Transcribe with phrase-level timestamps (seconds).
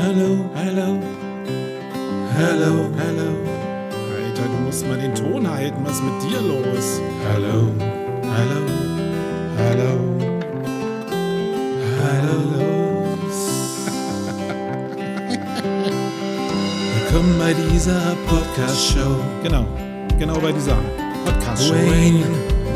[0.00, 1.00] Hallo, hallo,
[2.36, 3.28] hallo, hallo.
[4.14, 5.84] Alter, du musst mal den Ton halten.
[5.84, 7.00] Was ist mit dir los?
[7.28, 7.72] Hallo,
[8.22, 8.60] hallo,
[9.58, 9.90] hallo,
[12.00, 12.38] hallo.
[16.94, 19.16] Willkommen bei dieser Podcast-Show.
[19.42, 19.66] Genau,
[20.16, 20.76] genau bei dieser
[21.24, 21.74] Podcast-Show.
[21.74, 22.24] Wayne,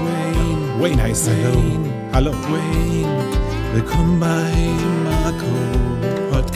[0.02, 1.52] Wayne, Wayne heißt er.
[2.12, 2.32] Hallo.
[2.32, 3.06] Wayne.
[3.74, 4.50] Willkommen bei
[5.04, 5.91] Marco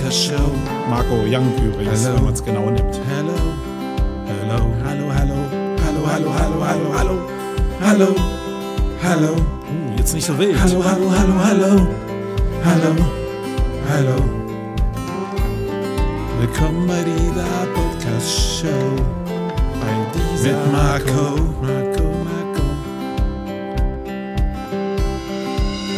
[0.06, 0.52] Podcast Show.
[0.88, 2.16] Marco Young übrigens, Hallo.
[2.16, 3.00] wenn man es genau nimmt.
[3.10, 3.32] Hallo,
[4.28, 5.34] hallo, Hallo, hallo.
[5.84, 7.16] hallo, hallo, hallo, hallo, hallo,
[7.80, 8.14] hallo,
[9.02, 9.32] hallo,
[9.66, 10.54] Uh, jetzt nicht so wild.
[10.62, 11.86] hallo, hallo, hallo, hallo,
[12.64, 12.94] hallo,
[13.90, 14.16] hallo.
[16.40, 18.92] Willkommen bei dieser Podcast Show.
[19.80, 22.62] Bei dieser Mit Marco, Marco, Marco.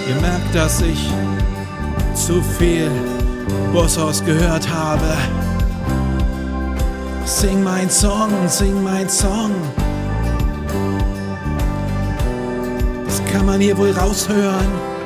[0.08, 1.10] Ihr merkt, dass ich
[2.14, 2.90] zu viel
[3.72, 5.16] Bosshaus gehört habe.
[7.24, 9.52] Sing mein Song, sing mein Song.
[13.04, 14.97] Das kann man hier wohl raushören.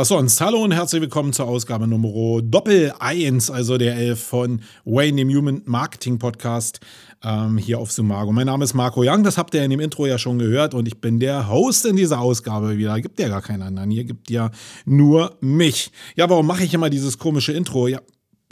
[0.00, 0.40] Was sonst?
[0.40, 5.28] Hallo und herzlich willkommen zur Ausgabe Nummer Doppel 1, also der 11 von Wayne, dem
[5.28, 6.80] Human Marketing Podcast,
[7.22, 8.32] ähm, hier auf Sumago.
[8.32, 10.88] Mein Name ist Marco Young, das habt ihr in dem Intro ja schon gehört und
[10.88, 12.98] ich bin der Host in dieser Ausgabe wieder.
[13.02, 14.50] Gibt ja gar keinen anderen, hier gibt ja
[14.86, 15.92] nur mich.
[16.16, 17.86] Ja, warum mache ich immer dieses komische Intro?
[17.86, 18.00] Ja,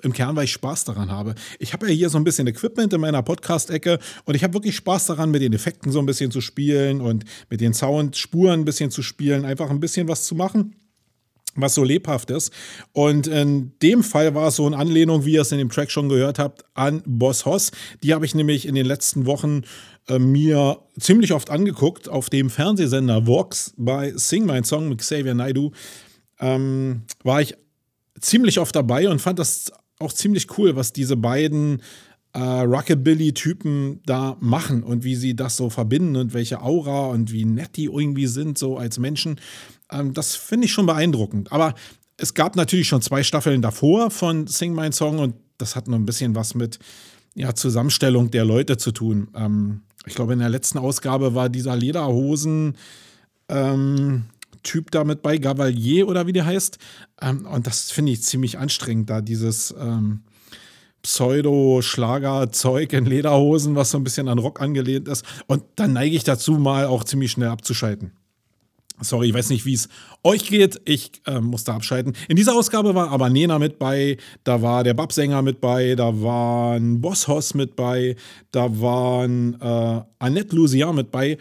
[0.03, 1.35] im Kern, weil ich Spaß daran habe.
[1.59, 4.77] Ich habe ja hier so ein bisschen Equipment in meiner Podcast-Ecke und ich habe wirklich
[4.77, 8.65] Spaß daran, mit den Effekten so ein bisschen zu spielen und mit den Soundspuren ein
[8.67, 10.75] bisschen zu spielen, einfach ein bisschen was zu machen
[11.61, 12.53] was so lebhaft ist.
[12.93, 15.91] Und in dem Fall war es so eine Anlehnung, wie ihr es in dem Track
[15.91, 17.71] schon gehört habt, an Boss Hoss.
[18.03, 19.63] Die habe ich nämlich in den letzten Wochen
[20.09, 25.35] äh, mir ziemlich oft angeguckt auf dem Fernsehsender Vox bei Sing My Song mit Xavier
[25.35, 25.73] Naidoo.
[26.41, 27.55] Ähm, war ich
[28.21, 31.83] ziemlich oft dabei und fand das auch ziemlich cool, was diese beiden
[32.33, 37.45] äh, Rockabilly-Typen da machen und wie sie das so verbinden und welche Aura und wie
[37.45, 39.41] nett die irgendwie sind, so als Menschen.
[39.91, 41.53] Ähm, das finde ich schon beeindruckend.
[41.53, 41.75] Aber
[42.17, 45.97] es gab natürlich schon zwei Staffeln davor von Sing My Song und das hat noch
[45.97, 46.79] ein bisschen was mit
[47.35, 49.29] ja, Zusammenstellung der Leute zu tun.
[49.35, 52.77] Ähm, ich glaube, in der letzten Ausgabe war dieser Lederhosen.
[53.49, 54.25] Ähm,
[54.63, 56.79] Typ da mit bei, Gavalier oder wie der heißt.
[57.23, 60.23] Ähm, und das finde ich ziemlich anstrengend, da dieses ähm,
[61.03, 65.25] Pseudo-Schlager-Zeug in Lederhosen, was so ein bisschen an Rock angelehnt ist.
[65.47, 68.13] Und dann neige ich dazu, mal auch ziemlich schnell abzuschalten.
[69.01, 69.89] Sorry, ich weiß nicht, wie es
[70.25, 70.81] euch geht.
[70.85, 72.15] Ich äh, musste abschalten.
[72.29, 76.21] In dieser Ausgabe war aber Nena mit bei, da war der Babsänger mit bei, da
[76.21, 78.17] waren Boss Hoss mit bei,
[78.51, 81.39] da waren äh, Annette Lucian mit bei.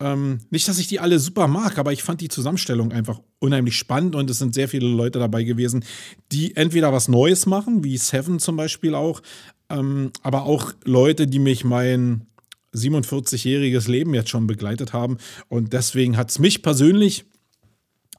[0.00, 3.76] Ähm, nicht, dass ich die alle super mag, aber ich fand die Zusammenstellung einfach unheimlich
[3.76, 5.84] spannend und es sind sehr viele Leute dabei gewesen,
[6.30, 9.22] die entweder was Neues machen, wie Seven zum Beispiel auch,
[9.70, 12.26] ähm, aber auch Leute, die mich mein
[12.74, 15.18] 47-jähriges Leben jetzt schon begleitet haben.
[15.48, 17.24] Und deswegen hat es mich persönlich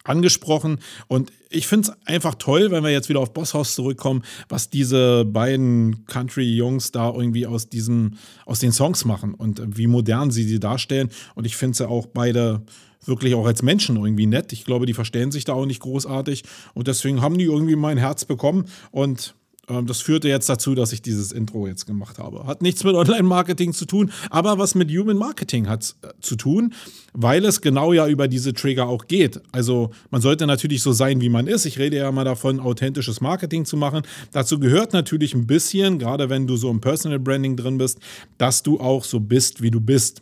[0.03, 0.79] angesprochen.
[1.07, 5.25] Und ich finde es einfach toll, wenn wir jetzt wieder auf Bosshaus zurückkommen, was diese
[5.25, 10.59] beiden Country-Jungs da irgendwie aus diesen, aus den Songs machen und wie modern sie sie
[10.59, 11.09] darstellen.
[11.35, 12.61] Und ich finde sie auch beide
[13.05, 14.51] wirklich auch als Menschen irgendwie nett.
[14.51, 16.43] Ich glaube, die verstehen sich da auch nicht großartig.
[16.73, 18.65] Und deswegen haben die irgendwie mein Herz bekommen.
[18.91, 19.35] Und
[19.85, 22.45] das führte jetzt dazu, dass ich dieses Intro jetzt gemacht habe.
[22.47, 26.73] Hat nichts mit Online-Marketing zu tun, aber was mit Human Marketing hat äh, zu tun,
[27.13, 29.41] weil es genau ja über diese Trigger auch geht.
[29.51, 31.65] Also man sollte natürlich so sein, wie man ist.
[31.65, 34.03] Ich rede ja mal davon, authentisches Marketing zu machen.
[34.31, 37.99] Dazu gehört natürlich ein bisschen, gerade wenn du so im Personal Branding drin bist,
[38.37, 40.21] dass du auch so bist, wie du bist.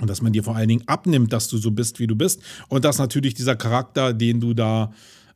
[0.00, 2.40] Und dass man dir vor allen Dingen abnimmt, dass du so bist, wie du bist.
[2.68, 4.92] Und dass natürlich dieser Charakter, den du da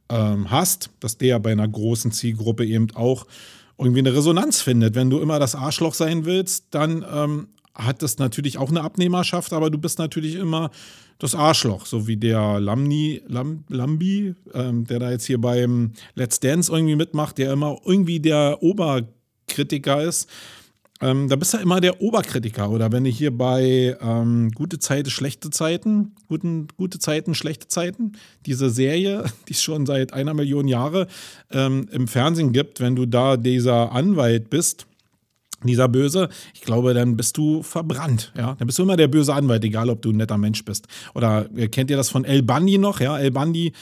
[0.08, 3.26] ähm, hast, dass der bei einer großen Zielgruppe eben auch
[3.78, 4.94] irgendwie eine Resonanz findet.
[4.94, 9.52] Wenn du immer das Arschloch sein willst, dann ähm, hat das natürlich auch eine Abnehmerschaft,
[9.52, 10.70] aber du bist natürlich immer
[11.18, 16.40] das Arschloch, so wie der Lamni, Lam, Lambi, ähm, der da jetzt hier beim Let's
[16.40, 20.28] Dance irgendwie mitmacht, der immer irgendwie der Oberkritiker ist.
[21.02, 22.70] Ähm, da bist du immer der Oberkritiker.
[22.70, 28.12] Oder wenn du hier bei ähm, Gute Zeiten, schlechte Zeiten, guten, gute Zeiten, schlechte Zeiten,
[28.46, 31.08] diese Serie, die es schon seit einer Million Jahre
[31.50, 34.86] ähm, im Fernsehen gibt, wenn du da dieser Anwalt bist,
[35.64, 38.32] dieser Böse, ich glaube, dann bist du verbrannt.
[38.36, 40.86] Ja, dann bist du immer der böse Anwalt, egal ob du ein netter Mensch bist.
[41.14, 43.00] Oder äh, kennt ihr das von El Bundy noch?
[43.00, 43.72] Ja, El Bundy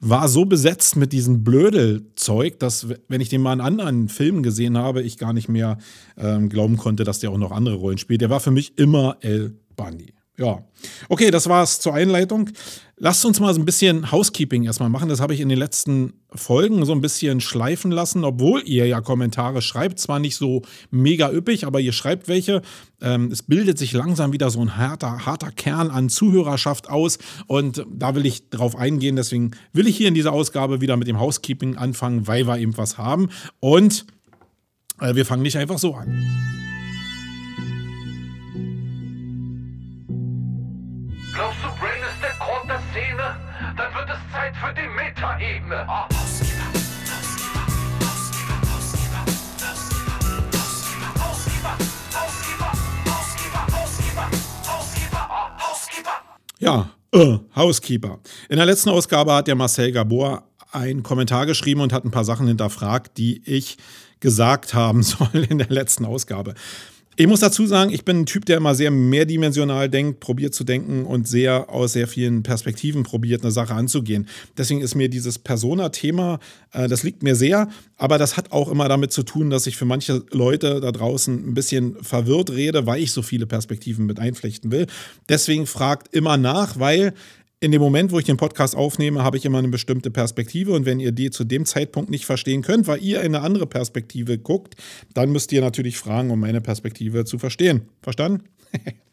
[0.00, 4.78] war so besetzt mit diesem Blödelzeug, dass, wenn ich den mal in anderen Filmen gesehen
[4.78, 5.76] habe, ich gar nicht mehr
[6.16, 8.22] ähm, glauben konnte, dass der auch noch andere Rollen spielt.
[8.22, 10.14] Der war für mich immer El Bundy.
[10.40, 10.64] Ja,
[11.10, 12.48] okay, das war's zur Einleitung.
[12.96, 15.10] Lasst uns mal so ein bisschen Housekeeping erstmal machen.
[15.10, 19.02] Das habe ich in den letzten Folgen so ein bisschen schleifen lassen, obwohl ihr ja
[19.02, 19.98] Kommentare schreibt.
[19.98, 22.62] Zwar nicht so mega üppig, aber ihr schreibt welche.
[23.02, 27.84] Ähm, es bildet sich langsam wieder so ein harter, harter Kern an Zuhörerschaft aus und
[27.92, 29.16] da will ich drauf eingehen.
[29.16, 32.78] Deswegen will ich hier in dieser Ausgabe wieder mit dem Housekeeping anfangen, weil wir eben
[32.78, 33.28] was haben.
[33.60, 34.06] Und
[35.00, 36.18] äh, wir fangen nicht einfach so an.
[44.50, 45.88] Zeit für die Metaebene.
[45.88, 46.08] Ah.
[56.58, 58.18] Ja, äh, Housekeeper.
[58.50, 62.24] In der letzten Ausgabe hat der Marcel Gabor einen Kommentar geschrieben und hat ein paar
[62.24, 63.78] Sachen hinterfragt, die ich
[64.20, 66.54] gesagt haben soll in der letzten Ausgabe.
[67.20, 70.64] Ich muss dazu sagen, ich bin ein Typ, der immer sehr mehrdimensional denkt, probiert zu
[70.64, 74.26] denken und sehr aus sehr vielen Perspektiven probiert, eine Sache anzugehen.
[74.56, 76.38] Deswegen ist mir dieses Persona-Thema,
[76.72, 77.68] äh, das liegt mir sehr,
[77.98, 81.50] aber das hat auch immer damit zu tun, dass ich für manche Leute da draußen
[81.50, 84.86] ein bisschen verwirrt rede, weil ich so viele Perspektiven mit einflechten will.
[85.28, 87.12] Deswegen fragt immer nach, weil
[87.60, 90.72] in dem Moment, wo ich den Podcast aufnehme, habe ich immer eine bestimmte Perspektive.
[90.72, 93.66] Und wenn ihr die zu dem Zeitpunkt nicht verstehen könnt, weil ihr in eine andere
[93.66, 94.76] Perspektive guckt,
[95.12, 97.82] dann müsst ihr natürlich fragen, um meine Perspektive zu verstehen.
[98.02, 98.44] Verstanden?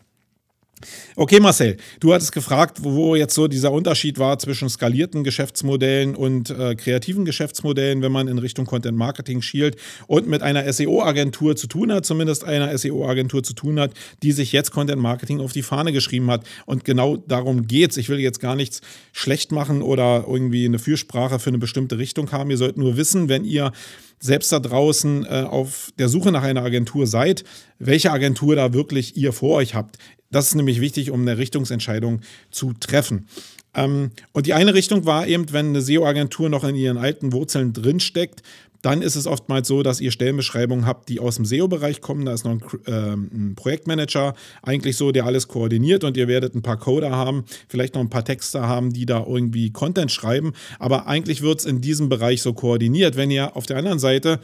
[1.15, 6.51] Okay, Marcel, du hattest gefragt, wo jetzt so dieser Unterschied war zwischen skalierten Geschäftsmodellen und
[6.51, 9.75] äh, kreativen Geschäftsmodellen, wenn man in Richtung Content Marketing schielt
[10.05, 13.91] und mit einer SEO-Agentur zu tun hat, zumindest einer SEO-Agentur zu tun hat,
[14.21, 16.45] die sich jetzt Content Marketing auf die Fahne geschrieben hat.
[16.67, 17.97] Und genau darum geht's.
[17.97, 18.81] Ich will jetzt gar nichts
[19.13, 22.51] schlecht machen oder irgendwie eine Fürsprache für eine bestimmte Richtung haben.
[22.51, 23.71] Ihr sollt nur wissen, wenn ihr
[24.19, 27.43] selbst da draußen äh, auf der Suche nach einer Agentur seid,
[27.79, 29.97] welche Agentur da wirklich ihr vor euch habt.
[30.31, 32.21] Das ist nämlich wichtig, um eine Richtungsentscheidung
[32.51, 33.27] zu treffen.
[33.73, 37.73] Ähm, und die eine Richtung war eben, wenn eine SEO-Agentur noch in ihren alten Wurzeln
[37.73, 38.41] drinsteckt,
[38.81, 42.25] dann ist es oftmals so, dass ihr Stellenbeschreibungen habt, die aus dem SEO-Bereich kommen.
[42.25, 46.55] Da ist noch ein, äh, ein, Projektmanager eigentlich so, der alles koordiniert und ihr werdet
[46.55, 50.53] ein paar Coder haben, vielleicht noch ein paar Texter haben, die da irgendwie Content schreiben.
[50.79, 53.15] Aber eigentlich wird es in diesem Bereich so koordiniert.
[53.15, 54.39] Wenn ihr auf der anderen Seite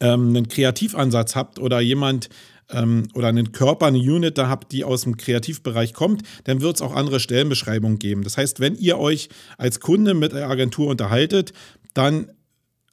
[0.00, 2.30] ähm, einen Kreativansatz habt oder jemand,
[2.72, 6.76] ähm, oder einen Körper, eine Unit da habt, die aus dem Kreativbereich kommt, dann wird
[6.76, 8.22] es auch andere Stellenbeschreibungen geben.
[8.22, 9.28] Das heißt, wenn ihr euch
[9.58, 11.52] als Kunde mit der Agentur unterhaltet,
[11.94, 12.30] dann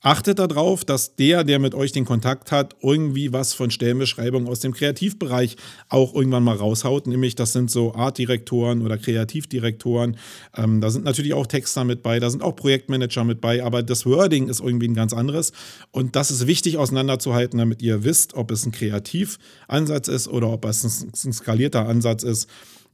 [0.07, 4.62] Achtet darauf, dass der, der mit euch den Kontakt hat, irgendwie was von Stellenbeschreibungen aus
[4.62, 5.57] dem Kreativbereich
[5.89, 7.07] auch irgendwann mal raushaut.
[7.07, 10.15] Nämlich, das sind so Artdirektoren oder Kreativdirektoren.
[10.56, 13.83] Ähm, da sind natürlich auch Texter mit bei, da sind auch Projektmanager mit bei, aber
[13.83, 15.51] das Wording ist irgendwie ein ganz anderes.
[15.92, 20.63] Und das ist wichtig auseinanderzuhalten, damit ihr wisst, ob es ein Kreativansatz ist oder ob
[20.63, 22.47] es ein, ein skalierter Ansatz ist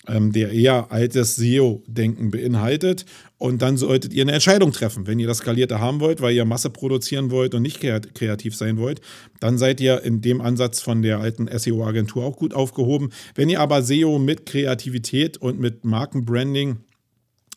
[0.07, 3.05] der eher altes SEO-Denken beinhaltet.
[3.37, 5.05] Und dann solltet ihr eine Entscheidung treffen.
[5.07, 8.77] Wenn ihr das Skalierte haben wollt, weil ihr Masse produzieren wollt und nicht kreativ sein
[8.77, 9.01] wollt,
[9.39, 13.11] dann seid ihr in dem Ansatz von der alten SEO-Agentur auch gut aufgehoben.
[13.35, 16.77] Wenn ihr aber SEO mit Kreativität und mit Markenbranding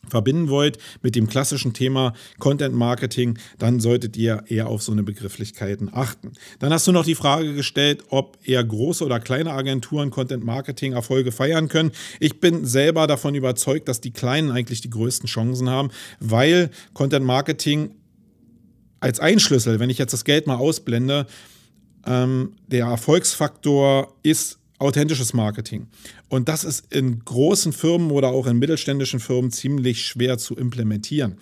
[0.09, 5.03] verbinden wollt mit dem klassischen Thema Content Marketing, dann solltet ihr eher auf so eine
[5.03, 6.33] Begrifflichkeiten achten.
[6.59, 10.93] Dann hast du noch die Frage gestellt, ob eher große oder kleine Agenturen Content Marketing
[10.93, 11.91] Erfolge feiern können.
[12.19, 17.25] Ich bin selber davon überzeugt, dass die kleinen eigentlich die größten Chancen haben, weil Content
[17.25, 17.91] Marketing
[18.99, 21.27] als Einschlüssel, wenn ich jetzt das Geld mal ausblende,
[22.05, 25.87] ähm, der Erfolgsfaktor ist authentisches Marketing.
[26.29, 31.37] Und das ist in großen Firmen oder auch in mittelständischen Firmen ziemlich schwer zu implementieren.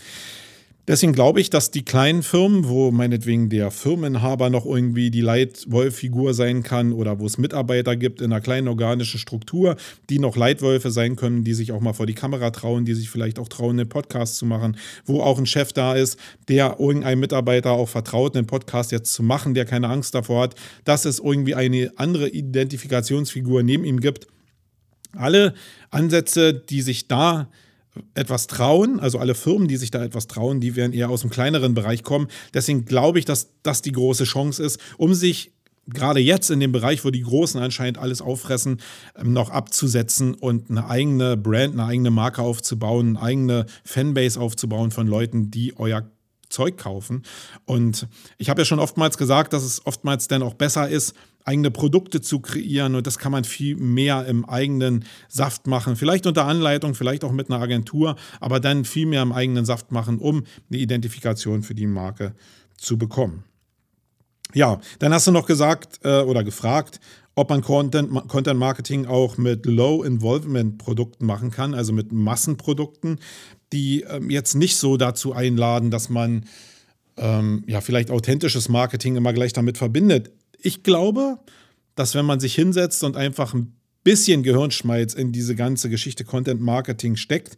[0.88, 6.36] Deswegen glaube ich, dass die kleinen Firmen, wo meinetwegen der Firmeninhaber noch irgendwie die Leitwolf-Figur
[6.36, 9.78] sein kann oder wo es Mitarbeiter gibt in einer kleinen organischen Struktur,
[10.12, 13.10] die noch Leitwölfe sein können, die sich auch mal vor die Kamera trauen, die sich
[13.10, 17.20] vielleicht auch trauen, einen Podcast zu machen, wo auch ein Chef da ist, der irgendeinem
[17.20, 21.18] Mitarbeiter auch vertraut, einen Podcast jetzt zu machen, der keine Angst davor hat, dass es
[21.18, 24.28] irgendwie eine andere Identifikationsfigur neben ihm gibt.
[25.14, 25.56] Alle
[25.90, 27.50] Ansätze, die sich da
[28.14, 31.30] etwas trauen, also alle Firmen, die sich da etwas trauen, die werden eher aus dem
[31.30, 32.28] kleineren Bereich kommen.
[32.54, 35.52] Deswegen glaube ich, dass das die große Chance ist, um sich
[35.88, 38.82] gerade jetzt in dem Bereich, wo die Großen anscheinend alles auffressen,
[39.18, 44.92] ähm, noch abzusetzen und eine eigene Brand, eine eigene Marke aufzubauen, eine eigene Fanbase aufzubauen
[44.92, 46.10] von Leuten, die euer
[46.56, 47.24] Zeug kaufen.
[47.66, 48.08] Und
[48.38, 52.22] ich habe ja schon oftmals gesagt, dass es oftmals dann auch besser ist, eigene Produkte
[52.22, 55.96] zu kreieren und das kann man viel mehr im eigenen Saft machen.
[55.96, 59.92] Vielleicht unter Anleitung, vielleicht auch mit einer Agentur, aber dann viel mehr im eigenen Saft
[59.92, 62.34] machen, um eine Identifikation für die Marke
[62.78, 63.44] zu bekommen.
[64.54, 67.00] Ja, dann hast du noch gesagt äh, oder gefragt,
[67.36, 73.20] ob man Content, Content Marketing auch mit Low Involvement Produkten machen kann, also mit Massenprodukten,
[73.74, 76.46] die ähm, jetzt nicht so dazu einladen, dass man
[77.18, 80.32] ähm, ja vielleicht authentisches Marketing immer gleich damit verbindet.
[80.60, 81.40] Ich glaube,
[81.96, 86.62] dass wenn man sich hinsetzt und einfach ein bisschen Gehirnschmalz in diese ganze Geschichte Content
[86.62, 87.58] Marketing steckt,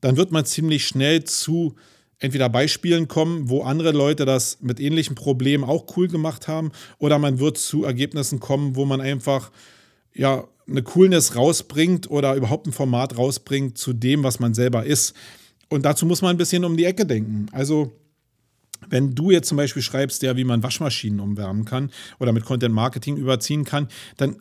[0.00, 1.74] dann wird man ziemlich schnell zu
[2.18, 7.18] entweder Beispielen kommen, wo andere Leute das mit ähnlichen Problemen auch cool gemacht haben, oder
[7.18, 9.50] man wird zu Ergebnissen kommen, wo man einfach
[10.14, 15.14] ja eine Coolness rausbringt oder überhaupt ein Format rausbringt zu dem, was man selber ist.
[15.68, 17.46] Und dazu muss man ein bisschen um die Ecke denken.
[17.52, 17.92] Also
[18.88, 22.74] wenn du jetzt zum Beispiel schreibst, ja, wie man Waschmaschinen umwärmen kann oder mit Content
[22.74, 24.36] Marketing überziehen kann, dann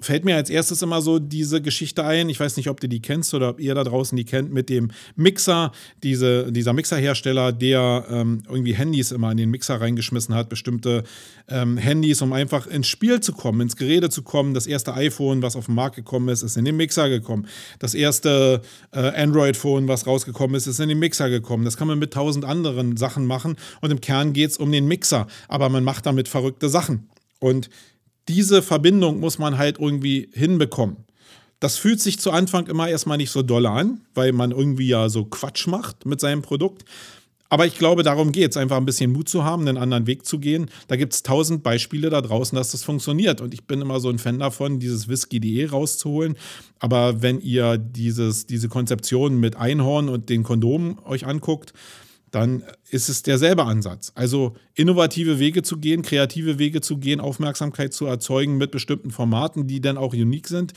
[0.00, 2.28] fällt mir als erstes immer so diese Geschichte ein.
[2.28, 4.68] Ich weiß nicht, ob du die kennst oder ob ihr da draußen die kennt mit
[4.68, 10.48] dem Mixer, diese, dieser Mixerhersteller, der ähm, irgendwie Handys immer in den Mixer reingeschmissen hat,
[10.48, 11.04] bestimmte
[11.48, 14.54] ähm, Handys, um einfach ins Spiel zu kommen, ins Gerede zu kommen.
[14.54, 17.46] Das erste iPhone, was auf den Markt gekommen ist, ist in den Mixer gekommen.
[17.78, 21.64] Das erste äh, Android-Phone, was rausgekommen ist, ist in den Mixer gekommen.
[21.64, 24.86] Das kann man mit tausend anderen Sachen machen und im Kern geht es um den
[24.86, 27.08] Mixer, aber man macht damit verrückte Sachen.
[27.40, 27.70] Und
[28.30, 30.98] diese Verbindung muss man halt irgendwie hinbekommen.
[31.58, 35.08] Das fühlt sich zu Anfang immer erstmal nicht so doll an, weil man irgendwie ja
[35.08, 36.84] so Quatsch macht mit seinem Produkt.
[37.52, 40.24] Aber ich glaube, darum geht es, einfach ein bisschen Mut zu haben, einen anderen Weg
[40.24, 40.70] zu gehen.
[40.86, 43.40] Da gibt es tausend Beispiele da draußen, dass das funktioniert.
[43.40, 46.36] Und ich bin immer so ein Fan davon, dieses Whisky.de rauszuholen.
[46.78, 51.74] Aber wenn ihr dieses, diese Konzeption mit Einhorn und den Kondomen euch anguckt,
[52.30, 54.12] dann ist es derselbe Ansatz.
[54.14, 59.66] Also innovative Wege zu gehen, kreative Wege zu gehen, Aufmerksamkeit zu erzeugen mit bestimmten Formaten,
[59.66, 60.72] die dann auch unique sind.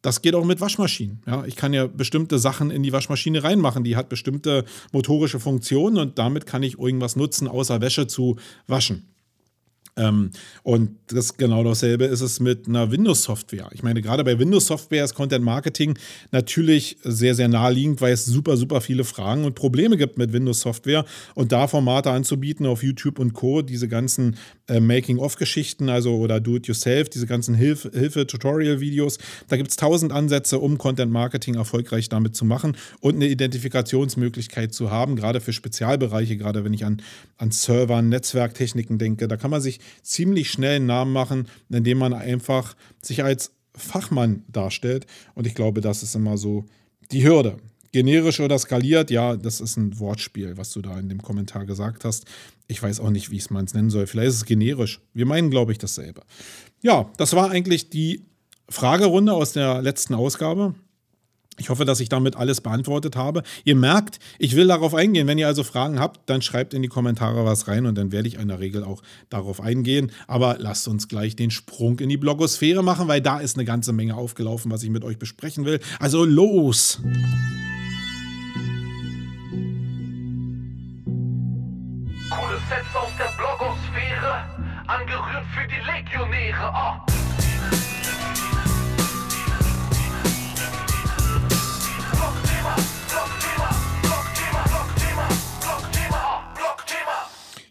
[0.00, 1.22] Das geht auch mit Waschmaschinen.
[1.26, 3.84] Ja, ich kann ja bestimmte Sachen in die Waschmaschine reinmachen.
[3.84, 9.11] Die hat bestimmte motorische Funktionen und damit kann ich irgendwas nutzen, außer Wäsche zu waschen.
[9.96, 10.30] Ähm,
[10.62, 13.68] und das genau dasselbe ist es mit einer Windows-Software.
[13.72, 15.98] Ich meine, gerade bei Windows-Software ist Content Marketing
[16.30, 21.04] natürlich sehr, sehr naheliegend, weil es super, super viele Fragen und Probleme gibt mit Windows-Software
[21.34, 24.36] und da Formate anzubieten auf YouTube und Co., diese ganzen
[24.68, 29.18] äh, Making-of-Geschichten, also oder Do-it-yourself, diese ganzen Hilf Hilfe-Tutorial-Videos.
[29.48, 34.72] Da gibt es tausend Ansätze, um Content Marketing erfolgreich damit zu machen und eine Identifikationsmöglichkeit
[34.72, 37.02] zu haben, gerade für Spezialbereiche, gerade wenn ich an,
[37.42, 39.26] an Servern, Netzwerktechniken denke.
[39.26, 44.44] Da kann man sich ziemlich schnell einen Namen machen, indem man einfach sich als Fachmann
[44.46, 45.06] darstellt.
[45.34, 46.64] Und ich glaube, das ist immer so
[47.10, 47.56] die Hürde.
[47.90, 52.04] Generisch oder skaliert, ja, das ist ein Wortspiel, was du da in dem Kommentar gesagt
[52.04, 52.26] hast.
[52.68, 54.06] Ich weiß auch nicht, wie ich es mal nennen soll.
[54.06, 55.00] Vielleicht ist es generisch.
[55.12, 56.22] Wir meinen, glaube ich, dasselbe.
[56.80, 58.24] Ja, das war eigentlich die
[58.68, 60.74] Fragerunde aus der letzten Ausgabe.
[61.62, 63.44] Ich hoffe, dass ich damit alles beantwortet habe.
[63.62, 65.28] Ihr merkt, ich will darauf eingehen.
[65.28, 68.26] Wenn ihr also Fragen habt, dann schreibt in die Kommentare was rein und dann werde
[68.26, 69.00] ich in der Regel auch
[69.30, 70.10] darauf eingehen.
[70.26, 73.92] Aber lasst uns gleich den Sprung in die Blogosphäre machen, weil da ist eine ganze
[73.92, 75.78] Menge aufgelaufen, was ich mit euch besprechen will.
[76.00, 77.00] Also los!
[82.28, 84.46] Coole Sets aus der Blogosphäre,
[84.88, 86.72] angerührt für die Legionäre.
[86.74, 87.21] Oh.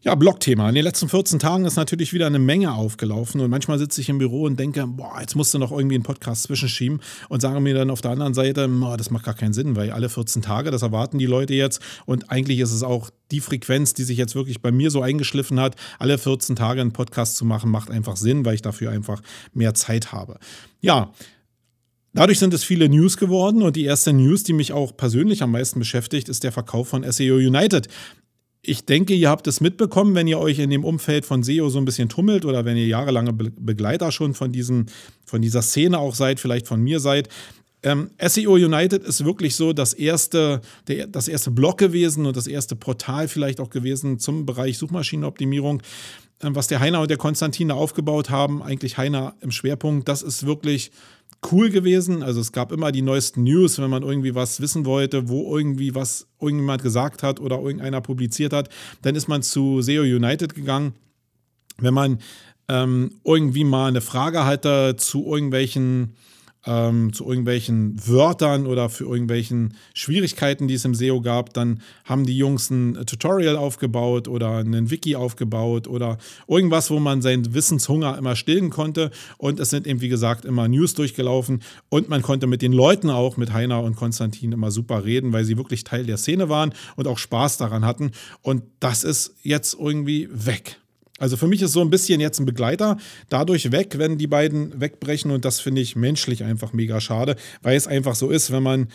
[0.03, 0.67] Ja, Blogthema.
[0.67, 4.09] In den letzten 14 Tagen ist natürlich wieder eine Menge aufgelaufen und manchmal sitze ich
[4.09, 7.59] im Büro und denke, boah, jetzt musst du noch irgendwie einen Podcast zwischenschieben und sage
[7.59, 10.41] mir dann auf der anderen Seite, boah, das macht gar keinen Sinn, weil alle 14
[10.41, 14.17] Tage, das erwarten die Leute jetzt und eigentlich ist es auch die Frequenz, die sich
[14.17, 17.91] jetzt wirklich bei mir so eingeschliffen hat, alle 14 Tage einen Podcast zu machen, macht
[17.91, 19.21] einfach Sinn, weil ich dafür einfach
[19.53, 20.39] mehr Zeit habe.
[20.81, 21.11] Ja,
[22.13, 25.51] Dadurch sind es viele News geworden und die erste News, die mich auch persönlich am
[25.51, 27.87] meisten beschäftigt, ist der Verkauf von SEO United.
[28.63, 31.79] Ich denke, ihr habt es mitbekommen, wenn ihr euch in dem Umfeld von SEO so
[31.79, 34.85] ein bisschen tummelt oder wenn ihr jahrelange Be Begleiter schon von, diesen,
[35.25, 37.27] von dieser Szene auch seid, vielleicht von mir seid.
[37.81, 42.45] Ähm, SEO United ist wirklich so das erste, der, das erste Blog gewesen und das
[42.45, 45.81] erste Portal vielleicht auch gewesen zum Bereich Suchmaschinenoptimierung,
[46.43, 48.61] ähm, was der Heiner und der Konstantin da aufgebaut haben.
[48.61, 50.07] Eigentlich Heiner im Schwerpunkt.
[50.07, 50.91] Das ist wirklich
[51.51, 52.23] cool gewesen.
[52.23, 55.95] Also es gab immer die neuesten News, wenn man irgendwie was wissen wollte, wo irgendwie
[55.95, 58.69] was irgendjemand gesagt hat oder irgendeiner publiziert hat,
[59.01, 60.93] dann ist man zu SEO United gegangen.
[61.77, 62.19] Wenn man
[62.67, 66.15] ähm, irgendwie mal eine Frage hatte zu irgendwelchen
[66.65, 72.25] ähm, zu irgendwelchen Wörtern oder für irgendwelchen Schwierigkeiten, die es im SEO gab, dann haben
[72.25, 78.17] die Jungs ein Tutorial aufgebaut oder einen Wiki aufgebaut oder irgendwas, wo man seinen Wissenshunger
[78.17, 79.11] immer stillen konnte.
[79.37, 83.09] Und es sind eben, wie gesagt, immer News durchgelaufen und man konnte mit den Leuten
[83.09, 86.73] auch, mit Heiner und Konstantin, immer super reden, weil sie wirklich Teil der Szene waren
[86.95, 88.11] und auch Spaß daran hatten.
[88.41, 90.80] Und das ist jetzt irgendwie weg.
[91.21, 92.97] Also für mich ist so ein bisschen jetzt ein Begleiter.
[93.29, 97.77] Dadurch weg, wenn die beiden wegbrechen und das finde ich menschlich einfach mega schade, weil
[97.77, 98.87] es einfach so ist, wenn man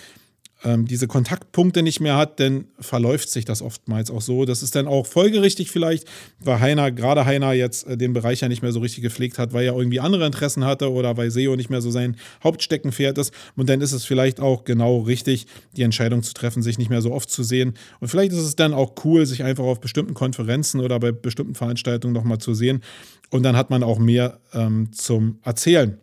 [0.64, 4.46] ähm, diese Kontaktpunkte nicht mehr hat, dann verläuft sich das oftmals auch so.
[4.46, 6.06] Das ist dann auch folgerichtig vielleicht,
[6.40, 9.52] weil Heiner, gerade Heiner jetzt äh, den Bereich ja nicht mehr so richtig gepflegt hat,
[9.52, 13.34] weil er irgendwie andere Interessen hatte oder weil SEO nicht mehr so sein Hauptsteckenpferd ist.
[13.54, 15.46] Und dann ist es vielleicht auch genau richtig,
[15.76, 17.74] die Entscheidung zu treffen, sich nicht mehr so oft zu sehen.
[18.00, 21.54] Und vielleicht ist es dann auch cool, sich einfach auf bestimmten Konferenzen oder bei bestimmten
[21.54, 22.82] Veranstaltungen nochmal zu sehen.
[23.30, 25.98] Und dann hat man auch mehr ähm, zum Erzählen.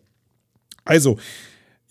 [0.86, 1.18] Also,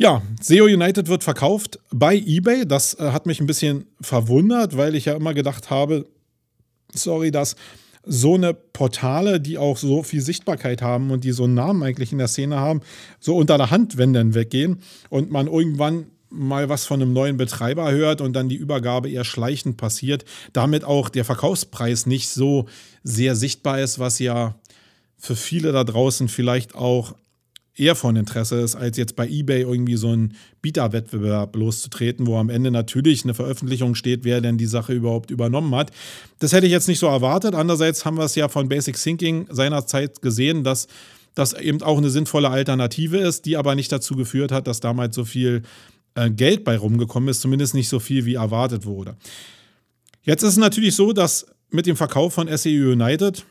[0.02, 2.66] ja, SEO United wird verkauft bei eBay.
[2.66, 6.06] Das äh, hat mich ein bisschen verwundert, weil ich ja immer gedacht habe,
[6.92, 7.54] sorry, dass
[8.04, 12.11] so eine Portale, die auch so viel Sichtbarkeit haben und die so einen Namen eigentlich
[12.11, 12.80] in der Szene haben,
[13.21, 14.78] so unter der Hand, wenn dann weggehen
[15.09, 19.23] und man irgendwann mal was von einem neuen Betreiber hört und dann die Übergabe eher
[19.23, 22.66] schleichend passiert, damit auch der Verkaufspreis nicht so
[23.04, 24.56] sehr sichtbar ist, was ja
[25.16, 27.14] für viele da draußen vielleicht auch
[27.76, 32.50] eher von Interesse ist, als jetzt bei eBay irgendwie so einen Bieterwettbewerb loszutreten, wo am
[32.50, 35.91] Ende natürlich eine Veröffentlichung steht, wer denn die Sache überhaupt übernommen hat.
[36.38, 37.55] Das hätte ich jetzt nicht so erwartet.
[37.55, 40.87] Andererseits haben wir es ja von Basic Thinking seinerzeit gesehen, dass
[41.35, 45.17] das eben auch eine sinnvolle Alternative ist, die aber nicht dazu geführt hat, dass damals
[45.17, 45.62] so viel
[46.14, 49.17] äh, Geld bei rumgekommen ist, zumindest nicht so viel, wie erwartet wurde.
[50.23, 53.45] Jetzt ist es natürlich so, dass mit dem Verkauf von SEO United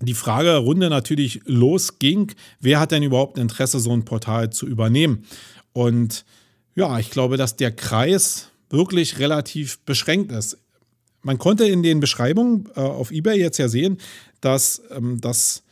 [0.00, 5.24] die Fragerunde natürlich losging, wer hat denn überhaupt Interesse, so ein Portal zu übernehmen?
[5.72, 6.24] Und
[6.74, 10.58] ja, ich glaube, dass der Kreis wirklich relativ beschränkt ist.
[11.22, 13.98] Man konnte in den Beschreibungen äh, auf eBay jetzt ja sehen,
[14.40, 15.62] dass ähm, das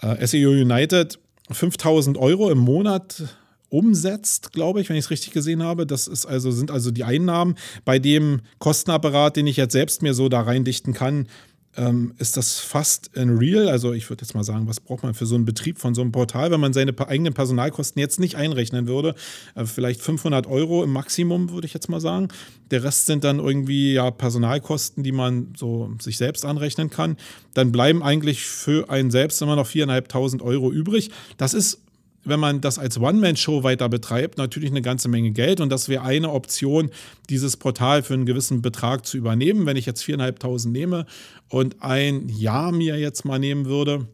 [0.00, 1.18] äh, SEO United
[1.50, 3.22] 5000 Euro im Monat
[3.68, 5.86] umsetzt, glaube ich, wenn ich es richtig gesehen habe.
[5.86, 7.56] Das ist also, sind also die Einnahmen.
[7.84, 11.28] Bei dem Kostenapparat, den ich jetzt selbst mir so da reindichten kann,
[11.76, 13.68] ähm, ist das fast in real.
[13.68, 16.02] Also ich würde jetzt mal sagen, was braucht man für so einen Betrieb von so
[16.02, 19.14] einem Portal, wenn man seine eigenen Personalkosten jetzt nicht einrechnen würde?
[19.54, 22.28] Äh, vielleicht 500 Euro im Maximum, würde ich jetzt mal sagen.
[22.70, 27.16] Der Rest sind dann irgendwie ja Personalkosten, die man so sich selbst anrechnen kann.
[27.54, 31.10] Dann bleiben eigentlich für einen selbst immer noch 4.500 Euro übrig.
[31.36, 31.80] Das ist
[32.26, 35.60] wenn man das als One-Man-Show weiter betreibt, natürlich eine ganze Menge Geld.
[35.60, 36.90] Und das wäre eine Option,
[37.30, 39.66] dieses Portal für einen gewissen Betrag zu übernehmen.
[39.66, 41.06] Wenn ich jetzt 4.500 nehme
[41.48, 44.06] und ein Jahr mir jetzt mal nehmen würde,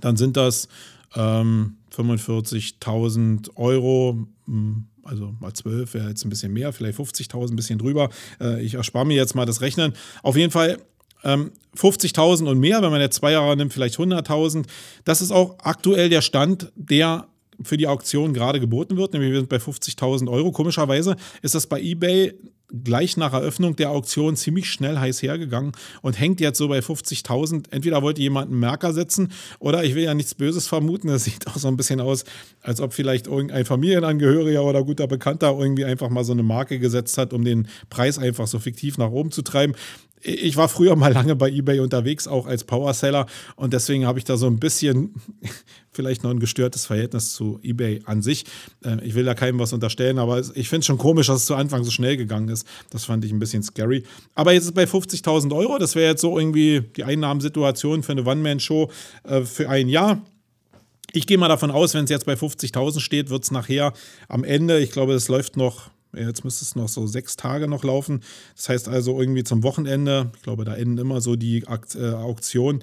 [0.00, 0.68] dann sind das
[1.14, 4.26] ähm, 45.000 Euro.
[4.46, 8.10] Hm, also mal 12 wäre jetzt ein bisschen mehr, vielleicht 50.000, ein bisschen drüber.
[8.40, 9.94] Äh, ich erspare mir jetzt mal das Rechnen.
[10.22, 10.78] Auf jeden Fall
[11.24, 14.66] ähm, 50.000 und mehr, wenn man jetzt zwei Jahre nimmt, vielleicht 100.000.
[15.04, 17.26] Das ist auch aktuell der Stand, der
[17.62, 20.50] für die Auktion gerade geboten wird, nämlich wir sind bei 50.000 Euro.
[20.50, 22.32] Komischerweise ist das bei eBay
[22.84, 27.66] gleich nach Eröffnung der Auktion ziemlich schnell heiß hergegangen und hängt jetzt so bei 50.000.
[27.70, 31.08] Entweder wollte jemand einen Merker setzen oder ich will ja nichts Böses vermuten.
[31.08, 32.24] Das sieht auch so ein bisschen aus,
[32.62, 37.18] als ob vielleicht irgendein Familienangehöriger oder guter Bekannter irgendwie einfach mal so eine Marke gesetzt
[37.18, 39.74] hat, um den Preis einfach so fiktiv nach oben zu treiben
[40.22, 43.26] ich war früher mal lange bei eBay unterwegs, auch als Powerseller.
[43.56, 45.14] Und deswegen habe ich da so ein bisschen
[45.92, 48.44] vielleicht noch ein gestörtes Verhältnis zu eBay an sich.
[48.84, 51.46] Äh, ich will da keinem was unterstellen, aber ich finde es schon komisch, dass es
[51.46, 52.59] zu Anfang so schnell gegangen ist.
[52.90, 54.04] Das fand ich ein bisschen scary.
[54.34, 55.78] Aber jetzt ist es bei 50.000 Euro.
[55.78, 58.90] Das wäre jetzt so irgendwie die Einnahmensituation für eine One-Man-Show
[59.24, 60.20] äh, für ein Jahr.
[61.12, 63.92] Ich gehe mal davon aus, wenn es jetzt bei 50.000 steht, wird es nachher
[64.28, 67.84] am Ende, ich glaube, es läuft noch Jetzt müsste es noch so sechs Tage noch
[67.84, 68.22] laufen.
[68.56, 72.82] Das heißt also irgendwie zum Wochenende, ich glaube, da enden immer so die äh, Auktionen,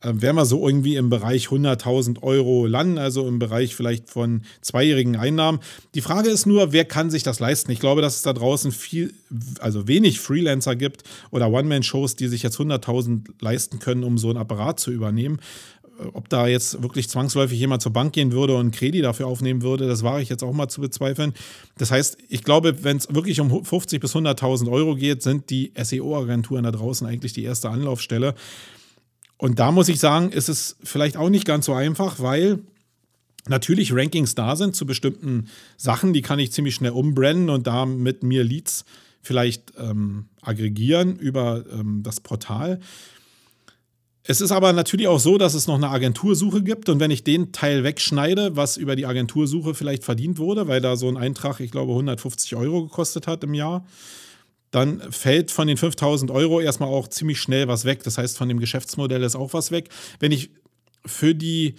[0.00, 4.42] äh, werden wir so irgendwie im Bereich 100.000 Euro landen, also im Bereich vielleicht von
[4.60, 5.60] zweijährigen Einnahmen.
[5.94, 7.70] Die Frage ist nur, wer kann sich das leisten?
[7.70, 9.12] Ich glaube, dass es da draußen viel,
[9.60, 14.36] also wenig Freelancer gibt oder One-Man-Shows, die sich jetzt 100.000 leisten können, um so ein
[14.36, 15.40] Apparat zu übernehmen
[16.12, 19.62] ob da jetzt wirklich zwangsläufig jemand zur Bank gehen würde und einen Kredit dafür aufnehmen
[19.62, 21.32] würde, das wage ich jetzt auch mal zu bezweifeln.
[21.76, 25.72] Das heißt, ich glaube, wenn es wirklich um 50.000 bis 100.000 Euro geht, sind die
[25.76, 28.34] SEO-Agenturen da draußen eigentlich die erste Anlaufstelle.
[29.38, 32.58] Und da muss ich sagen, ist es vielleicht auch nicht ganz so einfach, weil
[33.46, 38.22] natürlich Rankings da sind zu bestimmten Sachen, die kann ich ziemlich schnell umbrennen und damit
[38.22, 38.84] mir Leads
[39.22, 42.80] vielleicht ähm, aggregieren über ähm, das Portal.
[44.24, 47.24] Es ist aber natürlich auch so, dass es noch eine Agentursuche gibt und wenn ich
[47.24, 51.60] den Teil wegschneide, was über die Agentursuche vielleicht verdient wurde, weil da so ein Eintrag,
[51.60, 53.86] ich glaube, 150 Euro gekostet hat im Jahr,
[54.70, 58.02] dann fällt von den 5000 Euro erstmal auch ziemlich schnell was weg.
[58.02, 59.88] Das heißt, von dem Geschäftsmodell ist auch was weg.
[60.20, 60.50] Wenn ich
[61.06, 61.76] für die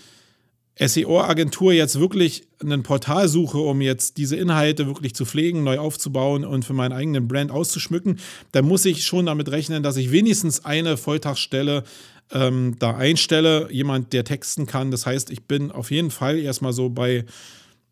[0.80, 6.45] SEO-Agentur jetzt wirklich ein Portal suche, um jetzt diese Inhalte wirklich zu pflegen, neu aufzubauen
[6.45, 8.19] und für meinen eigenen Brand auszuschmücken,
[8.54, 11.84] dann muss ich schon damit rechnen, dass ich wenigstens eine Volltagsstelle
[12.32, 14.91] ähm, da einstelle, jemand, der texten kann.
[14.91, 17.25] Das heißt, ich bin auf jeden Fall erstmal so bei,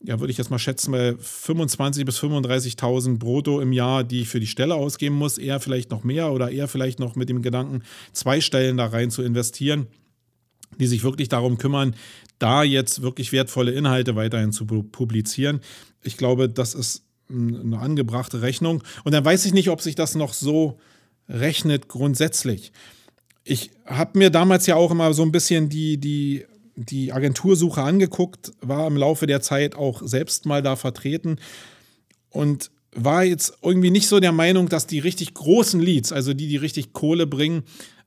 [0.03, 4.29] ja, würde ich jetzt mal schätzen, bei 25.000 bis 35.000 brutto im Jahr, die ich
[4.29, 5.37] für die Stelle ausgeben muss.
[5.37, 7.83] Eher vielleicht noch mehr oder eher vielleicht noch mit dem Gedanken,
[8.13, 9.87] zwei Stellen da rein zu investieren
[10.79, 11.95] die sich wirklich darum kümmern,
[12.39, 15.61] da jetzt wirklich wertvolle Inhalte weiterhin zu publizieren.
[16.03, 18.83] Ich glaube, das ist eine angebrachte Rechnung.
[19.03, 20.79] Und dann weiß ich nicht, ob sich das noch so
[21.27, 22.71] rechnet grundsätzlich.
[23.43, 26.45] Ich habe mir damals ja auch immer so ein bisschen die, die,
[26.77, 31.37] die Agentursuche angeguckt, war im Laufe der Zeit auch selbst mal da vertreten
[32.29, 36.47] und war jetzt irgendwie nicht so der Meinung, dass die richtig großen Leads, also die,
[36.47, 37.63] die richtig Kohle bringen,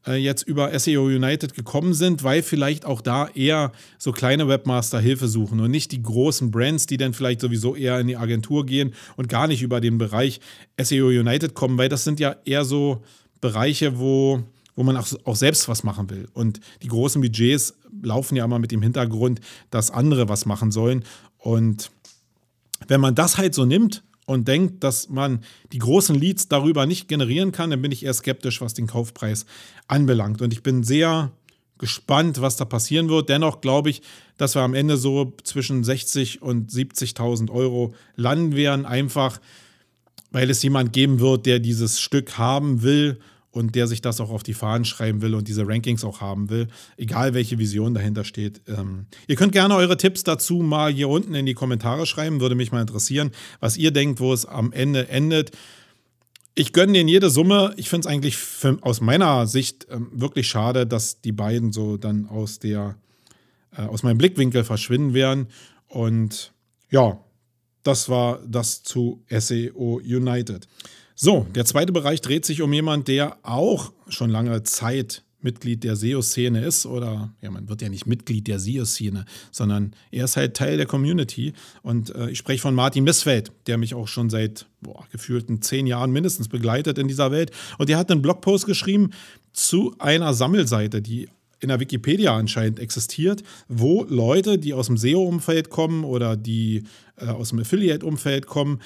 [0.06, 5.00] äh, jetzt über SEO United gekommen sind, weil vielleicht auch da eher so kleine Webmaster
[5.00, 8.66] Hilfe suchen und nicht die großen Brands, die dann vielleicht sowieso eher in die Agentur
[8.66, 10.40] gehen und gar nicht über den Bereich
[10.80, 13.02] SEO United kommen, weil das sind ja eher so
[13.40, 14.42] Bereiche, wo,
[14.80, 16.26] wo man auch, auch selbst was machen will.
[16.32, 19.38] Und die großen Budgets laufen ja immer mit dem Hintergrund,
[19.68, 21.04] dass andere was machen sollen.
[21.36, 21.90] Und
[22.88, 25.40] wenn man das halt so nimmt, und denkt, dass man
[25.72, 29.44] die großen Leads darüber nicht generieren kann, dann bin ich eher skeptisch, was den Kaufpreis
[29.88, 30.40] anbelangt.
[30.40, 31.32] Und ich bin sehr
[31.78, 33.28] gespannt, was da passieren wird.
[33.28, 34.02] Dennoch glaube ich,
[34.36, 39.40] dass wir am Ende so zwischen 60 und 70.000 Euro landen werden, einfach
[40.30, 43.18] weil es jemand geben wird, der dieses Stück haben will
[43.50, 46.50] und der sich das auch auf die Fahnen schreiben will und diese Rankings auch haben
[46.50, 48.62] will, egal welche Vision dahinter steht.
[48.68, 52.54] Ähm, ihr könnt gerne eure Tipps dazu mal hier unten in die Kommentare schreiben, würde
[52.54, 55.50] mich mal interessieren, was ihr denkt, wo es am Ende endet.
[56.54, 57.72] Ich gönne denen jede Summe.
[57.76, 61.96] Ich finde es eigentlich für, aus meiner Sicht ähm, wirklich schade, dass die beiden so
[61.96, 62.96] dann aus der
[63.76, 65.48] äh, aus meinem Blickwinkel verschwinden werden.
[65.86, 66.52] Und
[66.90, 67.18] ja,
[67.82, 70.66] das war das zu SEO United.
[71.22, 75.94] So, der zweite Bereich dreht sich um jemanden, der auch schon lange Zeit Mitglied der
[75.94, 80.56] SEO-Szene ist oder ja, man wird ja nicht Mitglied der SEO-Szene, sondern er ist halt
[80.56, 81.52] Teil der Community.
[81.82, 85.86] Und äh, ich spreche von Martin Missfeld, der mich auch schon seit boah, gefühlten zehn
[85.86, 87.50] Jahren mindestens begleitet in dieser Welt.
[87.76, 89.10] Und der hat einen Blogpost geschrieben
[89.52, 91.28] zu einer Sammelseite, die
[91.60, 96.84] in der Wikipedia anscheinend existiert, wo Leute, die aus dem SEO-Umfeld kommen oder die
[97.16, 98.80] äh, aus dem Affiliate-Umfeld kommen,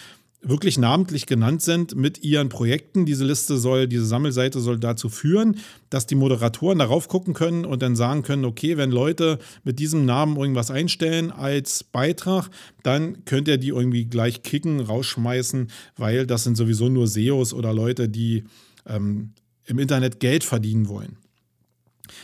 [0.45, 3.07] wirklich namentlich genannt sind mit ihren Projekten.
[3.07, 5.59] Diese Liste soll, diese Sammelseite soll dazu führen,
[5.91, 10.05] dass die Moderatoren darauf gucken können und dann sagen können, okay, wenn Leute mit diesem
[10.05, 12.51] Namen irgendwas einstellen als Beitrag,
[12.83, 17.73] dann könnt ihr die irgendwie gleich kicken, rausschmeißen, weil das sind sowieso nur SEOs oder
[17.73, 18.45] Leute, die
[18.87, 19.33] ähm,
[19.67, 21.17] im Internet Geld verdienen wollen.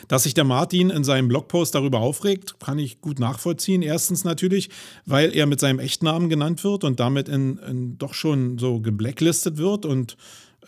[0.08, 3.82] Dass sich der Martin in seinem Blogpost darüber aufregt, kann ich gut nachvollziehen.
[3.82, 4.70] Erstens natürlich,
[5.06, 9.56] weil er mit seinem Echtnamen genannt wird und damit in, in doch schon so geblacklistet
[9.56, 10.16] wird und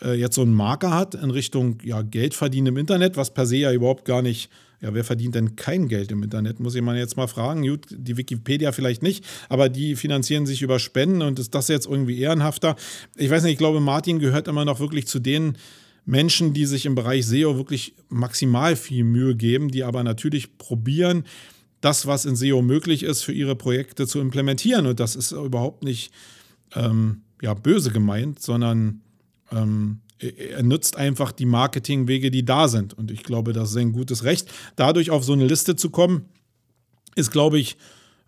[0.01, 3.45] äh, jetzt so einen Marker hat in Richtung ja, Geld verdienen im Internet, was per
[3.45, 4.49] se ja überhaupt gar nicht,
[4.81, 7.67] ja, wer verdient denn kein Geld im Internet, muss ich mal jetzt mal fragen.
[7.67, 11.87] Gut, die Wikipedia vielleicht nicht, aber die finanzieren sich über Spenden und ist das jetzt
[11.87, 12.75] irgendwie ehrenhafter?
[13.15, 15.57] Ich weiß nicht, ich glaube, Martin gehört immer noch wirklich zu denen,
[16.05, 21.23] Menschen, die sich im Bereich SEO wirklich maximal viel Mühe geben, die aber natürlich probieren,
[21.81, 24.85] das, was in SEO möglich ist, für ihre Projekte zu implementieren.
[24.85, 26.13] Und das ist überhaupt nicht
[26.75, 29.01] ähm, ja, böse gemeint, sondern
[29.51, 32.93] ähm, er nutzt einfach die Marketingwege, die da sind.
[32.93, 34.49] Und ich glaube, das ist ein gutes Recht.
[34.77, 36.29] Dadurch auf so eine Liste zu kommen,
[37.15, 37.77] ist, glaube ich,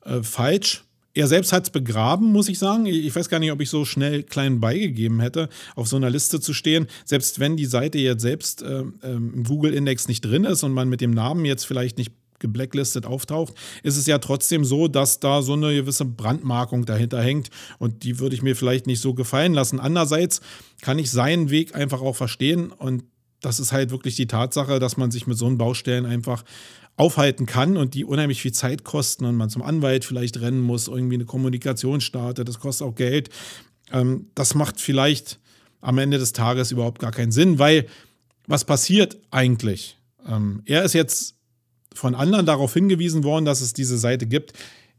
[0.02, 0.84] äh, falsch.
[1.16, 2.86] Er selbst hat es begraben, muss ich sagen.
[2.86, 6.42] Ich weiß gar nicht, ob ich so schnell klein beigegeben hätte, auf so einer Liste
[6.42, 6.88] zu stehen.
[7.06, 11.00] Selbst wenn die Seite jetzt selbst äh, im Google-Index nicht drin ist und man mit
[11.00, 15.54] dem Namen jetzt vielleicht nicht geblacklistet auftaucht, ist es ja trotzdem so, dass da so
[15.54, 17.50] eine gewisse Brandmarkung dahinter hängt
[17.80, 19.80] und die würde ich mir vielleicht nicht so gefallen lassen.
[19.80, 20.42] Andererseits
[20.82, 23.04] kann ich seinen Weg einfach auch verstehen und
[23.40, 26.44] das ist halt wirklich die Tatsache, dass man sich mit so einen Baustellen einfach
[26.98, 30.88] aufhalten kann und die unheimlich viel Zeit kosten und man zum Anwalt vielleicht rennen muss,
[30.88, 33.30] irgendwie eine Kommunikation startet, das kostet auch Geld.
[33.92, 35.40] Ähm, das macht vielleicht
[35.82, 37.86] am Ende des Tages überhaupt gar keinen Sinn, weil
[38.48, 39.98] was passiert eigentlich?
[40.28, 41.36] Ähm, er ist jetzt
[41.94, 44.54] von anderen darauf hingewiesen worden, dass es diese Seite gibt.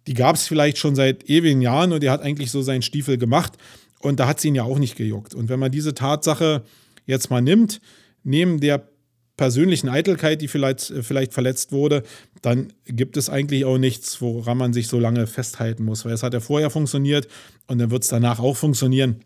[0.07, 3.19] Die gab es vielleicht schon seit ewigen Jahren und er hat eigentlich so seinen Stiefel
[3.19, 3.55] gemacht
[4.01, 5.35] und da hat es ihn ja auch nicht gejuckt.
[5.35, 6.63] Und wenn man diese Tatsache
[7.07, 7.81] jetzt mal nimmt,
[8.23, 8.89] neben der
[9.37, 12.03] persönlichen Eitelkeit, die vielleicht, vielleicht verletzt wurde,
[12.43, 16.05] dann gibt es eigentlich auch nichts, woran man sich so lange festhalten muss.
[16.05, 17.29] Weil es hat ja vorher funktioniert
[17.67, 19.17] und dann wird es danach auch funktionieren.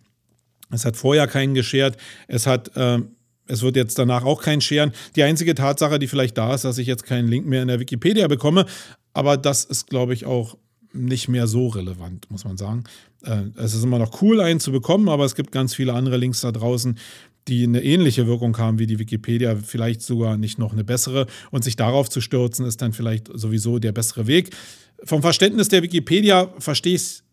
[0.71, 1.97] Es hat vorher keinen geschert.
[2.29, 2.77] Es hat.
[2.77, 3.01] Äh,
[3.47, 4.93] es wird jetzt danach auch keinen scheren.
[5.17, 7.81] Die einzige Tatsache, die vielleicht da ist, dass ich jetzt keinen Link mehr in der
[7.81, 8.65] Wikipedia bekomme.
[9.13, 10.57] Aber das ist, glaube ich, auch
[10.93, 12.85] nicht mehr so relevant, muss man sagen.
[13.25, 16.17] Äh, es ist immer noch cool, einen zu bekommen, aber es gibt ganz viele andere
[16.17, 16.99] Links da draußen,
[17.51, 21.27] die eine ähnliche Wirkung haben wie die Wikipedia, vielleicht sogar nicht noch eine bessere.
[21.51, 24.51] Und sich darauf zu stürzen, ist dann vielleicht sowieso der bessere Weg.
[25.05, 27.25] Vom Verständnis der Wikipedia verstehe ich es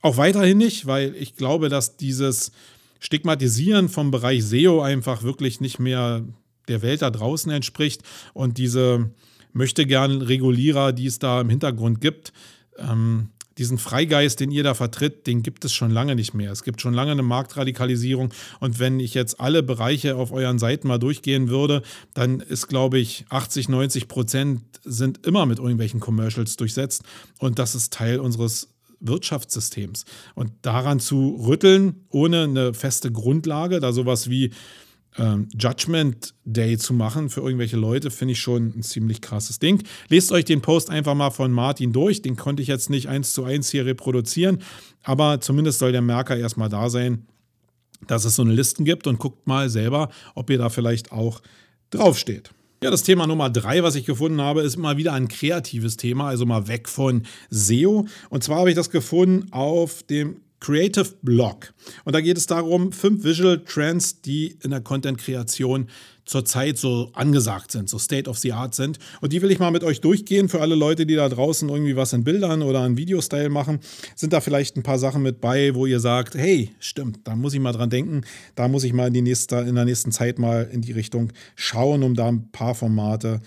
[0.00, 2.52] auch weiterhin nicht, weil ich glaube, dass dieses
[3.00, 6.24] Stigmatisieren vom Bereich SEO einfach wirklich nicht mehr
[6.68, 8.02] der Welt da draußen entspricht
[8.34, 9.10] und diese
[9.52, 12.32] möchte gern Regulierer, die es da im Hintergrund gibt,
[12.76, 16.52] ähm, diesen Freigeist, den ihr da vertritt, den gibt es schon lange nicht mehr.
[16.52, 18.32] Es gibt schon lange eine Marktradikalisierung.
[18.60, 21.82] Und wenn ich jetzt alle Bereiche auf euren Seiten mal durchgehen würde,
[22.14, 27.02] dann ist, glaube ich, 80, 90 Prozent sind immer mit irgendwelchen Commercials durchsetzt.
[27.38, 28.68] Und das ist Teil unseres
[29.00, 30.04] Wirtschaftssystems.
[30.34, 34.52] Und daran zu rütteln, ohne eine feste Grundlage, da sowas wie
[35.18, 39.82] ähm, Judgment Day zu machen für irgendwelche Leute, finde ich schon ein ziemlich krasses Ding.
[40.08, 42.22] Lest euch den Post einfach mal von Martin durch.
[42.22, 44.62] Den konnte ich jetzt nicht eins zu eins hier reproduzieren,
[45.02, 47.26] aber zumindest soll der Merker erstmal da sein,
[48.06, 51.42] dass es so eine Listen gibt und guckt mal selber, ob ihr da vielleicht auch
[51.90, 52.50] draufsteht.
[52.82, 56.28] Ja, das Thema Nummer drei, was ich gefunden habe, ist mal wieder ein kreatives Thema,
[56.28, 58.06] also mal weg von SEO.
[58.30, 61.72] Und zwar habe ich das gefunden auf dem Creative Blog.
[62.04, 65.88] Und da geht es darum, fünf Visual Trends, die in der Content-Kreation
[66.28, 68.98] zurzeit so angesagt sind, so State of the Art sind.
[69.20, 70.48] Und die will ich mal mit euch durchgehen.
[70.48, 73.80] Für alle Leute, die da draußen irgendwie was in Bildern oder in Videostyle machen,
[74.14, 77.54] sind da vielleicht ein paar Sachen mit bei, wo ihr sagt, hey, stimmt, da muss
[77.54, 78.22] ich mal dran denken.
[78.54, 81.32] Da muss ich mal in, die nächste, in der nächsten Zeit mal in die Richtung
[81.56, 83.40] schauen, um da ein paar Formate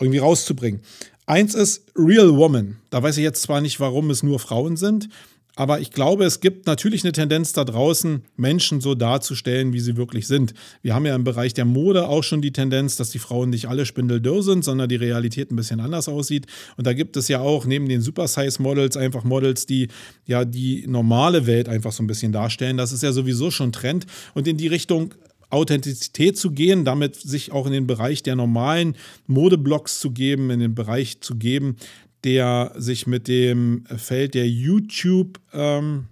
[0.00, 0.80] irgendwie rauszubringen.
[1.26, 2.76] Eins ist Real Woman.
[2.90, 5.08] Da weiß ich jetzt zwar nicht, warum es nur Frauen sind,
[5.56, 9.96] aber ich glaube, es gibt natürlich eine Tendenz da draußen, Menschen so darzustellen, wie sie
[9.96, 10.52] wirklich sind.
[10.82, 13.68] Wir haben ja im Bereich der Mode auch schon die Tendenz, dass die Frauen nicht
[13.68, 16.46] alle spindeldürr sind, sondern die Realität ein bisschen anders aussieht.
[16.76, 19.88] Und da gibt es ja auch neben den Super-Size-Models einfach Models, die
[20.26, 22.76] ja die normale Welt einfach so ein bisschen darstellen.
[22.76, 24.06] Das ist ja sowieso schon Trend.
[24.34, 25.14] Und in die Richtung
[25.50, 28.96] Authentizität zu gehen, damit sich auch in den Bereich der normalen
[29.28, 31.76] Modeblocks zu geben, in den Bereich zu geben,
[32.24, 36.06] der sich mit dem Feld der YouTube ähm,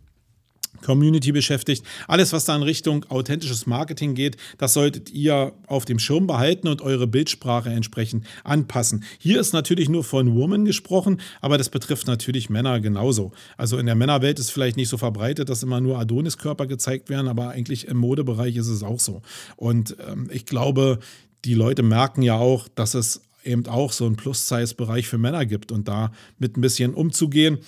[0.82, 1.84] Community beschäftigt.
[2.06, 6.68] Alles, was da in Richtung authentisches Marketing geht, das solltet ihr auf dem Schirm behalten
[6.68, 9.04] und eure Bildsprache entsprechend anpassen.
[9.18, 13.32] Hier ist natürlich nur von Woman gesprochen, aber das betrifft natürlich Männer genauso.
[13.56, 17.28] Also in der Männerwelt ist vielleicht nicht so verbreitet, dass immer nur Adoniskörper gezeigt werden,
[17.28, 19.22] aber eigentlich im Modebereich ist es auch so.
[19.56, 20.98] Und ähm, ich glaube,
[21.44, 25.72] die Leute merken ja auch, dass es eben auch so einen Plus-Size-Bereich für Männer gibt
[25.72, 27.58] und da mit ein bisschen umzugehen.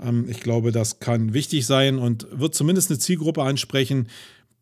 [0.00, 4.08] Ähm, ich glaube, das kann wichtig sein und wird zumindest eine Zielgruppe ansprechen,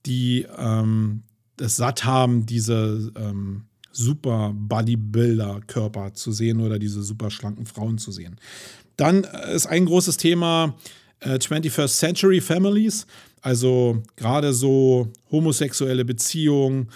[0.06, 1.22] die ähm,
[1.58, 8.12] es satt haben, diese ähm, super Bodybuilder-Körper zu sehen oder diese super schlanken Frauen zu
[8.12, 8.36] sehen.
[8.96, 10.76] Dann ist ein großes Thema
[11.20, 13.06] äh, 21st Century Families,
[13.42, 16.88] also gerade so homosexuelle Beziehungen,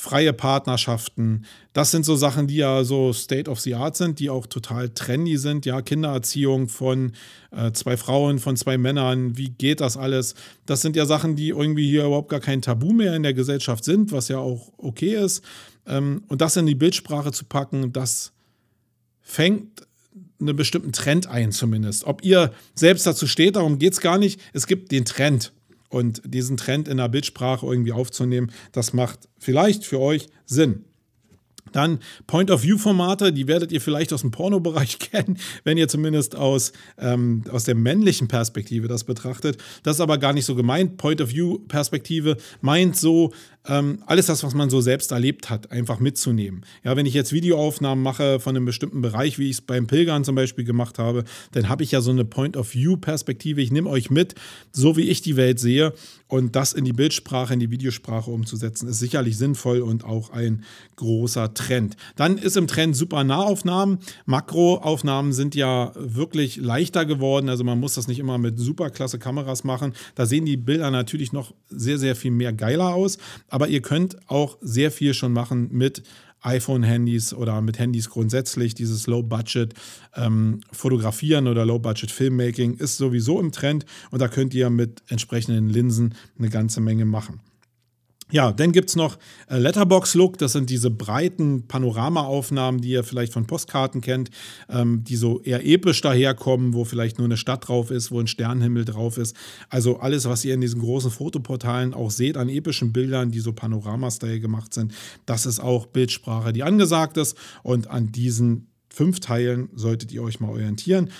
[0.00, 1.44] freie Partnerschaften.
[1.74, 4.88] Das sind so Sachen, die ja so State of the Art sind, die auch total
[4.88, 5.66] trendy sind.
[5.66, 7.12] Ja, Kindererziehung von
[7.50, 9.36] äh, zwei Frauen, von zwei Männern.
[9.36, 10.34] Wie geht das alles?
[10.64, 13.84] Das sind ja Sachen, die irgendwie hier überhaupt gar kein Tabu mehr in der Gesellschaft
[13.84, 15.44] sind, was ja auch okay ist.
[15.86, 18.32] Ähm, und das in die Bildsprache zu packen, das
[19.20, 19.86] fängt
[20.40, 22.04] einen bestimmten Trend ein, zumindest.
[22.04, 24.40] Ob ihr selbst dazu steht, darum geht es gar nicht.
[24.54, 25.52] Es gibt den Trend.
[25.90, 30.84] Und diesen Trend in der Bildsprache irgendwie aufzunehmen, das macht vielleicht für euch Sinn.
[31.72, 37.44] Dann Point-of-View-Formate, die werdet ihr vielleicht aus dem Pornobereich kennen, wenn ihr zumindest aus, ähm,
[37.50, 39.58] aus der männlichen Perspektive das betrachtet.
[39.82, 40.96] Das ist aber gar nicht so gemeint.
[40.96, 43.32] Point-of-View-Perspektive meint so,
[43.66, 46.64] ähm, alles das, was man so selbst erlebt hat, einfach mitzunehmen.
[46.82, 50.24] Ja, wenn ich jetzt Videoaufnahmen mache von einem bestimmten Bereich, wie ich es beim Pilgern
[50.24, 53.60] zum Beispiel gemacht habe, dann habe ich ja so eine Point-of-View-Perspektive.
[53.60, 54.34] Ich nehme euch mit,
[54.72, 55.92] so wie ich die Welt sehe.
[56.26, 60.64] Und das in die Bildsprache, in die Videosprache umzusetzen, ist sicherlich sinnvoll und auch ein
[60.96, 61.96] großer Trend.
[62.14, 63.98] Dann ist im Trend super Nahaufnahmen.
[64.26, 67.48] Makroaufnahmen sind ja wirklich leichter geworden.
[67.48, 69.92] Also man muss das nicht immer mit super klasse Kameras machen.
[70.14, 73.18] Da sehen die Bilder natürlich noch sehr, sehr viel mehr geiler aus.
[73.50, 76.02] Aber ihr könnt auch sehr viel schon machen mit
[76.42, 78.74] iPhone-Handys oder mit Handys grundsätzlich.
[78.74, 79.74] Dieses Low-Budget
[80.16, 85.68] ähm, Fotografieren oder Low-Budget Filmmaking ist sowieso im Trend und da könnt ihr mit entsprechenden
[85.68, 87.40] Linsen eine ganze Menge machen.
[88.30, 90.38] Ja, dann gibt es noch äh, Letterbox Look.
[90.38, 94.30] Das sind diese breiten Panoramaaufnahmen, die ihr vielleicht von Postkarten kennt,
[94.68, 98.26] ähm, die so eher episch daherkommen, wo vielleicht nur eine Stadt drauf ist, wo ein
[98.26, 99.36] Sternenhimmel drauf ist.
[99.68, 103.52] Also alles, was ihr in diesen großen Fotoportalen auch seht an epischen Bildern, die so
[103.52, 104.92] Panorama-Style gemacht sind,
[105.26, 107.36] das ist auch Bildsprache, die angesagt ist.
[107.62, 111.10] Und an diesen fünf Teilen solltet ihr euch mal orientieren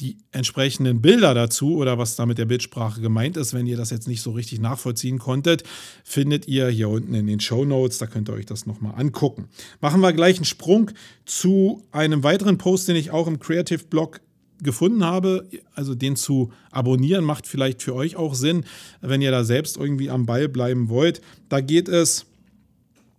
[0.00, 3.90] die entsprechenden Bilder dazu oder was da mit der Bildsprache gemeint ist, wenn ihr das
[3.90, 5.64] jetzt nicht so richtig nachvollziehen konntet,
[6.04, 7.98] findet ihr hier unten in den Show Notes.
[7.98, 9.48] Da könnt ihr euch das nochmal angucken.
[9.80, 10.90] Machen wir gleich einen Sprung
[11.24, 14.20] zu einem weiteren Post, den ich auch im Creative Blog
[14.62, 18.64] gefunden habe, also den zu abonnieren, macht vielleicht für euch auch Sinn,
[19.00, 21.20] wenn ihr da selbst irgendwie am Ball bleiben wollt.
[21.48, 22.26] Da geht es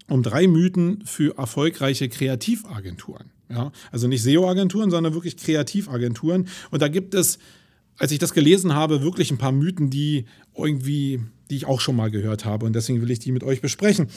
[0.08, 3.32] um drei Mythen für erfolgreiche Kreativagenturen.
[3.50, 6.48] Ja, also nicht SEO-Agenturen, sondern wirklich Kreativagenturen.
[6.70, 7.40] Und da gibt es,
[7.98, 11.96] als ich das gelesen habe, wirklich ein paar Mythen, die irgendwie, die ich auch schon
[11.96, 12.66] mal gehört habe.
[12.66, 14.08] Und deswegen will ich die mit euch besprechen.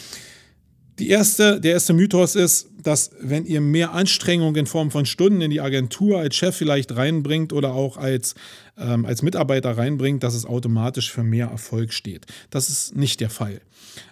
[0.99, 5.41] Die erste, der erste Mythos ist, dass wenn ihr mehr Anstrengung in Form von Stunden
[5.41, 8.35] in die Agentur als Chef vielleicht reinbringt oder auch als,
[8.77, 12.27] ähm, als Mitarbeiter reinbringt, dass es automatisch für mehr Erfolg steht.
[12.51, 13.63] Das ist nicht der Fall.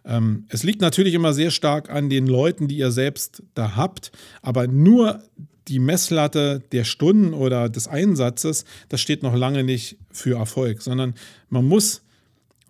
[0.04, 4.10] Ähm, es liegt natürlich immer sehr stark an den Leuten, die ihr selbst da habt,
[4.40, 5.22] aber nur
[5.68, 11.14] die Messlatte der Stunden oder des Einsatzes, das steht noch lange nicht für Erfolg, sondern
[11.48, 12.02] man muss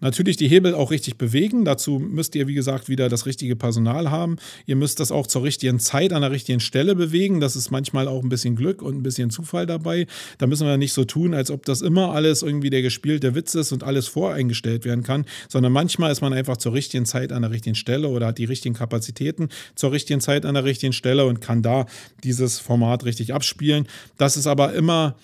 [0.01, 1.65] Natürlich die Hebel auch richtig bewegen.
[1.65, 4.37] Dazu müsst ihr, wie gesagt, wieder das richtige Personal haben.
[4.67, 7.41] Ihr müsst das auch zur richtigen Zeit an der richtigen Stelle bewegen.
[7.41, 10.07] Das ist manchmal auch ein bisschen Glück und ein bisschen Zufall dabei.
[10.39, 13.55] Da müssen wir nicht so tun, als ob das immer alles irgendwie der gespielte Witz
[13.55, 17.43] ist und alles voreingestellt werden kann, sondern manchmal ist man einfach zur richtigen Zeit an
[17.43, 21.27] der richtigen Stelle oder hat die richtigen Kapazitäten zur richtigen Zeit an der richtigen Stelle
[21.27, 21.87] und kann da
[22.25, 23.87] dieses Format richtig abspielen.
[24.17, 25.17] Das ist aber immer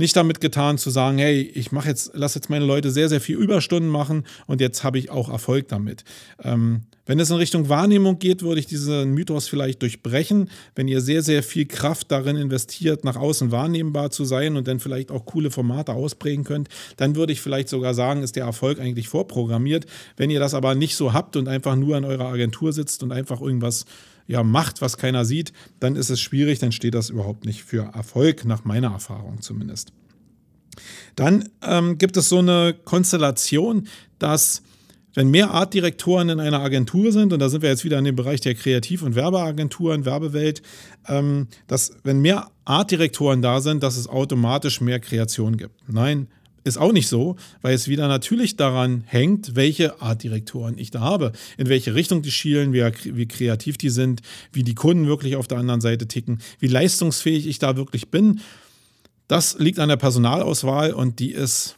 [0.00, 3.20] nicht damit getan zu sagen, hey, ich mache jetzt, lass jetzt meine Leute sehr, sehr
[3.20, 6.04] viel Überstunden machen und jetzt habe ich auch Erfolg damit.
[6.42, 10.48] Ähm, wenn es in Richtung Wahrnehmung geht, würde ich diesen Mythos vielleicht durchbrechen.
[10.76, 14.78] Wenn ihr sehr, sehr viel Kraft darin investiert, nach außen wahrnehmbar zu sein und dann
[14.78, 18.78] vielleicht auch coole Formate ausprägen könnt, dann würde ich vielleicht sogar sagen, ist der Erfolg
[18.78, 19.86] eigentlich vorprogrammiert.
[20.16, 23.10] Wenn ihr das aber nicht so habt und einfach nur in eurer Agentur sitzt und
[23.10, 23.86] einfach irgendwas
[24.30, 27.92] ja, macht, was keiner sieht, dann ist es schwierig, dann steht das überhaupt nicht für
[27.92, 29.92] Erfolg, nach meiner Erfahrung zumindest.
[31.16, 33.88] Dann ähm, gibt es so eine Konstellation,
[34.20, 34.62] dass
[35.14, 38.14] wenn mehr Artdirektoren in einer Agentur sind, und da sind wir jetzt wieder in dem
[38.14, 40.62] Bereich der Kreativ- und Werbeagenturen, Werbewelt,
[41.08, 45.74] ähm, dass wenn mehr Artdirektoren da sind, dass es automatisch mehr Kreation gibt.
[45.88, 46.28] Nein,
[46.64, 51.32] ist auch nicht so, weil es wieder natürlich daran hängt, welche Artdirektoren ich da habe,
[51.56, 52.82] in welche Richtung die schielen, wie,
[53.16, 54.20] wie, kreativ die sind,
[54.52, 58.40] wie die Kunden wirklich auf der anderen Seite ticken, wie leistungsfähig ich da wirklich bin.
[59.28, 61.76] Das liegt an der Personalauswahl und die ist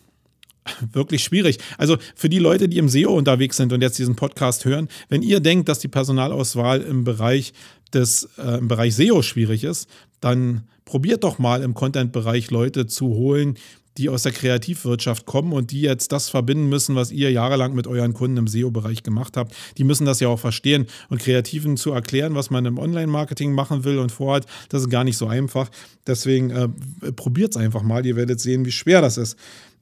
[0.92, 1.58] wirklich schwierig.
[1.78, 5.22] Also für die Leute, die im SEO unterwegs sind und jetzt diesen Podcast hören, wenn
[5.22, 7.52] ihr denkt, dass die Personalauswahl im Bereich
[7.92, 9.88] des äh, im Bereich SEO schwierig ist,
[10.20, 13.56] dann probiert doch mal im Content-Bereich Leute zu holen,
[13.98, 17.86] die aus der Kreativwirtschaft kommen und die jetzt das verbinden müssen, was ihr jahrelang mit
[17.86, 19.54] euren Kunden im SEO-Bereich gemacht habt.
[19.78, 20.86] Die müssen das ja auch verstehen.
[21.08, 25.04] Und Kreativen zu erklären, was man im Online-Marketing machen will und vorhat, das ist gar
[25.04, 25.70] nicht so einfach.
[26.06, 26.68] Deswegen äh,
[27.12, 28.04] probiert es einfach mal.
[28.06, 29.36] Ihr werdet sehen, wie schwer das ist.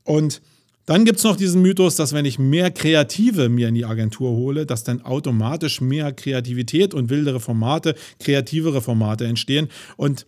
[0.05, 0.43] Und
[0.87, 4.31] dann gibt es noch diesen Mythos, dass wenn ich mehr Kreative mir in die Agentur
[4.31, 9.69] hole, dass dann automatisch mehr Kreativität und wildere Formate, kreativere Formate entstehen.
[9.97, 10.27] Und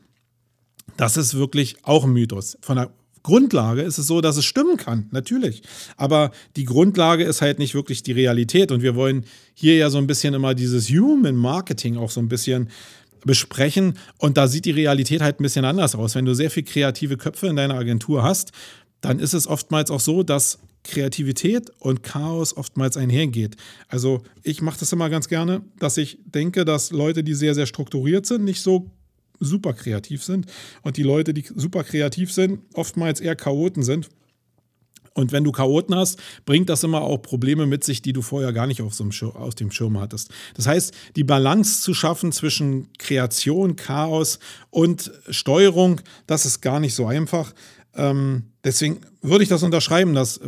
[0.96, 2.58] das ist wirklich auch ein Mythos.
[2.60, 5.62] Von der Grundlage ist es so, dass es stimmen kann, natürlich.
[5.96, 8.72] Aber die Grundlage ist halt nicht wirklich die Realität.
[8.72, 12.28] Und wir wollen hier ja so ein bisschen immer dieses Human Marketing auch so ein
[12.28, 12.68] bisschen
[13.24, 13.98] besprechen.
[14.18, 16.14] Und da sieht die Realität halt ein bisschen anders aus.
[16.14, 18.52] Wenn du sehr viel kreative Köpfe in deiner Agentur hast,
[19.00, 23.56] dann ist es oftmals auch so, dass Kreativität und Chaos oftmals einhergeht.
[23.88, 27.66] Also ich mache das immer ganz gerne, dass ich denke, dass Leute, die sehr, sehr
[27.66, 28.90] strukturiert sind, nicht so
[29.42, 30.46] super kreativ sind
[30.82, 34.08] und die Leute, die super kreativ sind, oftmals eher Chaoten sind.
[35.14, 38.52] Und wenn du Chaoten hast, bringt das immer auch Probleme mit sich, die du vorher
[38.52, 40.30] gar nicht auf so Schirm, aus dem Schirm hattest.
[40.54, 44.38] Das heißt, die Balance zu schaffen zwischen Kreation, Chaos
[44.70, 47.52] und Steuerung, das ist gar nicht so einfach.
[47.94, 50.40] Ähm, deswegen würde ich das unterschreiben, dass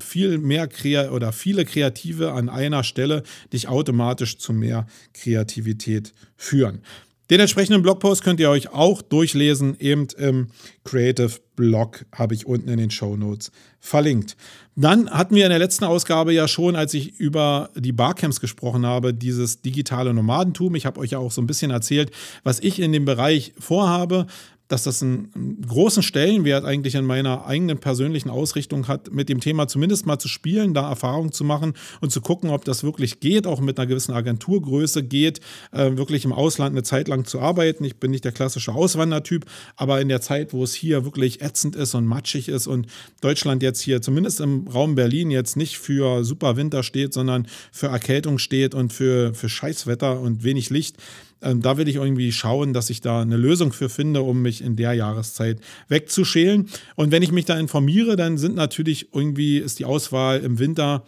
[0.00, 3.22] viel mehr Krea oder viele Kreative an einer Stelle
[3.52, 6.80] dich automatisch zu mehr Kreativität führen.
[7.28, 10.48] Den entsprechenden Blogpost könnt ihr euch auch durchlesen, eben im
[10.84, 13.50] Creative Blog habe ich unten in den Show Notes
[13.80, 14.36] verlinkt.
[14.76, 18.86] Dann hatten wir in der letzten Ausgabe ja schon, als ich über die Barcamps gesprochen
[18.86, 20.76] habe, dieses digitale Nomadentum.
[20.76, 22.12] Ich habe euch ja auch so ein bisschen erzählt,
[22.44, 24.26] was ich in dem Bereich vorhabe.
[24.68, 25.30] Dass das einen,
[25.66, 30.28] großen Stellenwert eigentlich in meiner eigenen persönlichen Ausrichtung hat, mit dem Thema zumindest mal zu
[30.28, 33.86] spielen, da Erfahrungen zu machen und zu gucken, ob das wirklich geht, auch mit einer
[33.86, 35.40] gewissen Agenturgröße geht,
[35.72, 37.84] äh, wirklich im Ausland eine Zeit lang zu arbeiten.
[37.84, 39.46] Ich bin nicht der klassische Auswandertyp,
[39.76, 42.86] aber in der Zeit, wo es hier wirklich ätzend ist und matschig ist und
[43.20, 47.86] Deutschland jetzt hier zumindest im Raum Berlin jetzt nicht für super Winter steht, sondern für
[47.88, 50.96] Erkältung steht und für, für Scheißwetter und wenig Licht,
[51.42, 54.62] ähm, da will ich irgendwie schauen, dass ich da eine Lösung für finde, um mich
[54.62, 56.68] in der Jahreszeit wegzuschälen.
[56.94, 61.04] Und wenn ich mich da informiere, dann sind natürlich irgendwie, ist die Auswahl im Winter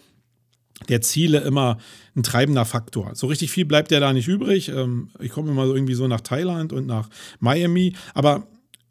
[0.88, 1.78] der Ziele immer
[2.14, 3.14] ein treibender Faktor.
[3.14, 4.68] So richtig viel bleibt ja da nicht übrig.
[4.68, 7.08] Ähm, ich komme immer irgendwie so nach Thailand und nach
[7.40, 8.46] Miami, aber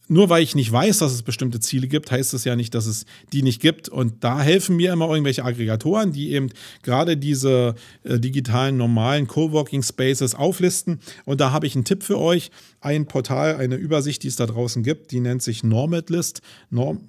[0.08, 2.86] nur weil ich nicht weiß, dass es bestimmte Ziele gibt, heißt es ja nicht, dass
[2.86, 3.90] es die nicht gibt.
[3.90, 6.50] Und da helfen mir immer irgendwelche Aggregatoren, die eben
[6.84, 11.00] gerade diese äh, digitalen, normalen Coworking Spaces auflisten.
[11.26, 12.52] Und da habe ich einen Tipp für euch.
[12.80, 16.42] Ein Portal, eine Übersicht, die es da draußen gibt, die nennt sich Normadlist.
[16.70, 17.00] Norm,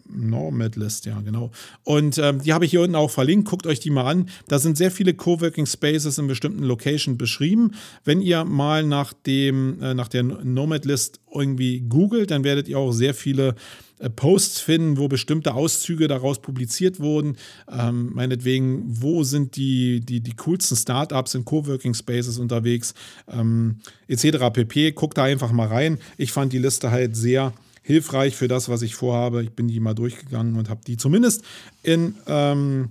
[1.04, 1.50] ja, genau.
[1.84, 3.48] Und ähm, die habe ich hier unten auch verlinkt.
[3.48, 4.30] Guckt euch die mal an.
[4.48, 7.72] Da sind sehr viele Coworking Spaces in bestimmten Locations beschrieben.
[8.04, 12.87] Wenn ihr mal nach, dem, äh, nach der Nomadlist irgendwie googelt, dann werdet ihr auch
[12.92, 13.54] sehr viele
[13.98, 17.36] äh, Posts finden, wo bestimmte Auszüge daraus publiziert wurden.
[17.70, 22.94] Ähm, meinetwegen, wo sind die, die, die coolsten Startups in Coworking Spaces unterwegs,
[23.28, 23.76] ähm,
[24.06, 24.50] etc.
[24.52, 24.92] pp.
[24.92, 25.98] Guckt da einfach mal rein.
[26.16, 29.42] Ich fand die Liste halt sehr hilfreich für das, was ich vorhabe.
[29.42, 31.42] Ich bin die mal durchgegangen und habe die zumindest
[31.82, 32.90] in, ähm,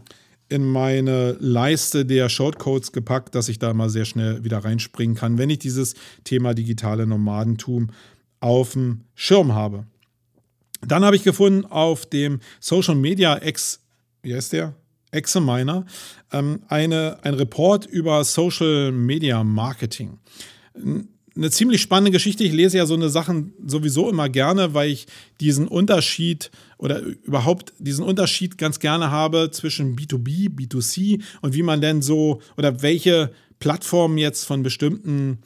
[0.49, 5.37] in meine Leiste der Shortcodes gepackt, dass ich da mal sehr schnell wieder reinspringen kann,
[5.37, 5.93] wenn ich dieses
[6.23, 7.89] Thema digitale Nomadentum
[8.39, 9.85] auf dem Schirm habe.
[10.81, 13.79] Dann habe ich gefunden auf dem Social Media Ex,
[14.21, 14.75] wie heißt der?
[15.11, 15.85] Examiner,
[16.31, 20.19] ähm, eine, ein Report über Social Media Marketing.
[20.75, 22.43] Eine ziemlich spannende Geschichte.
[22.43, 25.07] Ich lese ja so eine Sachen sowieso immer gerne, weil ich
[25.39, 31.79] diesen Unterschied oder überhaupt diesen Unterschied ganz gerne habe zwischen B2B, B2C und wie man
[31.79, 35.39] denn so oder welche Plattformen jetzt von bestimmten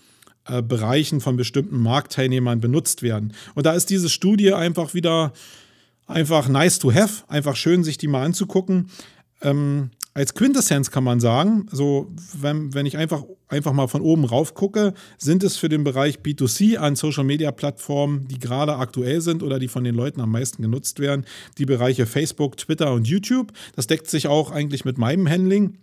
[0.52, 3.34] äh, Bereichen von bestimmten Marktteilnehmern benutzt werden.
[3.56, 5.34] Und da ist diese Studie einfach wieder
[6.08, 8.90] einfach nice to have, einfach schön, sich die mal anzugucken.
[9.42, 14.26] Ähm, als Quintessenz kann man sagen, so wenn, wenn ich einfach, einfach mal von oben
[14.26, 19.22] rauf gucke, sind es für den Bereich B2C an Social Media Plattformen, die gerade aktuell
[19.22, 21.26] sind oder die von den Leuten am meisten genutzt werden,
[21.58, 23.54] die Bereiche Facebook, Twitter und YouTube.
[23.76, 25.78] Das deckt sich auch eigentlich mit meinem Handling.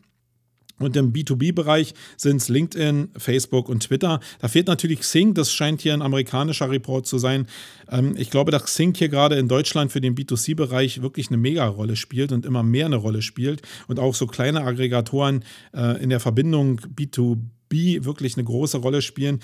[0.79, 4.21] Und im B2B-Bereich sind es LinkedIn, Facebook und Twitter.
[4.41, 7.47] Da fehlt natürlich Xing, das scheint hier ein amerikanischer Report zu sein.
[7.91, 11.97] Ähm, ich glaube, dass Xing hier gerade in Deutschland für den B2C-Bereich wirklich eine Mega-Rolle
[11.97, 13.63] spielt und immer mehr eine Rolle spielt.
[13.87, 19.41] Und auch so kleine Aggregatoren äh, in der Verbindung B2B wirklich eine große Rolle spielen.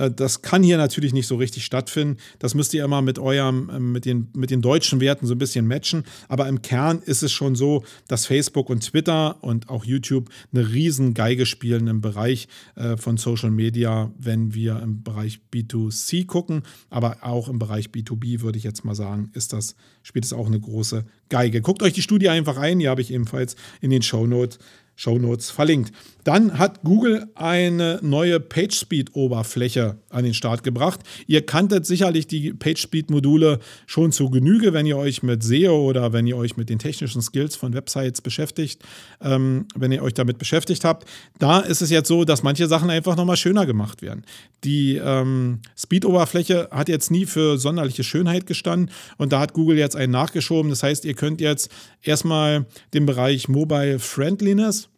[0.00, 2.16] Äh, das kann hier natürlich nicht so richtig stattfinden.
[2.38, 5.38] Das müsst ihr immer mit eurem, ähm, mit den, mit den deutschen Werten so ein
[5.38, 6.04] bisschen matchen.
[6.28, 10.72] Aber im Kern ist es schon so, dass Facebook und Twitter und auch YouTube eine
[10.72, 16.62] riesen Geige spielen im Bereich äh, von Social Media, wenn wir im Bereich B2C gucken.
[16.88, 20.46] Aber auch im Bereich B2B würde ich jetzt mal sagen, ist das, spielt es auch
[20.46, 21.60] eine große Geige.
[21.60, 24.58] Guckt euch die Studie einfach ein, die habe ich ebenfalls in den Show Notes
[25.00, 25.92] Show Notes verlinkt.
[26.24, 31.00] Dann hat Google eine neue PageSpeed-Oberfläche an den Start gebracht.
[31.26, 36.26] Ihr kanntet sicherlich die PageSpeed-Module schon zu Genüge, wenn ihr euch mit SEO oder wenn
[36.26, 38.82] ihr euch mit den technischen Skills von Websites beschäftigt,
[39.22, 41.08] ähm, wenn ihr euch damit beschäftigt habt.
[41.38, 44.26] Da ist es jetzt so, dass manche Sachen einfach nochmal schöner gemacht werden.
[44.64, 49.96] Die ähm, Speed-Oberfläche hat jetzt nie für sonderliche Schönheit gestanden und da hat Google jetzt
[49.96, 50.68] einen nachgeschoben.
[50.68, 51.70] Das heißt, ihr könnt jetzt
[52.02, 54.89] erstmal den Bereich Mobile Friendliness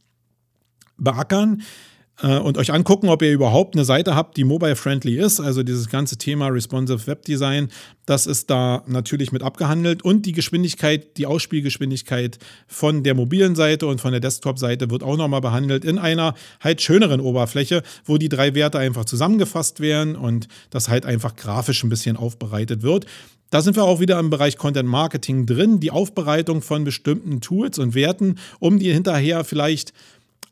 [0.97, 1.63] beackern
[2.23, 5.41] äh, und euch angucken, ob ihr überhaupt eine Seite habt, die mobile-friendly ist.
[5.41, 7.69] Also dieses ganze Thema Responsive Web Design,
[8.07, 10.03] das ist da natürlich mit abgehandelt.
[10.03, 15.17] Und die Geschwindigkeit, die Ausspielgeschwindigkeit von der mobilen Seite und von der Desktop-Seite wird auch
[15.17, 20.49] nochmal behandelt in einer halt schöneren Oberfläche, wo die drei Werte einfach zusammengefasst werden und
[20.71, 23.07] das halt einfach grafisch ein bisschen aufbereitet wird.
[23.51, 27.79] Da sind wir auch wieder im Bereich Content Marketing drin, die Aufbereitung von bestimmten Tools
[27.79, 29.93] und Werten, um die hinterher vielleicht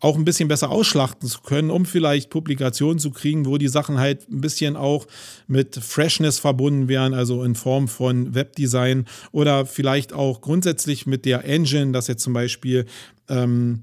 [0.01, 3.99] auch ein bisschen besser ausschlachten zu können, um vielleicht Publikationen zu kriegen, wo die Sachen
[3.99, 5.07] halt ein bisschen auch
[5.47, 11.45] mit Freshness verbunden wären, also in Form von Webdesign oder vielleicht auch grundsätzlich mit der
[11.45, 12.87] Engine, dass jetzt zum Beispiel
[13.29, 13.83] ähm,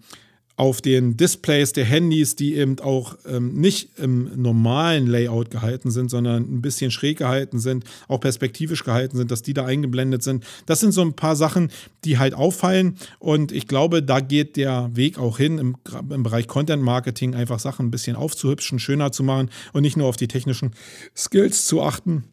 [0.58, 6.10] auf den Displays der Handys, die eben auch ähm, nicht im normalen Layout gehalten sind,
[6.10, 10.44] sondern ein bisschen schräg gehalten sind, auch perspektivisch gehalten sind, dass die da eingeblendet sind.
[10.66, 11.72] Das sind so ein paar Sachen,
[12.04, 15.78] die halt auffallen und ich glaube, da geht der Weg auch hin, im,
[16.10, 20.08] im Bereich Content Marketing einfach Sachen ein bisschen aufzuhübschen, schöner zu machen und nicht nur
[20.08, 20.72] auf die technischen
[21.16, 22.24] Skills zu achten.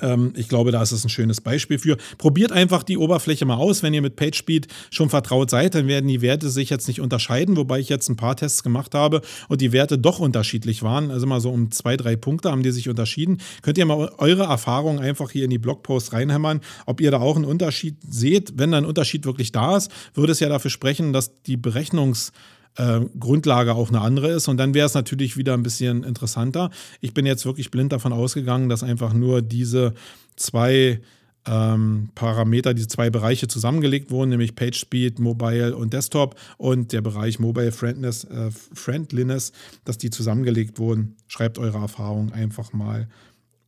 [0.00, 1.96] Ähm, ich glaube, da ist es ein schönes Beispiel für.
[2.18, 3.82] Probiert einfach die Oberfläche mal aus.
[3.82, 7.56] Wenn ihr mit PageSpeed schon vertraut seid, dann werden die Werte sich jetzt nicht unterscheiden,
[7.56, 11.10] wobei ich jetzt ein paar Tests gemacht habe und die Werte doch unterschiedlich waren.
[11.10, 13.38] Also mal so um zwei, drei Punkte haben die sich unterschieden.
[13.62, 17.36] Könnt ihr mal eure Erfahrungen einfach hier in die Blogpost reinhämmern, ob ihr da auch
[17.36, 18.54] einen Unterschied seht.
[18.56, 22.32] Wenn da ein Unterschied wirklich da ist, würde es ja dafür sprechen, dass die Berechnungs-
[22.76, 24.48] äh, Grundlage auch eine andere ist.
[24.48, 26.70] Und dann wäre es natürlich wieder ein bisschen interessanter.
[27.00, 29.94] Ich bin jetzt wirklich blind davon ausgegangen, dass einfach nur diese
[30.36, 31.00] zwei
[31.46, 37.38] ähm, Parameter, diese zwei Bereiche zusammengelegt wurden, nämlich PageSpeed, Mobile und Desktop und der Bereich
[37.38, 39.52] Mobile Friendliness, äh, Friendliness,
[39.84, 41.16] dass die zusammengelegt wurden.
[41.28, 43.08] Schreibt eure Erfahrung einfach mal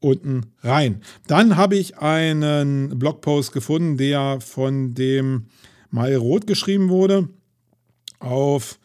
[0.00, 1.02] unten rein.
[1.26, 5.46] Dann habe ich einen Blogpost gefunden, der von dem
[5.90, 7.28] Mal Roth geschrieben wurde
[8.20, 8.78] auf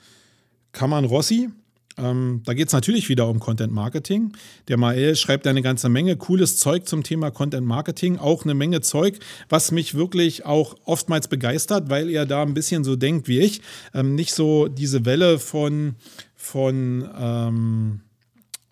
[0.74, 1.49] Kammern Rossi.
[1.97, 4.34] Ähm, da geht es natürlich wieder um Content Marketing.
[4.67, 8.17] Der Mael schreibt eine ganze Menge cooles Zeug zum Thema Content Marketing.
[8.17, 9.19] Auch eine Menge Zeug,
[9.49, 13.61] was mich wirklich auch oftmals begeistert, weil er da ein bisschen so denkt wie ich.
[13.93, 15.95] Ähm, nicht so diese Welle von,
[16.36, 18.01] von ähm,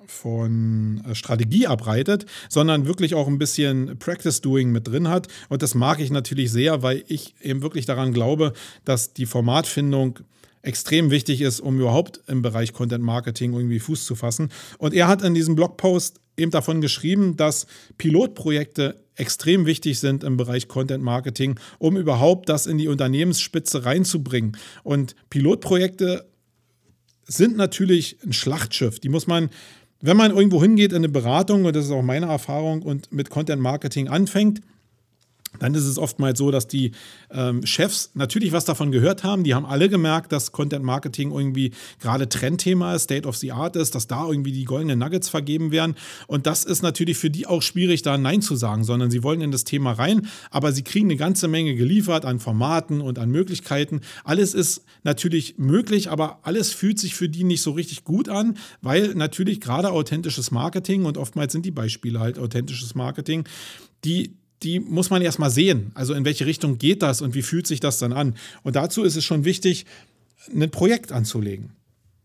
[0.07, 5.27] von äh, Strategie abreitet, sondern wirklich auch ein bisschen Practice Doing mit drin hat.
[5.47, 10.19] Und das mag ich natürlich sehr, weil ich eben wirklich daran glaube, dass die Formatfindung
[10.61, 14.49] extrem wichtig ist, um überhaupt im Bereich Content Marketing irgendwie Fuß zu fassen.
[14.77, 20.37] Und er hat in diesem Blogpost eben davon geschrieben, dass Pilotprojekte extrem wichtig sind im
[20.37, 24.57] Bereich Content Marketing, um überhaupt das in die Unternehmensspitze reinzubringen.
[24.83, 26.27] Und Pilotprojekte
[27.25, 28.99] sind natürlich ein Schlachtschiff.
[28.99, 29.49] Die muss man,
[30.01, 33.29] wenn man irgendwo hingeht in eine Beratung, und das ist auch meine Erfahrung, und mit
[33.29, 34.61] Content Marketing anfängt,
[35.59, 36.91] dann ist es oftmals so, dass die
[37.29, 39.43] ähm, Chefs natürlich was davon gehört haben.
[39.43, 43.75] Die haben alle gemerkt, dass Content Marketing irgendwie gerade Trendthema ist, State of the Art
[43.75, 45.95] ist, dass da irgendwie die goldenen Nuggets vergeben werden.
[46.27, 49.41] Und das ist natürlich für die auch schwierig, da Nein zu sagen, sondern sie wollen
[49.41, 53.29] in das Thema rein, aber sie kriegen eine ganze Menge geliefert an Formaten und an
[53.29, 54.01] Möglichkeiten.
[54.23, 58.57] Alles ist natürlich möglich, aber alles fühlt sich für die nicht so richtig gut an,
[58.81, 63.45] weil natürlich gerade authentisches Marketing und oftmals sind die Beispiele halt authentisches Marketing,
[64.05, 65.91] die die muss man erstmal sehen.
[65.95, 68.35] Also in welche Richtung geht das und wie fühlt sich das dann an?
[68.63, 69.85] Und dazu ist es schon wichtig,
[70.53, 71.71] ein Projekt anzulegen.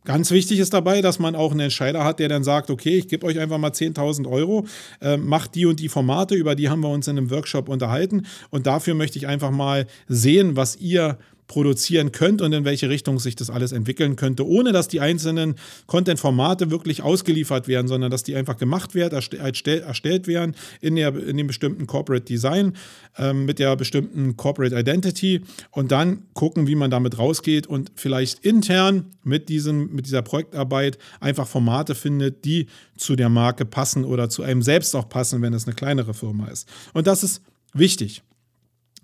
[0.04, 3.08] Ganz wichtig ist dabei, dass man auch einen Entscheider hat, der dann sagt, okay, ich
[3.08, 4.64] gebe euch einfach mal 10.000 Euro,
[5.00, 8.24] äh, macht die und die Formate, über die haben wir uns in einem Workshop unterhalten
[8.50, 13.18] und dafür möchte ich einfach mal sehen, was ihr produzieren könnt und in welche Richtung
[13.18, 15.54] sich das alles entwickeln könnte, ohne dass die einzelnen
[15.86, 21.36] Content-Formate wirklich ausgeliefert werden, sondern dass die einfach gemacht werden, erstellt werden in, der, in
[21.36, 22.74] dem bestimmten Corporate Design,
[23.16, 28.44] ähm, mit der bestimmten Corporate Identity und dann gucken, wie man damit rausgeht und vielleicht
[28.44, 32.66] intern mit, diesem, mit dieser Projektarbeit einfach Formate findet, die
[32.96, 36.48] zu der Marke passen oder zu einem selbst auch passen, wenn es eine kleinere Firma
[36.48, 36.68] ist.
[36.92, 37.42] Und das ist
[37.72, 38.22] wichtig.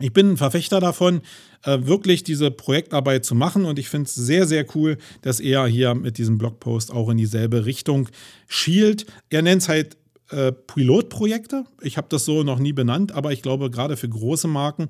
[0.02, 1.20] Ich bin ein Verfechter davon,
[1.64, 5.66] äh, wirklich diese Projektarbeit zu machen und ich finde es sehr, sehr cool, dass er
[5.66, 8.08] hier mit diesem Blogpost auch in dieselbe Richtung
[8.48, 9.06] schielt.
[9.30, 9.96] Er nennt es halt
[10.30, 11.64] äh, Pilotprojekte.
[11.82, 14.88] Ich habe das so noch nie benannt, aber ich glaube, gerade für große Marken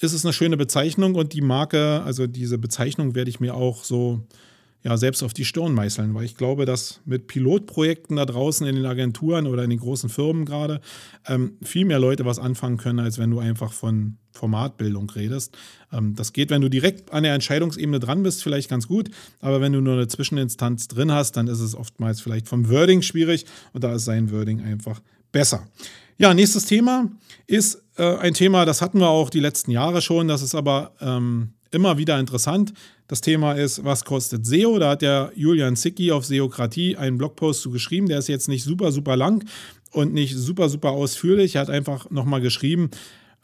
[0.00, 3.84] ist es eine schöne Bezeichnung und die Marke, also diese Bezeichnung werde ich mir auch
[3.84, 4.20] so
[4.82, 8.76] ja, selbst auf die Stirn meißeln, weil ich glaube, dass mit Pilotprojekten da draußen in
[8.76, 10.80] den Agenturen oder in den großen Firmen gerade
[11.26, 15.56] ähm, viel mehr Leute was anfangen können, als wenn du einfach von Formatbildung redest.
[15.92, 19.10] Ähm, das geht, wenn du direkt an der Entscheidungsebene dran bist, vielleicht ganz gut,
[19.40, 23.02] aber wenn du nur eine Zwischeninstanz drin hast, dann ist es oftmals vielleicht vom Wording
[23.02, 25.66] schwierig und da ist sein Wording einfach besser.
[26.16, 27.10] Ja, nächstes Thema
[27.46, 30.92] ist äh, ein Thema, das hatten wir auch die letzten Jahre schon, das ist aber
[31.00, 32.72] ähm, immer wieder interessant.
[33.08, 34.78] Das Thema ist, was kostet SEO?
[34.78, 38.08] Da hat der Julian Zicki auf Seokratie einen Blogpost zu geschrieben.
[38.08, 39.44] Der ist jetzt nicht super, super lang
[39.92, 41.56] und nicht super, super ausführlich.
[41.56, 42.90] Er hat einfach nochmal geschrieben,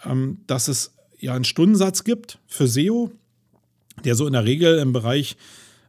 [0.05, 3.11] ähm, dass es ja einen Stundensatz gibt für SEO,
[4.05, 5.37] der so in der Regel im Bereich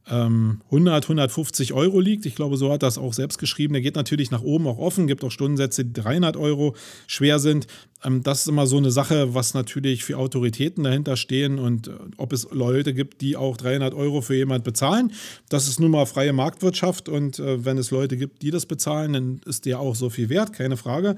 [0.09, 2.25] 100, ähm, 150 Euro liegt.
[2.25, 3.73] Ich glaube, so hat das auch selbst geschrieben.
[3.73, 6.75] Der geht natürlich nach oben auch offen, gibt auch Stundensätze, die 300 Euro
[7.07, 7.67] schwer sind.
[8.03, 11.91] Ähm, das ist immer so eine Sache, was natürlich für Autoritäten dahinter stehen und äh,
[12.17, 15.11] ob es Leute gibt, die auch 300 Euro für jemand bezahlen.
[15.49, 19.13] Das ist nun mal freie Marktwirtschaft und äh, wenn es Leute gibt, die das bezahlen,
[19.13, 21.15] dann ist der auch so viel wert, keine Frage.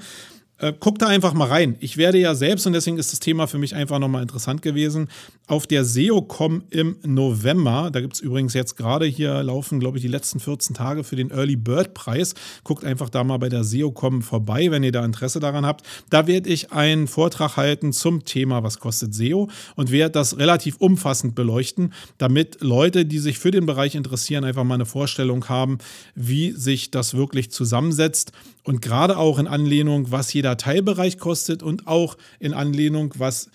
[0.60, 1.76] Äh, guck da einfach mal rein.
[1.80, 5.08] Ich werde ja selbst, und deswegen ist das Thema für mich einfach nochmal interessant gewesen,
[5.48, 10.02] auf der SEOCom im November, da gibt es übrigens jetzt gerade hier laufen, glaube ich,
[10.02, 12.36] die letzten 14 Tage für den Early Bird Preis.
[12.64, 15.86] Guckt einfach da mal bei der SEOCom vorbei, wenn ihr da Interesse daran habt.
[16.10, 20.76] Da werde ich einen Vortrag halten zum Thema, was kostet SEO und werde das relativ
[20.78, 25.78] umfassend beleuchten, damit Leute, die sich für den Bereich interessieren, einfach mal eine Vorstellung haben,
[26.16, 28.34] wie sich das wirklich zusammensetzt
[28.70, 33.50] und gerade auch in Anlehnung, was jeder Dateibereich kostet und auch in Anlehnung, was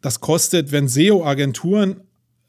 [0.00, 2.00] das kostet, wenn SEO-Agenturen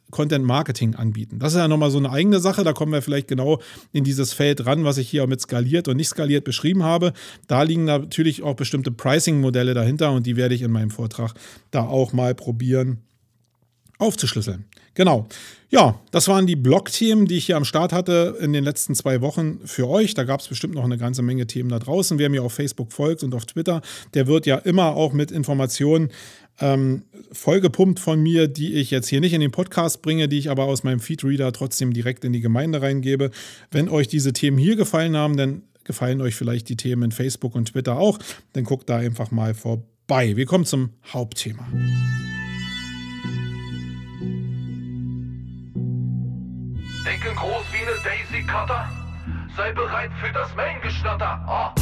[0.09, 1.39] Content Marketing anbieten.
[1.39, 2.63] Das ist ja nochmal so eine eigene Sache.
[2.63, 3.59] Da kommen wir vielleicht genau
[3.91, 7.11] in dieses Feld ran, was ich hier mit skaliert und nicht skaliert beschrieben habe.
[7.47, 11.33] Da liegen natürlich auch bestimmte Pricing-Modelle dahinter und die werde ich in meinem Vortrag
[11.69, 13.01] da auch mal probieren
[13.97, 14.63] aufzuschlüsseln.
[14.93, 15.27] Genau.
[15.71, 19.21] Ja, das waren die Blog-Themen, die ich hier am Start hatte in den letzten zwei
[19.21, 20.15] Wochen für euch.
[20.15, 22.17] Da gab es bestimmt noch eine ganze Menge Themen da draußen.
[22.17, 23.81] Wer mir auf Facebook folgt und auf Twitter,
[24.15, 26.09] der wird ja immer auch mit Informationen
[26.59, 30.49] ähm, vollgepumpt von mir, die ich jetzt hier nicht in den Podcast bringe, die ich
[30.49, 33.29] aber aus meinem Feedreader trotzdem direkt in die Gemeinde reingebe.
[33.69, 37.55] Wenn euch diese Themen hier gefallen haben, dann gefallen euch vielleicht die Themen in Facebook
[37.55, 38.19] und Twitter auch.
[38.53, 40.35] Dann guckt da einfach mal vorbei.
[40.35, 41.67] Wir kommen zum Hauptthema.
[47.79, 48.89] Eine Daisy Cutter.
[49.55, 51.25] Sei bereit für das Main-Gestatter.
[51.47, 51.73] Ah.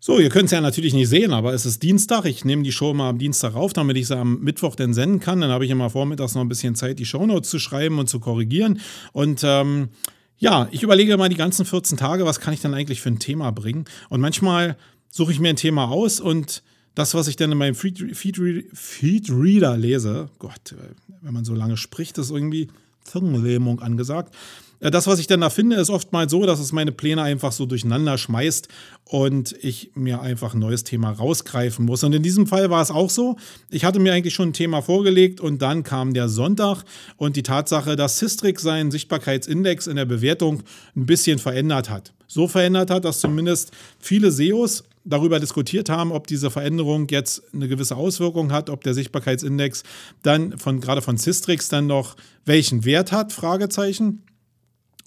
[0.00, 2.24] So, ihr könnt es ja natürlich nicht sehen, aber es ist Dienstag.
[2.24, 5.20] Ich nehme die Show mal am Dienstag auf, damit ich sie am Mittwoch dann senden
[5.20, 5.40] kann.
[5.40, 8.18] Dann habe ich immer vormittags noch ein bisschen Zeit, die Shownotes zu schreiben und zu
[8.18, 8.80] korrigieren.
[9.12, 9.90] Und ähm,
[10.38, 13.18] ja, ich überlege mal die ganzen 14 Tage, was kann ich dann eigentlich für ein
[13.18, 13.84] Thema bringen.
[14.08, 14.76] Und manchmal
[15.10, 16.62] suche ich mir ein Thema aus und
[16.94, 20.74] das, was ich dann in meinem Feedreader Feed lese, Gott,
[21.22, 22.68] wenn man so lange spricht, ist irgendwie
[23.04, 24.34] Zungenlähmung angesagt.
[24.80, 27.52] Äh, Das, was ich dann da finde, ist oftmals so, dass es meine Pläne einfach
[27.52, 28.68] so durcheinander schmeißt
[29.04, 32.04] und ich mir einfach ein neues Thema rausgreifen muss.
[32.04, 33.36] Und in diesem Fall war es auch so.
[33.70, 36.84] Ich hatte mir eigentlich schon ein Thema vorgelegt und dann kam der Sonntag
[37.16, 40.62] und die Tatsache, dass Systrix seinen Sichtbarkeitsindex in der Bewertung
[40.96, 42.12] ein bisschen verändert hat.
[42.26, 47.68] So verändert hat, dass zumindest viele SEOs darüber diskutiert haben, ob diese Veränderung jetzt eine
[47.68, 49.82] gewisse Auswirkung hat, ob der Sichtbarkeitsindex
[50.22, 54.22] dann von gerade von Systrix dann noch welchen Wert hat, Fragezeichen.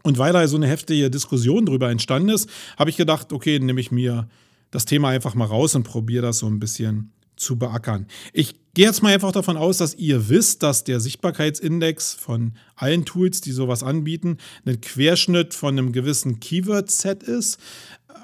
[0.03, 3.81] Und weil da so eine heftige Diskussion drüber entstanden ist, habe ich gedacht, okay, nehme
[3.81, 4.27] ich mir
[4.71, 8.07] das Thema einfach mal raus und probiere das so ein bisschen zu beackern.
[8.33, 13.05] Ich gehe jetzt mal einfach davon aus, dass ihr wisst, dass der Sichtbarkeitsindex von allen
[13.05, 17.59] Tools, die sowas anbieten, ein Querschnitt von einem gewissen Keyword-Set ist.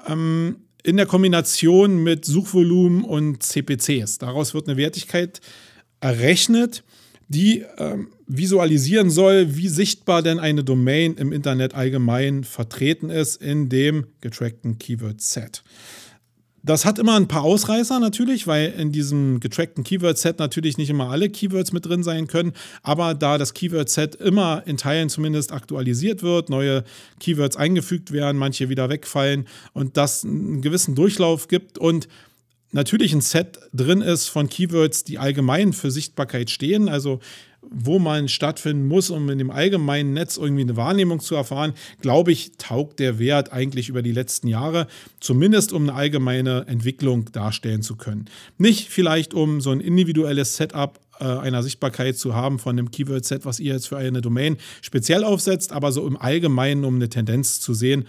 [0.06, 4.18] Ähm, in der Kombination mit Suchvolumen und CPCs.
[4.18, 5.40] Daraus wird eine Wertigkeit
[6.00, 6.84] errechnet,
[7.28, 13.68] die ähm, visualisieren soll, wie sichtbar denn eine Domain im Internet allgemein vertreten ist in
[13.68, 15.62] dem getrackten Keyword-Set.
[16.64, 21.08] Das hat immer ein paar Ausreißer natürlich, weil in diesem getrackten Keyword-Set natürlich nicht immer
[21.08, 22.52] alle Keywords mit drin sein können.
[22.82, 26.84] Aber da das Keyword-Set immer in Teilen zumindest aktualisiert wird, neue
[27.20, 32.08] Keywords eingefügt werden, manche wieder wegfallen und das einen gewissen Durchlauf gibt und
[32.72, 37.20] natürlich ein Set drin ist von Keywords, die allgemein für Sichtbarkeit stehen, also
[37.70, 42.32] wo man stattfinden muss, um in dem allgemeinen Netz irgendwie eine Wahrnehmung zu erfahren, glaube
[42.32, 44.86] ich, taugt der Wert eigentlich über die letzten Jahre,
[45.20, 48.26] zumindest um eine allgemeine Entwicklung darstellen zu können.
[48.58, 53.44] Nicht vielleicht, um so ein individuelles Setup äh, einer Sichtbarkeit zu haben von einem Keyword-Set,
[53.44, 57.60] was ihr jetzt für eine Domain speziell aufsetzt, aber so im Allgemeinen, um eine Tendenz
[57.60, 58.06] zu sehen,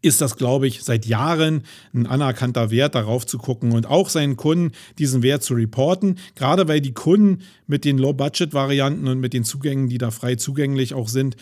[0.00, 4.36] ist das, glaube ich, seit Jahren ein anerkannter Wert, darauf zu gucken und auch seinen
[4.36, 6.18] Kunden diesen Wert zu reporten.
[6.36, 10.94] Gerade weil die Kunden mit den Low-Budget-Varianten und mit den Zugängen, die da frei zugänglich
[10.94, 11.36] auch sind,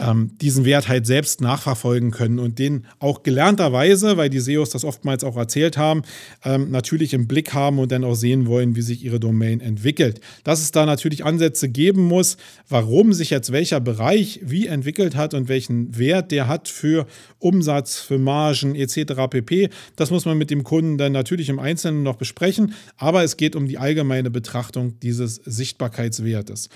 [0.00, 4.84] ähm, diesen Wert halt selbst nachverfolgen können und den auch gelernterweise, weil die SEOs das
[4.84, 6.02] oftmals auch erzählt haben,
[6.44, 10.20] ähm, natürlich im Blick haben und dann auch sehen wollen, wie sich ihre Domain entwickelt.
[10.44, 12.36] Dass es da natürlich Ansätze geben muss,
[12.68, 17.06] warum sich jetzt welcher Bereich wie entwickelt hat und welchen Wert der hat für
[17.38, 19.28] Umsatz, für Margen etc.
[19.28, 19.68] pp.
[19.96, 23.56] Das muss man mit dem Kunden dann natürlich im Einzelnen noch besprechen, aber es geht
[23.56, 26.68] um die allgemeine Betrachtung dieses Sichtbarkeitswertes.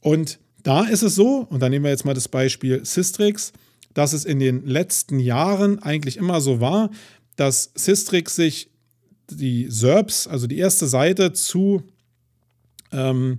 [0.00, 3.52] Und da ist es so, und da nehmen wir jetzt mal das Beispiel Systrix,
[3.92, 6.90] dass es in den letzten Jahren eigentlich immer so war,
[7.36, 8.70] dass Systrix sich
[9.30, 11.82] die SERPs, also die erste Seite zu
[12.92, 13.38] ähm,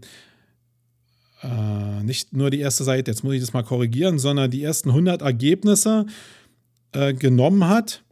[1.42, 4.90] äh, nicht nur die erste Seite, jetzt muss ich das mal korrigieren, sondern die ersten
[4.90, 6.06] 100 Ergebnisse
[6.92, 8.04] äh, genommen hat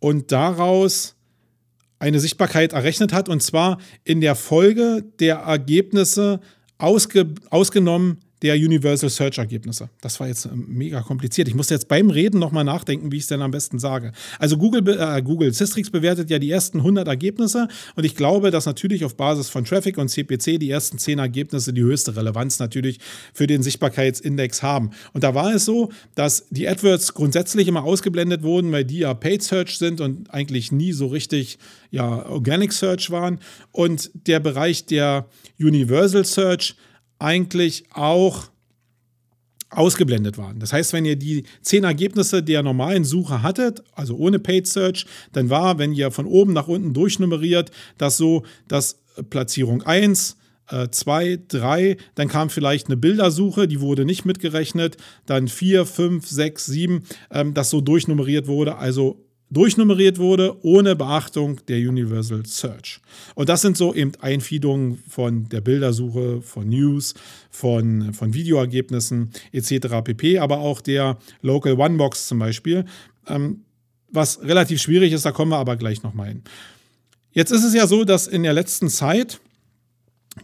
[0.00, 1.16] und daraus
[1.98, 6.40] eine Sichtbarkeit errechnet hat und zwar in der Folge der Ergebnisse
[6.76, 9.90] ausge, ausgenommen der Universal Search Ergebnisse.
[10.00, 11.48] Das war jetzt äh, mega kompliziert.
[11.48, 14.12] Ich musste jetzt beim Reden nochmal nachdenken, wie ich es denn am besten sage.
[14.38, 18.66] Also Google, äh, Google Systrix bewertet ja die ersten 100 Ergebnisse und ich glaube, dass
[18.66, 22.98] natürlich auf Basis von Traffic und CPC die ersten 10 Ergebnisse die höchste Relevanz natürlich
[23.34, 24.90] für den Sichtbarkeitsindex haben.
[25.12, 29.14] Und da war es so, dass die AdWords grundsätzlich immer ausgeblendet wurden, weil die ja
[29.14, 31.58] Paid Search sind und eigentlich nie so richtig
[31.90, 33.38] ja, Organic Search waren.
[33.72, 35.26] Und der Bereich der
[35.58, 36.76] Universal Search
[37.18, 38.50] eigentlich auch
[39.70, 40.60] ausgeblendet waren.
[40.60, 45.04] Das heißt, wenn ihr die zehn Ergebnisse der normalen Suche hattet, also ohne Paid Search,
[45.32, 50.36] dann war, wenn ihr von oben nach unten durchnummeriert, das so, dass Platzierung 1,
[50.90, 54.96] 2, 3, dann kam vielleicht eine Bildersuche, die wurde nicht mitgerechnet,
[55.26, 57.02] dann 4, 5, 6, 7,
[57.52, 63.00] das so durchnummeriert wurde, also durchnummeriert wurde, ohne Beachtung der Universal Search.
[63.34, 67.14] Und das sind so eben Einfiedungen von der Bildersuche, von News,
[67.50, 70.02] von, von Videoergebnissen etc.
[70.04, 72.84] pp, aber auch der Local One Box zum Beispiel,
[73.26, 73.62] ähm,
[74.10, 76.42] was relativ schwierig ist, da kommen wir aber gleich nochmal hin.
[77.32, 79.40] Jetzt ist es ja so, dass in der letzten Zeit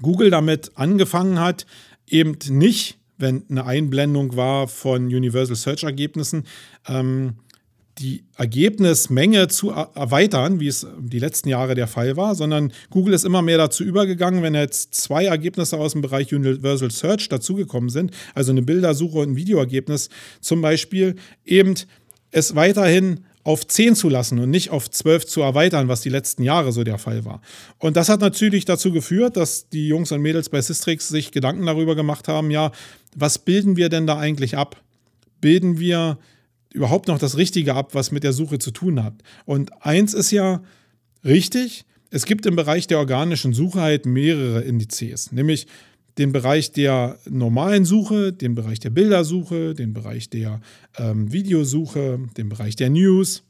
[0.03, 1.67] Google damit angefangen hat,
[2.07, 6.45] eben nicht, wenn eine Einblendung war von Universal Search Ergebnissen,
[6.87, 7.37] ähm,
[7.99, 13.25] die Ergebnismenge zu erweitern, wie es die letzten Jahre der Fall war, sondern Google ist
[13.25, 18.11] immer mehr dazu übergegangen, wenn jetzt zwei Ergebnisse aus dem Bereich Universal Search dazugekommen sind,
[18.35, 20.09] also eine Bildersuche und ein Videoergebnis
[20.41, 21.15] zum Beispiel,
[21.45, 21.75] eben
[22.33, 26.43] es weiterhin auf 10 zu lassen und nicht auf 12 zu erweitern, was die letzten
[26.43, 27.43] Jahre so der Fall war.
[27.79, 31.67] Und das hat natürlich dazu geführt, dass die Jungs und Mädels bei Systrix sich Gedanken
[31.67, 32.73] darüber gemacht haben, ja,
[33.15, 34.83] was bilden wir denn da eigentlich ab?
[35.41, 36.19] Bilden wir
[36.75, 39.15] überhaupt noch das Richtige ab, was mit der Suche zu tun hat.
[39.47, 40.63] Und eins ist ja
[41.25, 45.67] richtig, es gibt im Bereich der organischen Suche halt mehrere Indizes, nämlich
[46.19, 50.61] den Bereich der normalen Suche, den Bereich der Bildersuche, den Bereich der
[50.99, 53.44] ähm, Videosuche, den Bereich der News.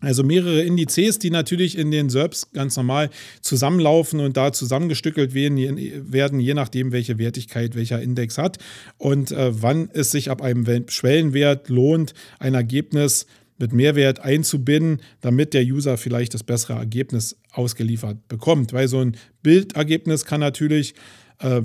[0.00, 3.08] Also mehrere Indizes, die natürlich in den SERPs ganz normal
[3.40, 8.58] zusammenlaufen und da zusammengestückelt werden, je nachdem, welche Wertigkeit welcher Index hat
[8.98, 13.26] und äh, wann es sich ab einem Schwellenwert lohnt, ein Ergebnis
[13.58, 18.74] mit Mehrwert einzubinden, damit der User vielleicht das bessere Ergebnis ausgeliefert bekommt.
[18.74, 20.94] Weil so ein Bildergebnis kann natürlich
[21.38, 21.62] äh,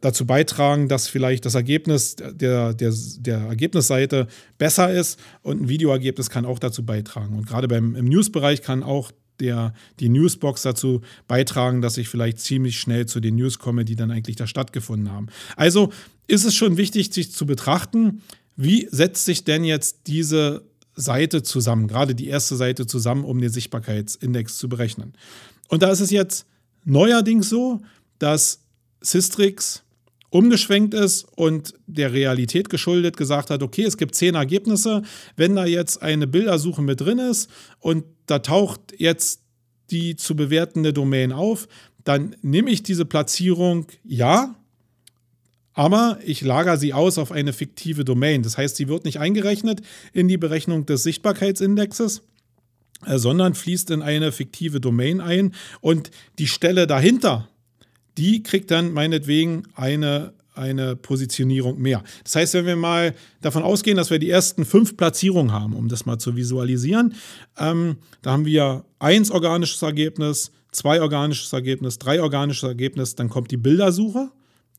[0.00, 4.26] dazu beitragen, dass vielleicht das Ergebnis der, der, der Ergebnisseite
[4.58, 7.36] besser ist und ein Videoergebnis kann auch dazu beitragen.
[7.36, 12.38] Und gerade beim, im News-Bereich kann auch der, die Newsbox dazu beitragen, dass ich vielleicht
[12.40, 15.26] ziemlich schnell zu den News komme, die dann eigentlich da stattgefunden haben.
[15.56, 15.92] Also
[16.26, 18.22] ist es schon wichtig, sich zu betrachten,
[18.56, 20.62] wie setzt sich denn jetzt diese
[20.94, 25.12] Seite zusammen, gerade die erste Seite zusammen, um den Sichtbarkeitsindex zu berechnen.
[25.68, 26.46] Und da ist es jetzt
[26.84, 27.82] neuerdings so,
[28.18, 28.60] dass
[29.02, 29.82] Systrix
[30.30, 35.02] umgeschwenkt ist und der Realität geschuldet gesagt hat, okay, es gibt zehn Ergebnisse,
[35.36, 39.42] wenn da jetzt eine Bildersuche mit drin ist und da taucht jetzt
[39.90, 41.68] die zu bewertende Domain auf,
[42.04, 44.56] dann nehme ich diese Platzierung ja,
[45.74, 48.42] aber ich lagere sie aus auf eine fiktive Domain.
[48.42, 52.22] Das heißt, sie wird nicht eingerechnet in die Berechnung des Sichtbarkeitsindexes,
[53.04, 57.50] äh, sondern fließt in eine fiktive Domain ein und die Stelle dahinter,
[58.18, 62.02] die kriegt dann meinetwegen eine, eine Positionierung mehr.
[62.24, 65.88] Das heißt, wenn wir mal davon ausgehen, dass wir die ersten fünf Platzierungen haben, um
[65.88, 67.14] das mal zu visualisieren,
[67.58, 73.50] ähm, da haben wir eins organisches Ergebnis, zwei organisches Ergebnis, drei organisches Ergebnis, dann kommt
[73.50, 74.30] die Bildersuche,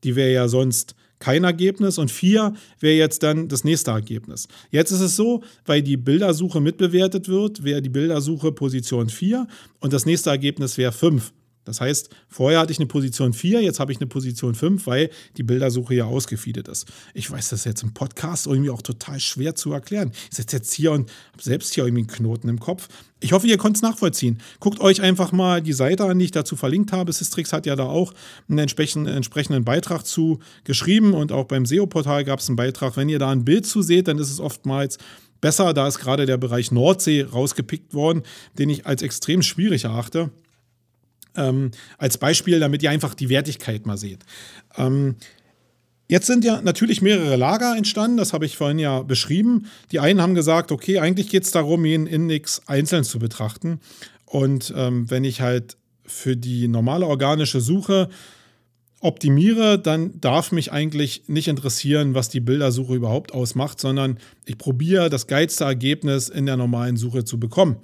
[0.04, 4.46] die wäre ja sonst kein Ergebnis und vier wäre jetzt dann das nächste Ergebnis.
[4.70, 9.46] Jetzt ist es so, weil die Bildersuche mitbewertet wird, wäre die Bildersuche Position 4
[9.80, 11.32] und das nächste Ergebnis wäre 5.
[11.68, 15.10] Das heißt, vorher hatte ich eine Position 4, jetzt habe ich eine Position 5, weil
[15.36, 16.86] die Bildersuche ja ausgefeedet ist.
[17.12, 20.12] Ich weiß, das ist jetzt im Podcast irgendwie auch total schwer zu erklären.
[20.30, 22.88] Ich sitze jetzt hier und habe selbst hier irgendwie einen Knoten im Kopf.
[23.20, 24.38] Ich hoffe, ihr könnt es nachvollziehen.
[24.60, 27.12] Guckt euch einfach mal die Seite an, die ich dazu verlinkt habe.
[27.12, 28.14] Systrix hat ja da auch
[28.48, 32.96] einen entsprechenden, entsprechenden Beitrag zu geschrieben und auch beim SEO-Portal gab es einen Beitrag.
[32.96, 34.96] Wenn ihr da ein Bild zu seht, dann ist es oftmals
[35.42, 35.74] besser.
[35.74, 38.22] Da ist gerade der Bereich Nordsee rausgepickt worden,
[38.58, 40.30] den ich als extrem schwierig erachte
[41.36, 44.24] ähm, als Beispiel, damit ihr einfach die Wertigkeit mal seht.
[44.76, 45.16] Ähm,
[46.10, 49.66] Jetzt sind ja natürlich mehrere Lager entstanden, das habe ich vorhin ja beschrieben.
[49.92, 53.80] Die einen haben gesagt, okay, eigentlich geht es darum, jeden Index einzeln zu betrachten.
[54.24, 55.76] Und ähm, wenn ich halt
[56.06, 58.08] für die normale organische Suche
[59.00, 65.10] optimiere, dann darf mich eigentlich nicht interessieren, was die Bildersuche überhaupt ausmacht, sondern ich probiere
[65.10, 67.76] das geilste Ergebnis in der normalen Suche zu bekommen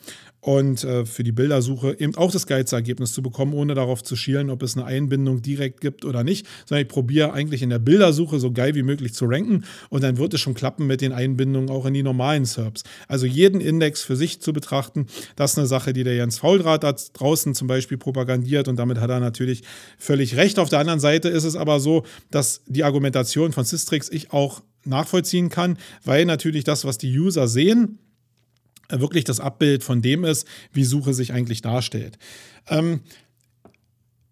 [0.45, 4.15] und äh, für die Bildersuche eben auch das geilste Ergebnis zu bekommen, ohne darauf zu
[4.15, 7.79] schielen, ob es eine Einbindung direkt gibt oder nicht, sondern ich probiere eigentlich in der
[7.79, 11.13] Bildersuche so geil wie möglich zu ranken und dann wird es schon klappen mit den
[11.13, 12.83] Einbindungen auch in die normalen SERPs.
[13.09, 16.85] Also jeden Index für sich zu betrachten, das ist eine Sache, die der Jens Fauldraht
[16.85, 19.63] da draußen zum Beispiel propagandiert und damit hat er natürlich
[19.97, 20.59] völlig recht.
[20.59, 24.63] Auf der anderen Seite ist es aber so, dass die Argumentation von Systrix ich auch
[24.85, 27.99] nachvollziehen kann, weil natürlich das, was die User sehen,
[28.91, 32.19] wirklich das Abbild von dem ist, wie Suche sich eigentlich darstellt.
[32.69, 33.01] Ähm,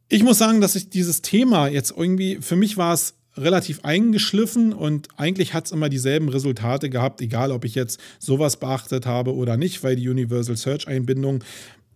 [0.08, 4.72] ich muss sagen, dass ich dieses Thema jetzt irgendwie, für mich war es relativ eingeschliffen
[4.72, 9.34] und eigentlich hat es immer dieselben Resultate gehabt, egal ob ich jetzt sowas beachtet habe
[9.34, 11.42] oder nicht, weil die Universal Search Einbindung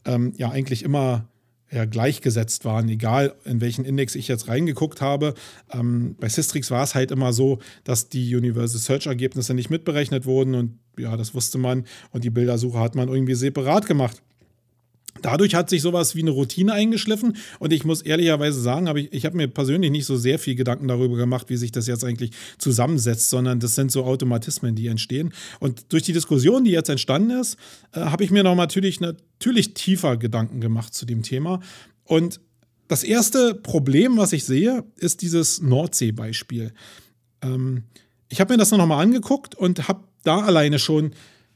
[0.06, 1.28] ähm, ja eigentlich immer
[1.70, 5.34] ja, gleichgesetzt waren, egal in welchen Index ich jetzt reingeguckt habe.
[5.72, 10.26] Ähm, bei Systrix war es halt immer so, dass die Universal Search Ergebnisse nicht mitberechnet
[10.26, 14.22] wurden und ja, das wusste man und die Bildersuche hat man irgendwie separat gemacht.
[15.22, 19.12] Dadurch hat sich sowas wie eine Routine eingeschliffen und ich muss ehrlicherweise sagen, hab ich,
[19.12, 22.04] ich habe mir persönlich nicht so sehr viel Gedanken darüber gemacht, wie sich das jetzt
[22.04, 25.32] eigentlich zusammensetzt, sondern das sind so Automatismen, die entstehen.
[25.60, 27.56] Und durch die Diskussion, die jetzt entstanden ist,
[27.92, 31.60] äh, habe ich mir noch natürlich, natürlich tiefer Gedanken gemacht zu dem Thema.
[32.04, 32.40] Und
[32.88, 36.72] das erste Problem, was ich sehe, ist dieses Nordsee-Beispiel.
[37.42, 37.84] Ähm,
[38.28, 41.12] ich habe mir das noch mal angeguckt und habe da alleine schon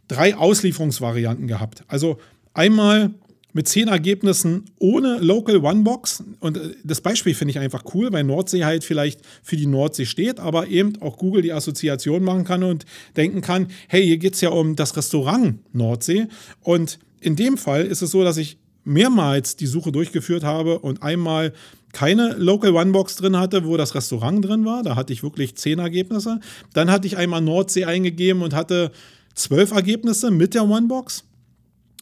[0.08, 1.84] drei Auslieferungsvarianten gehabt.
[1.88, 2.18] Also
[2.54, 3.10] einmal
[3.52, 6.22] mit zehn Ergebnissen ohne Local One Box.
[6.40, 10.06] Und äh, das Beispiel finde ich einfach cool, weil Nordsee halt vielleicht für die Nordsee
[10.06, 12.84] steht, aber eben auch Google die Assoziation machen kann und
[13.16, 16.28] denken kann, hey, hier geht es ja um das Restaurant Nordsee.
[16.60, 18.58] Und in dem Fall ist es so, dass ich
[18.90, 21.52] mehrmals die Suche durchgeführt habe und einmal
[21.92, 24.82] keine Local One Box drin hatte, wo das Restaurant drin war.
[24.82, 26.40] Da hatte ich wirklich zehn Ergebnisse.
[26.72, 28.92] Dann hatte ich einmal Nordsee eingegeben und hatte
[29.34, 31.24] zwölf Ergebnisse mit der One Box.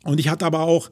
[0.05, 0.91] Und ich hatte aber auch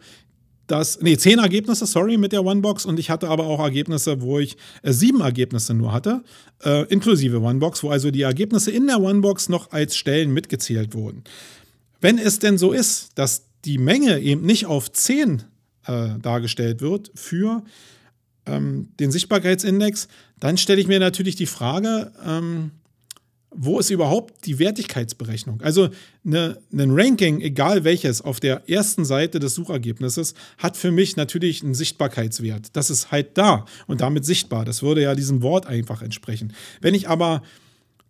[0.67, 4.39] dass, nee, zehn Ergebnisse, sorry, mit der Onebox und ich hatte aber auch Ergebnisse, wo
[4.39, 6.23] ich äh, sieben Ergebnisse nur hatte,
[6.65, 11.23] äh, inklusive Onebox, wo also die Ergebnisse in der Onebox noch als Stellen mitgezählt wurden.
[12.01, 15.45] Wenn es denn so ist, dass die Menge eben nicht auf zehn
[15.87, 17.63] äh, dargestellt wird für
[18.47, 20.09] ähm, den Sichtbarkeitsindex,
[20.41, 22.71] dann stelle ich mir natürlich die Frage, ähm,
[23.59, 25.63] wo ist überhaupt die Wertigkeitsberechnung?
[25.63, 25.89] Also
[26.25, 31.63] eine, ein Ranking, egal welches, auf der ersten Seite des Suchergebnisses hat für mich natürlich
[31.63, 32.77] einen Sichtbarkeitswert.
[32.77, 34.65] Das ist halt da und damit sichtbar.
[34.65, 36.53] Das würde ja diesem Wort einfach entsprechen.
[36.83, 37.43] Wenn ich aber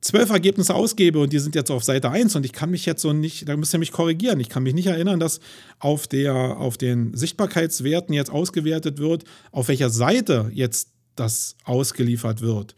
[0.00, 3.02] zwölf Ergebnisse ausgebe und die sind jetzt auf Seite 1 und ich kann mich jetzt
[3.02, 5.40] so nicht, da müsst ihr mich korrigieren, ich kann mich nicht erinnern, dass
[5.78, 12.74] auf, der, auf den Sichtbarkeitswerten jetzt ausgewertet wird, auf welcher Seite jetzt das ausgeliefert wird.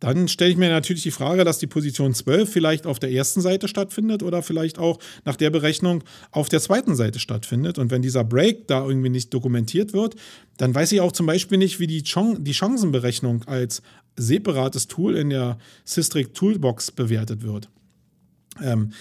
[0.00, 3.42] Dann stelle ich mir natürlich die Frage, dass die Position 12 vielleicht auf der ersten
[3.42, 7.78] Seite stattfindet oder vielleicht auch nach der Berechnung auf der zweiten Seite stattfindet.
[7.78, 10.16] Und wenn dieser Break da irgendwie nicht dokumentiert wird,
[10.56, 13.82] dann weiß ich auch zum Beispiel nicht, wie die, Chon die Chancenberechnung als
[14.16, 17.68] separates Tool in der Systrix Toolbox bewertet wird.
[18.62, 18.92] Ähm,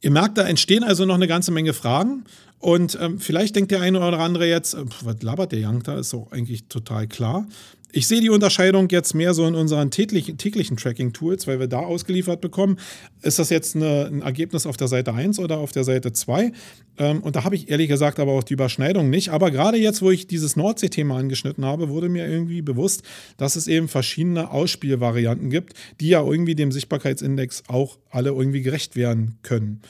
[0.00, 2.24] ihr merkt, da entstehen also noch eine ganze Menge Fragen.
[2.58, 5.98] Und ähm, vielleicht denkt der eine oder andere jetzt, äh, was labert der Young da,
[5.98, 7.46] ist doch eigentlich total klar.
[7.96, 11.78] Ich sehe die Unterscheidung jetzt mehr so in unseren täglichen, täglichen Tracking-Tools, weil wir da
[11.78, 12.78] ausgeliefert bekommen.
[13.22, 16.52] Ist das jetzt eine, ein Ergebnis auf der Seite 1 oder auf der Seite 2?
[16.98, 19.30] Ähm, und da habe ich ehrlich gesagt aber auch die Überschneidung nicht.
[19.30, 23.02] Aber gerade jetzt, wo ich dieses Nordsee-Thema angeschnitten habe, wurde mir irgendwie bewusst,
[23.38, 28.96] dass es eben verschiedene Ausspielvarianten gibt, die ja irgendwie dem Sichtbarkeitsindex auch alle irgendwie gerecht
[28.96, 29.80] werden können.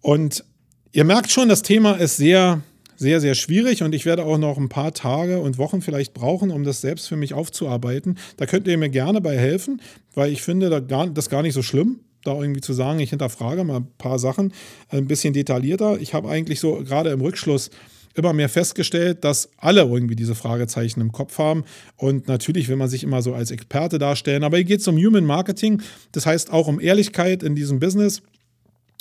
[0.00, 0.42] Und
[0.90, 2.62] ihr merkt schon, das Thema ist sehr
[3.00, 6.50] sehr, sehr schwierig und ich werde auch noch ein paar Tage und Wochen vielleicht brauchen,
[6.50, 8.18] um das selbst für mich aufzuarbeiten.
[8.36, 9.80] Da könnt ihr mir gerne bei helfen,
[10.14, 13.78] weil ich finde das gar, nicht so schlimm da irgendwie zu sagen, ich hinterfrage mal
[13.78, 14.52] ein paar Sachen
[14.90, 15.98] ein bisschen detaillierter.
[15.98, 17.70] Ich habe eigentlich so gerade im Rückschluss
[18.14, 21.64] immer mehr festgestellt, dass alle irgendwie diese Fragezeichen im Kopf haben.
[21.96, 24.44] Und natürlich will man sich immer so als Experte darstellen.
[24.44, 25.80] Aber hier geht es um Human Marketing.
[26.12, 28.20] Das heißt auch um Ehrlichkeit in diesem Business.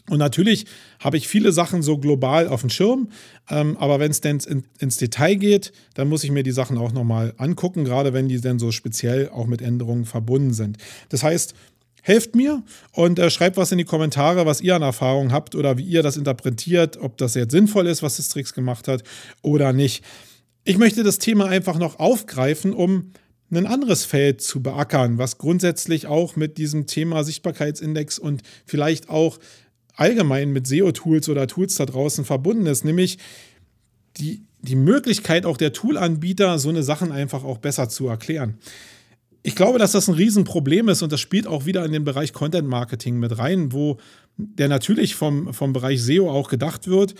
[0.10, 0.66] Und natürlich
[1.00, 3.10] habe ich viele Sachen so global auf dem Schirm,
[3.50, 6.78] ähm, aber wenn es denn in, ins Detail geht, dann muss ich mir die Sachen
[6.78, 10.78] auch nochmal angucken, gerade wenn die dann so speziell auch mit Änderungen verbunden sind.
[11.10, 11.54] Das heißt,
[12.02, 15.78] helft mir und äh, schreibt was in die Kommentare, was ihr an Erfahrungen habt oder
[15.78, 19.04] wie ihr das interpretiert, ob das jetzt sinnvoll ist, was Sistrix gemacht hat
[19.42, 20.04] oder nicht.
[20.64, 23.12] Ich möchte das Thema einfach noch aufgreifen, um
[23.52, 29.40] ein anderes Feld zu beackern, was grundsätzlich auch mit diesem Thema Sichtbarkeitsindex und vielleicht auch
[30.00, 33.18] allgemein mit SEO-Tools oder Tools da draußen verbunden ist, nämlich
[34.18, 38.58] die, die Möglichkeit auch der Toolanbieter, so eine Sachen einfach auch besser zu erklären.
[39.42, 42.34] Ich glaube, dass das ein Riesenproblem ist und das spielt auch wieder in den Bereich
[42.34, 43.98] Content Marketing mit rein, wo
[44.38, 47.16] der natürlich vom, vom Bereich SEO auch gedacht wird,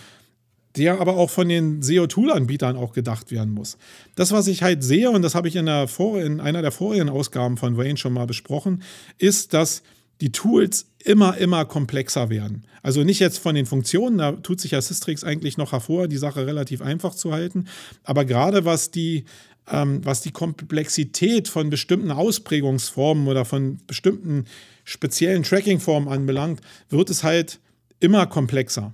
[0.76, 3.78] der aber auch von den SEO-Tool-Anbietern auch gedacht werden muss.
[4.16, 6.72] Das, was ich halt sehe, und das habe ich in, der Vor in einer der
[6.72, 8.84] vorigen Ausgaben von Wayne schon mal besprochen,
[9.18, 9.82] ist, dass
[10.22, 12.64] die Tools immer, immer komplexer werden.
[12.82, 16.18] Also nicht jetzt von den Funktionen, da tut sich ja Systrix eigentlich noch hervor, die
[16.18, 17.66] Sache relativ einfach zu halten,
[18.04, 19.26] aber gerade was die,
[19.70, 24.46] ähm, was die Komplexität von bestimmten Ausprägungsformen oder von bestimmten
[24.84, 27.60] speziellen Trackingformen anbelangt, wird es halt
[28.00, 28.94] immer komplexer.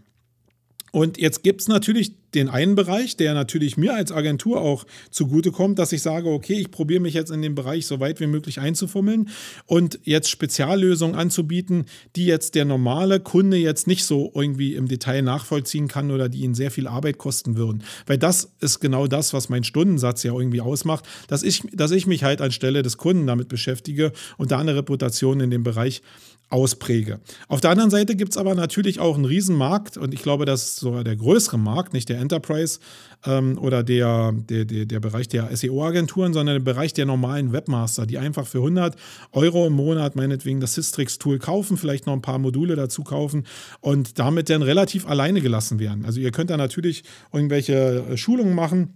[0.96, 5.78] Und jetzt gibt es natürlich den einen Bereich, der natürlich mir als Agentur auch zugutekommt,
[5.78, 8.62] dass ich sage, okay, ich probiere mich jetzt in dem Bereich so weit wie möglich
[8.62, 9.28] einzufummeln
[9.66, 11.84] und jetzt Speziallösungen anzubieten,
[12.16, 16.44] die jetzt der normale Kunde jetzt nicht so irgendwie im Detail nachvollziehen kann oder die
[16.44, 17.84] ihn sehr viel Arbeit kosten würden.
[18.06, 22.08] Weil das ist genau das, was mein Stundensatz ja irgendwie ausmacht, dass ich, dass ich
[22.08, 26.02] mich halt anstelle des Kunden damit beschäftige und da eine Reputation in dem Bereich
[26.50, 27.20] auspräge.
[27.48, 30.64] Auf der anderen Seite gibt es aber natürlich auch einen Riesenmarkt und ich glaube, das
[30.64, 32.80] ist sogar der größere Markt, nicht der Enterprise
[33.26, 38.06] ähm, oder der, der, der, der Bereich der SEO-Agenturen, sondern der Bereich der normalen Webmaster,
[38.06, 38.96] die einfach für 100
[39.32, 43.46] Euro im Monat meinetwegen das Systrix-Tool kaufen, vielleicht noch ein paar Module dazu kaufen
[43.82, 46.06] und damit dann relativ alleine gelassen werden.
[46.06, 48.94] Also ihr könnt da natürlich irgendwelche äh, Schulungen machen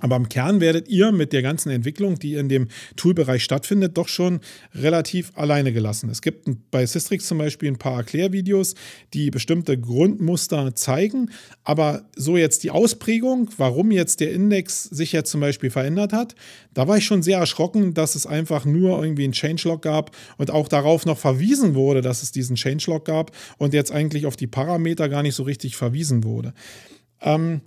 [0.00, 4.08] aber im Kern werdet ihr mit der ganzen Entwicklung, die in dem Toolbereich stattfindet, doch
[4.08, 4.40] schon
[4.74, 6.10] relativ alleine gelassen.
[6.10, 8.74] Es gibt bei Systrix zum Beispiel ein paar Erklärvideos,
[9.14, 11.30] die bestimmte Grundmuster zeigen,
[11.64, 16.34] aber so jetzt die Ausprägung, warum jetzt der Index sich jetzt zum Beispiel verändert hat,
[16.74, 20.50] da war ich schon sehr erschrocken, dass es einfach nur irgendwie einen Changelog gab und
[20.50, 24.46] auch darauf noch verwiesen wurde, dass es diesen Changelog gab und jetzt eigentlich auf die
[24.46, 26.54] Parameter gar nicht so richtig verwiesen wurde.
[27.20, 27.60] Ähm,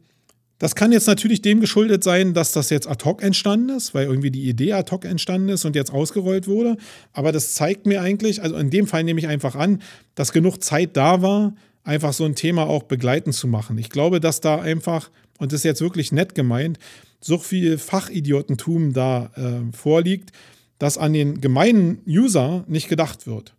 [0.63, 4.05] das kann jetzt natürlich dem geschuldet sein, dass das jetzt ad hoc entstanden ist, weil
[4.05, 6.77] irgendwie die Idee ad hoc entstanden ist und jetzt ausgerollt wurde.
[7.11, 9.81] Aber das zeigt mir eigentlich, also in dem Fall nehme ich einfach an,
[10.15, 11.53] dass genug Zeit da war,
[11.83, 13.77] einfach so ein Thema auch begleitend zu machen.
[13.77, 16.79] Ich glaube, dass da einfach, und das ist jetzt wirklich nett gemeint,
[17.19, 20.31] so viel Fachidiotentum da äh, vorliegt,
[20.79, 23.53] dass an den gemeinen User nicht gedacht wird.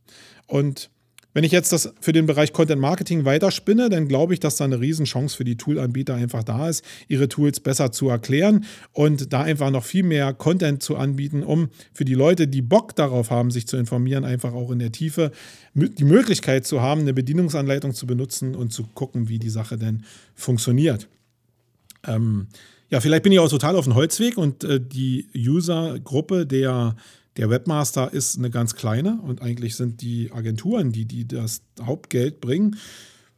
[0.46, 0.88] Und
[1.35, 4.64] wenn ich jetzt das für den Bereich Content Marketing weiterspinne, dann glaube ich, dass da
[4.64, 9.43] eine Riesenchance für die Toolanbieter einfach da ist, ihre Tools besser zu erklären und da
[9.43, 13.51] einfach noch viel mehr Content zu anbieten, um für die Leute, die Bock darauf haben,
[13.51, 15.32] sich zu informieren, einfach auch in der Tiefe
[15.74, 20.05] die Möglichkeit zu haben, eine Bedienungsanleitung zu benutzen und zu gucken, wie die Sache denn
[20.37, 21.09] funktioniert.
[22.07, 22.47] Ähm,
[22.91, 26.95] ja, vielleicht bin ich auch total auf dem Holzweg und äh, die User-Gruppe der
[27.37, 32.41] der Webmaster ist eine ganz kleine und eigentlich sind die Agenturen, die, die das Hauptgeld
[32.41, 32.76] bringen.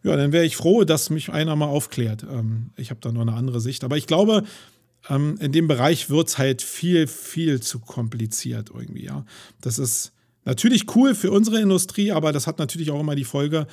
[0.03, 2.25] Ja, dann wäre ich froh, dass mich einer mal aufklärt.
[2.31, 3.85] Ähm, ich habe da noch eine andere Sicht.
[3.85, 4.45] Aber ich glaube,
[5.09, 9.05] ähm, in dem Bereich wird es halt viel, viel zu kompliziert irgendwie.
[9.05, 9.25] Ja,
[9.61, 10.13] das ist
[10.45, 13.67] natürlich cool für unsere Industrie, aber das hat natürlich auch immer die Folge,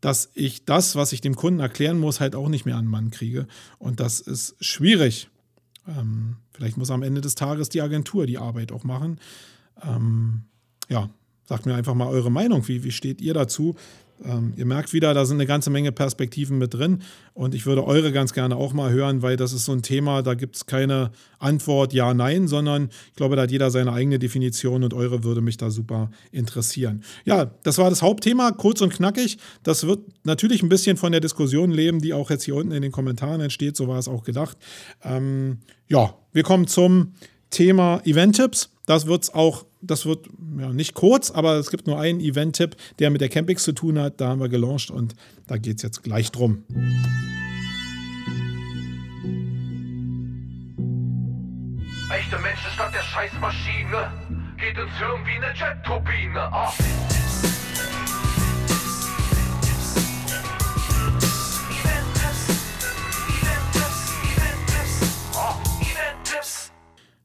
[0.00, 3.10] dass ich das, was ich dem Kunden erklären muss, halt auch nicht mehr an Mann
[3.10, 3.46] kriege.
[3.78, 5.28] Und das ist schwierig.
[5.86, 9.18] Ähm, vielleicht muss am Ende des Tages die Agentur die Arbeit auch machen.
[9.86, 10.42] Ähm,
[10.88, 11.08] ja,
[11.44, 12.66] sagt mir einfach mal eure Meinung.
[12.68, 13.76] Wie, wie steht ihr dazu?
[14.24, 17.02] Ähm, ihr merkt wieder, da sind eine ganze Menge Perspektiven mit drin
[17.32, 20.22] und ich würde eure ganz gerne auch mal hören, weil das ist so ein Thema,
[20.22, 24.18] da gibt es keine Antwort ja, nein, sondern ich glaube, da hat jeder seine eigene
[24.18, 27.02] Definition und eure würde mich da super interessieren.
[27.24, 29.38] Ja, das war das Hauptthema, kurz und knackig.
[29.62, 32.82] Das wird natürlich ein bisschen von der Diskussion leben, die auch jetzt hier unten in
[32.82, 34.58] den Kommentaren entsteht, so war es auch gedacht.
[35.02, 35.58] Ähm,
[35.88, 37.14] ja, wir kommen zum
[37.48, 38.70] Thema Event-Tipps.
[38.90, 40.26] Das wird auch, das wird
[40.58, 44.00] ja, nicht kurz, aber es gibt nur einen Event-Tipp, der mit der Campix zu tun
[44.00, 44.20] hat.
[44.20, 45.14] Da haben wir gelauncht und
[45.46, 46.64] da geht es jetzt gleich drum.
[52.10, 54.12] Echte Menschen statt der Scheißmaschine.
[54.58, 56.50] Geht ins Hirn wie eine Jet-Turbine.
[56.52, 56.72] Oh.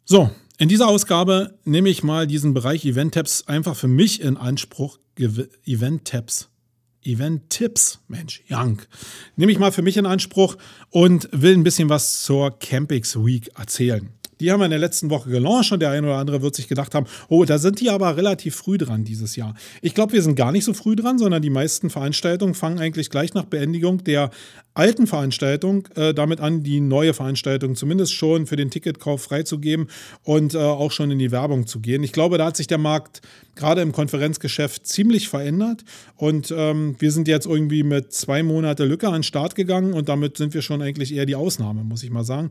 [0.08, 5.00] So, in dieser Ausgabe nehme ich mal diesen Bereich Event-Tabs einfach für mich in Anspruch.
[5.18, 6.50] Event-Tabs.
[7.04, 8.82] Event-Tipps, Mensch, Young.
[9.36, 10.58] Nehme ich mal für mich in Anspruch
[10.90, 14.10] und will ein bisschen was zur Campix Week erzählen.
[14.46, 16.68] Die haben wir in der letzten Woche gelauncht und der eine oder andere wird sich
[16.68, 19.56] gedacht haben, oh, da sind die aber relativ früh dran dieses Jahr.
[19.82, 23.10] Ich glaube, wir sind gar nicht so früh dran, sondern die meisten Veranstaltungen fangen eigentlich
[23.10, 24.30] gleich nach Beendigung der
[24.76, 29.88] alten Veranstaltung äh, damit an, die neue Veranstaltung zumindest schon für den Ticketkauf freizugeben
[30.22, 32.04] und äh, auch schon in die Werbung zu gehen.
[32.04, 33.22] Ich glaube, da hat sich der Markt
[33.56, 35.86] gerade im Konferenzgeschäft ziemlich verändert
[36.18, 40.10] und ähm, wir sind jetzt irgendwie mit zwei Monate Lücke an den Start gegangen und
[40.10, 42.50] damit sind wir schon eigentlich eher die Ausnahme, muss ich mal sagen.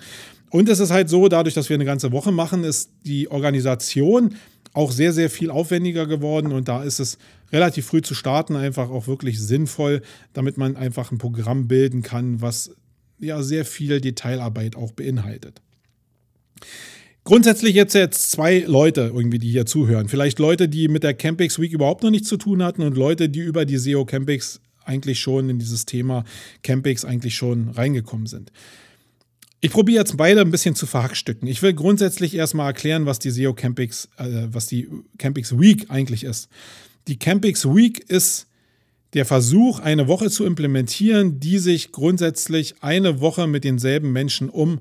[0.54, 4.36] Und es ist halt so, dadurch, dass wir eine ganze Woche machen, ist die Organisation
[4.72, 7.18] auch sehr, sehr viel aufwendiger geworden und da ist es
[7.52, 10.00] relativ früh zu starten einfach auch wirklich sinnvoll,
[10.32, 12.70] damit man einfach ein Programm bilden kann, was
[13.18, 15.60] ja sehr viel Detailarbeit auch beinhaltet.
[17.24, 20.06] Grundsätzlich jetzt jetzt zwei Leute irgendwie, die hier zuhören.
[20.08, 23.28] Vielleicht Leute, die mit der Campix Week überhaupt noch nichts zu tun hatten und Leute,
[23.28, 26.22] die über die SEO Campix eigentlich schon in dieses Thema
[26.62, 28.52] Campix eigentlich schon reingekommen sind.
[29.64, 31.48] Ich probiere jetzt beide ein bisschen zu verhackstücken.
[31.48, 36.24] Ich will grundsätzlich erstmal erklären, was die SEO Campix, äh, was die Campix Week eigentlich
[36.24, 36.50] ist.
[37.08, 38.46] Die Campix Week ist
[39.14, 44.80] der Versuch, eine Woche zu implementieren, die sich grundsätzlich eine Woche mit denselben Menschen um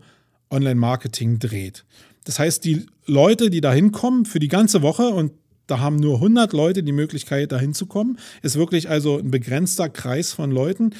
[0.52, 1.86] Online-Marketing dreht.
[2.26, 5.32] Das heißt, die Leute, die da hinkommen für die ganze Woche und
[5.66, 10.34] da haben nur 100 Leute die Möglichkeit, da hinzukommen, ist wirklich also ein begrenzter Kreis
[10.34, 10.94] von Leuten.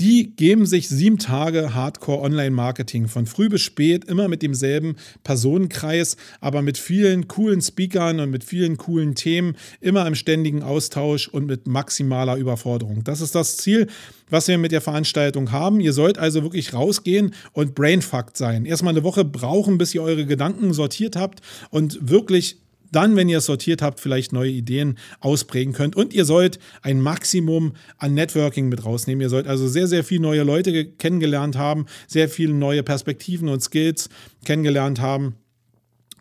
[0.00, 6.16] Die geben sich sieben Tage Hardcore Online-Marketing von früh bis spät, immer mit demselben Personenkreis,
[6.40, 11.46] aber mit vielen coolen Speakern und mit vielen coolen Themen, immer im ständigen Austausch und
[11.46, 13.04] mit maximaler Überforderung.
[13.04, 13.86] Das ist das Ziel,
[14.30, 15.78] was wir mit der Veranstaltung haben.
[15.78, 18.64] Ihr sollt also wirklich rausgehen und brainfucked sein.
[18.64, 21.40] Erstmal eine Woche brauchen, bis ihr eure Gedanken sortiert habt
[21.70, 22.63] und wirklich
[22.94, 25.96] dann, wenn ihr es sortiert habt, vielleicht neue Ideen ausprägen könnt.
[25.96, 29.20] Und ihr sollt ein Maximum an Networking mit rausnehmen.
[29.20, 33.62] Ihr sollt also sehr, sehr viele neue Leute kennengelernt haben, sehr viele neue Perspektiven und
[33.62, 34.08] Skills
[34.44, 35.34] kennengelernt haben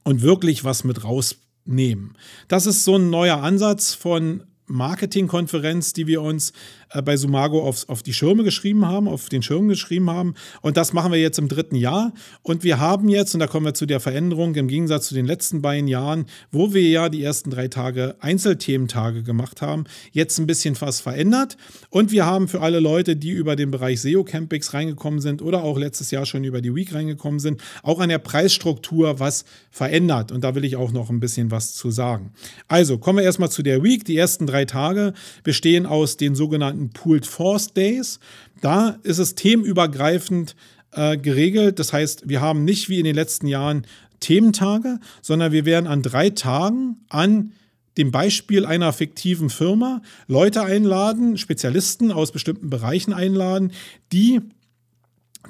[0.04, 2.18] und wirklich was mit rausnehmen.
[2.48, 6.54] Das ist so ein neuer Ansatz von Marketingkonferenz, die wir uns
[7.02, 10.36] bei Sumago auf, auf die Schirme geschrieben haben, auf den Schirm geschrieben haben.
[10.62, 12.14] Und das machen wir jetzt im dritten Jahr.
[12.42, 15.26] Und wir haben jetzt, und da kommen wir zu der Veränderung im Gegensatz zu den
[15.26, 20.48] letzten beiden Jahren, wo wir ja die ersten drei Tage Einzelthementage gemacht haben, jetzt ein
[20.48, 21.58] bisschen was verändert.
[21.90, 25.64] Und wir haben für alle Leute, die über den Bereich SEO Campings reingekommen sind oder
[25.64, 30.32] auch letztes Jahr schon über die Week reingekommen sind, auch an der Preisstruktur was verändert.
[30.32, 32.34] Und da will ich auch noch ein bisschen was zu sagen.
[32.68, 34.06] Also kommen wir erstmal zu der Week.
[34.06, 35.14] Die ersten drei Tage
[35.44, 38.20] bestehen aus den sogenannten sogenannten Pooled Force Days.
[38.62, 40.56] Da ist es themenübergreifend
[40.92, 41.80] äh, geregelt.
[41.80, 43.86] Das heißt, wir haben nicht wie in den letzten Jahren
[44.20, 47.54] Thementage, sondern wir werden an drei Tagen an
[47.98, 53.72] dem Beispiel einer fiktiven Firma Leute einladen, Spezialisten aus bestimmten Bereichen einladen,
[54.12, 54.42] die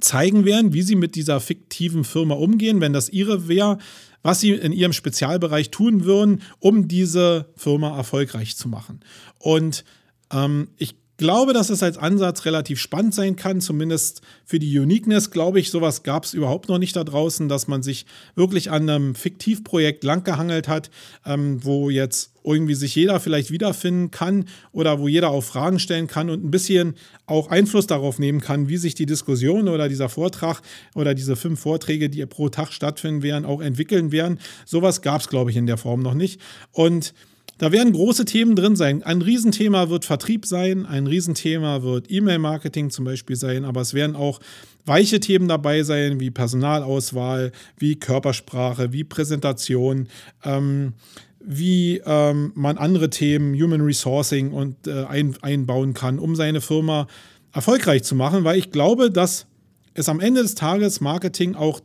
[0.01, 3.77] zeigen werden, wie sie mit dieser fiktiven Firma umgehen, wenn das ihre wäre,
[4.23, 9.01] was sie in ihrem Spezialbereich tun würden, um diese Firma erfolgreich zu machen.
[9.37, 9.85] Und
[10.31, 15.31] ähm, ich glaube, dass es als Ansatz relativ spannend sein kann, zumindest für die Uniqueness,
[15.31, 18.05] glaube ich, sowas gab es überhaupt noch nicht da draußen, dass man sich
[18.35, 20.89] wirklich an einem Fiktivprojekt langgehangelt hat,
[21.25, 26.07] ähm, wo jetzt irgendwie sich jeder vielleicht wiederfinden kann oder wo jeder auch Fragen stellen
[26.07, 26.95] kann und ein bisschen
[27.25, 30.61] auch Einfluss darauf nehmen kann, wie sich die Diskussion oder dieser Vortrag
[30.95, 34.39] oder diese fünf Vorträge, die pro Tag stattfinden werden, auch entwickeln werden.
[34.65, 36.41] Sowas gab es, glaube ich, in der Form noch nicht.
[36.71, 37.13] Und
[37.57, 39.03] da werden große Themen drin sein.
[39.03, 44.15] Ein Riesenthema wird Vertrieb sein, ein Riesenthema wird E-Mail-Marketing zum Beispiel sein, aber es werden
[44.15, 44.39] auch
[44.85, 50.07] weiche Themen dabei sein, wie Personalauswahl, wie Körpersprache, wie Präsentation,
[50.43, 50.93] ähm,
[51.39, 57.07] wie ähm, man andere Themen, Human Resourcing und äh, ein, einbauen kann, um seine Firma
[57.51, 59.45] erfolgreich zu machen, weil ich glaube, dass
[59.93, 61.81] es am Ende des Tages Marketing auch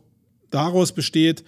[0.49, 1.43] daraus besteht,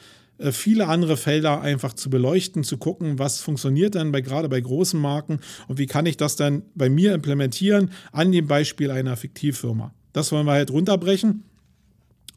[0.51, 4.99] viele andere Felder einfach zu beleuchten, zu gucken, was funktioniert dann bei, gerade bei großen
[4.99, 9.93] Marken und wie kann ich das dann bei mir implementieren an dem Beispiel einer Fiktivfirma.
[10.13, 11.43] Das wollen wir halt runterbrechen.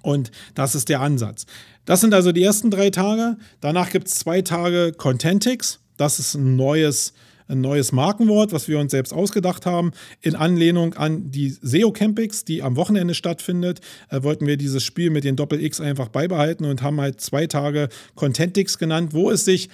[0.02, 1.46] Und das ist der Ansatz.
[1.86, 3.38] Das sind also die ersten drei Tage.
[3.61, 5.80] Danach gibt es zwei Tage Contentix.
[5.96, 7.14] Das ist ein neues
[7.49, 9.92] ein neues Markenwort, was wir uns selbst ausgedacht haben.
[10.20, 13.80] In Anlehnung an die SEO Campings, die am Wochenende stattfindet,
[14.11, 17.88] äh, wollten wir dieses Spiel mit den Doppel-X einfach beibehalten und haben halt zwei Tage
[18.14, 19.68] Contentix genannt, wo es sich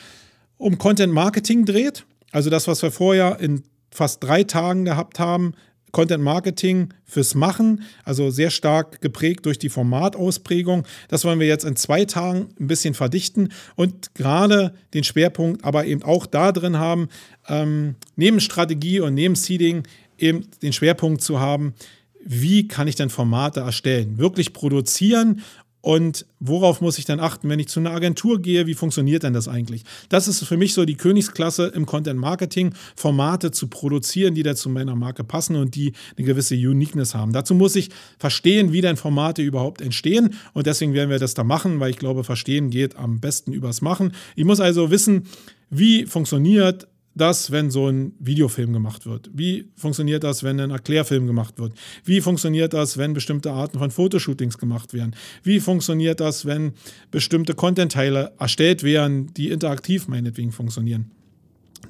[0.57, 2.05] um Content Marketing dreht.
[2.33, 5.55] Also das, was wir vorher in fast drei Tagen gehabt haben,
[5.93, 10.87] Content Marketing fürs Machen, also sehr stark geprägt durch die Formatausprägung.
[11.09, 15.85] Das wollen wir jetzt in zwei Tagen ein bisschen verdichten und gerade den Schwerpunkt aber
[15.87, 17.09] eben auch da drin haben,
[17.49, 19.83] ähm, neben Strategie und neben Seeding
[20.19, 21.75] eben den Schwerpunkt zu haben,
[22.23, 24.19] wie kann ich denn Formate erstellen?
[24.19, 25.41] Wirklich produzieren
[25.83, 28.67] und worauf muss ich dann achten, wenn ich zu einer Agentur gehe?
[28.67, 29.85] Wie funktioniert denn das eigentlich?
[30.11, 34.55] Das ist für mich so die Königsklasse im Content Marketing, Formate zu produzieren, die da
[34.55, 37.33] zu meiner Marke passen und die eine gewisse Uniqueness haben.
[37.33, 37.89] Dazu muss ich
[38.19, 40.35] verstehen, wie denn Formate überhaupt entstehen.
[40.53, 43.81] Und deswegen werden wir das da machen, weil ich glaube, verstehen geht am besten übers
[43.81, 44.13] Machen.
[44.37, 45.25] Ich muss also wissen,
[45.71, 49.31] wie funktioniert das, wenn so ein Videofilm gemacht wird?
[49.33, 51.75] Wie funktioniert das, wenn ein Erklärfilm gemacht wird?
[52.05, 55.15] Wie funktioniert das, wenn bestimmte Arten von Fotoshootings gemacht werden?
[55.43, 56.73] Wie funktioniert das, wenn
[57.11, 61.11] bestimmte Content-Teile erstellt werden, die interaktiv meinetwegen funktionieren?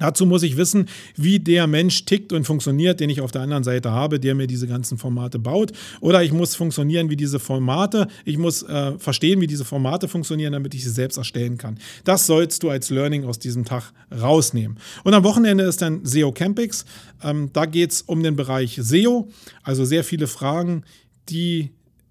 [0.01, 3.63] Dazu muss ich wissen, wie der Mensch tickt und funktioniert, den ich auf der anderen
[3.63, 5.73] Seite habe, der mir diese ganzen Formate baut.
[6.01, 8.09] Oder ich muss funktionieren wie diese Formate.
[8.25, 11.79] Ich muss äh, verstehen, wie diese Formate funktionieren, damit ich sie selbst erstellen kann.
[12.05, 14.79] Das sollst du als Learning aus diesem Tag rausnehmen.
[15.05, 16.87] Und am Wochenende ist dann SEO Campix.
[17.23, 19.29] Ähm, da geht es um den Bereich SEO,
[19.63, 20.83] also sehr viele Fragen,
[21.29, 21.71] die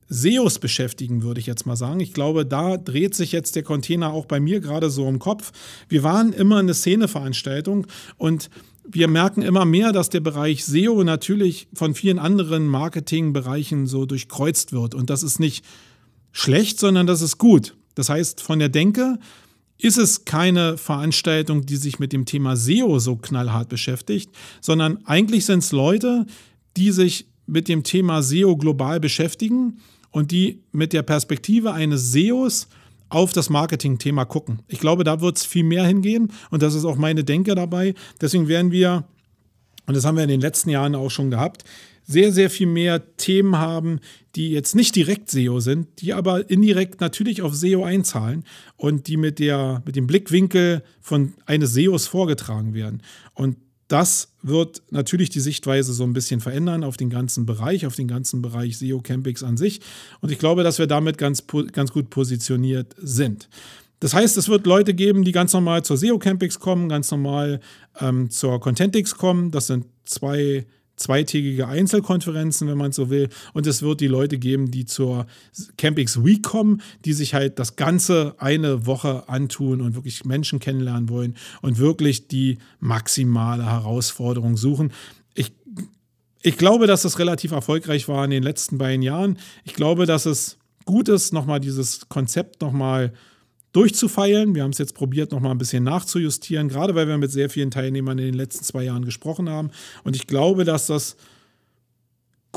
[0.09, 1.99] SEOs beschäftigen, würde ich jetzt mal sagen.
[1.99, 5.51] Ich glaube, da dreht sich jetzt der Container auch bei mir gerade so im Kopf.
[5.87, 7.85] Wir waren immer eine Szeneveranstaltung
[8.17, 8.49] und
[8.91, 14.73] wir merken immer mehr, dass der Bereich SEO natürlich von vielen anderen Marketingbereichen so durchkreuzt
[14.73, 14.95] wird.
[14.95, 15.63] Und das ist nicht
[16.31, 17.75] schlecht, sondern das ist gut.
[17.93, 19.19] Das heißt, von der Denke
[19.77, 25.45] ist es keine Veranstaltung, die sich mit dem Thema SEO so knallhart beschäftigt, sondern eigentlich
[25.45, 26.25] sind es Leute,
[26.75, 29.79] die sich mit dem Thema SEO global beschäftigen
[30.11, 32.67] und die mit der Perspektive eines SEOs
[33.09, 34.59] auf das Marketing-Thema gucken.
[34.67, 37.95] Ich glaube, da wird es viel mehr hingehen und das ist auch meine Denke dabei.
[38.21, 39.05] Deswegen werden wir,
[39.87, 41.63] und das haben wir in den letzten Jahren auch schon gehabt,
[42.09, 43.99] sehr, sehr viel mehr Themen haben,
[44.35, 48.45] die jetzt nicht direkt SEO sind, die aber indirekt natürlich auf SEO einzahlen
[48.77, 53.03] und die mit, der, mit dem Blickwinkel von eines SEOs vorgetragen werden.
[53.33, 53.57] Und
[53.89, 58.07] das wird natürlich die Sichtweise so ein bisschen verändern auf den ganzen Bereich, auf den
[58.07, 59.81] ganzen Bereich SEO Campings an sich.
[60.21, 61.43] Und ich glaube, dass wir damit ganz,
[61.73, 63.49] ganz gut positioniert sind.
[63.99, 67.59] Das heißt, es wird Leute geben, die ganz normal zur SEO Campings kommen, ganz normal
[67.99, 69.51] ähm, zur Contentix kommen.
[69.51, 70.65] Das sind zwei
[70.99, 73.29] zweitägige Einzelkonferenzen, wenn man so will.
[73.53, 75.25] Und es wird die Leute geben, die zur
[75.77, 81.09] Campix Week kommen, die sich halt das Ganze eine Woche antun und wirklich Menschen kennenlernen
[81.09, 84.91] wollen und wirklich die maximale Herausforderung suchen.
[85.33, 85.53] Ich,
[86.41, 89.37] ich glaube, dass es relativ erfolgreich war in den letzten beiden Jahren.
[89.63, 93.13] Ich glaube, dass es gut ist, nochmal dieses Konzept nochmal
[93.71, 94.55] durchzufeilen.
[94.55, 97.71] Wir haben es jetzt probiert, nochmal ein bisschen nachzujustieren, gerade weil wir mit sehr vielen
[97.71, 99.71] Teilnehmern in den letzten zwei Jahren gesprochen haben.
[100.03, 101.17] Und ich glaube, dass das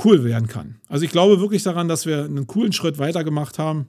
[0.05, 0.77] cool werden kann.
[0.89, 3.89] Also ich glaube wirklich daran, dass wir einen coolen Schritt weitergemacht haben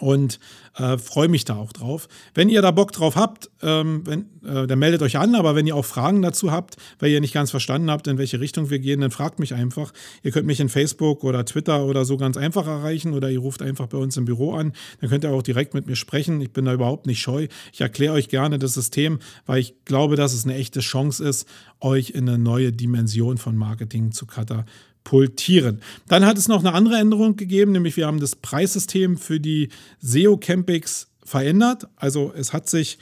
[0.00, 0.40] und
[0.76, 2.08] äh, freue mich da auch drauf.
[2.34, 5.66] Wenn ihr da Bock drauf habt, ähm, wenn, äh, dann meldet euch an, aber wenn
[5.66, 8.78] ihr auch Fragen dazu habt, weil ihr nicht ganz verstanden habt, in welche Richtung wir
[8.78, 9.92] gehen, dann fragt mich einfach.
[10.22, 13.60] Ihr könnt mich in Facebook oder Twitter oder so ganz einfach erreichen oder ihr ruft
[13.60, 14.72] einfach bei uns im Büro an.
[15.00, 16.40] Dann könnt ihr auch direkt mit mir sprechen.
[16.40, 17.48] Ich bin da überhaupt nicht scheu.
[17.72, 21.46] Ich erkläre euch gerne das System, weil ich glaube, dass es eine echte Chance ist,
[21.80, 25.80] euch in eine neue Dimension von Marketing zu katapultieren pultieren.
[26.08, 29.68] Dann hat es noch eine andere Änderung gegeben, nämlich wir haben das Preissystem für die
[30.00, 31.86] SEO Campings verändert.
[31.96, 32.98] Also es hat sich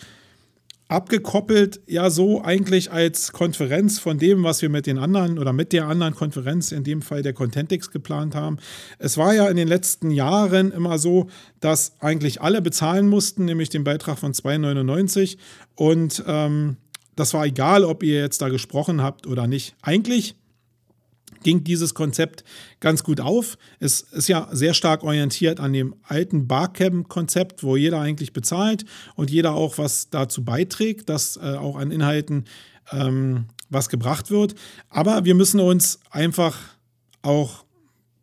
[0.91, 5.73] abgekoppelt, ja so eigentlich als Konferenz von dem, was wir mit den anderen oder mit
[5.73, 8.59] der anderen Konferenz, in dem Fall der Contentix, geplant haben.
[8.99, 11.29] Es war ja in den letzten Jahren immer so,
[11.61, 15.37] dass eigentlich alle bezahlen mussten, nämlich den Beitrag von 2,99
[15.77, 16.77] und ähm,
[17.15, 19.77] das war egal, ob ihr jetzt da gesprochen habt oder nicht.
[19.83, 20.37] Eigentlich
[21.43, 22.45] ging dieses Konzept
[22.81, 23.57] ganz gut auf.
[23.79, 28.85] Es ist ja sehr stark orientiert an dem alten Barcamp-Konzept, wo jeder eigentlich bezahlt
[29.15, 32.45] und jeder auch was dazu beiträgt, dass äh, auch an Inhalten
[32.93, 34.55] ähm, was gebracht wird.
[34.89, 36.59] Aber wir müssen uns einfach
[37.23, 37.65] auch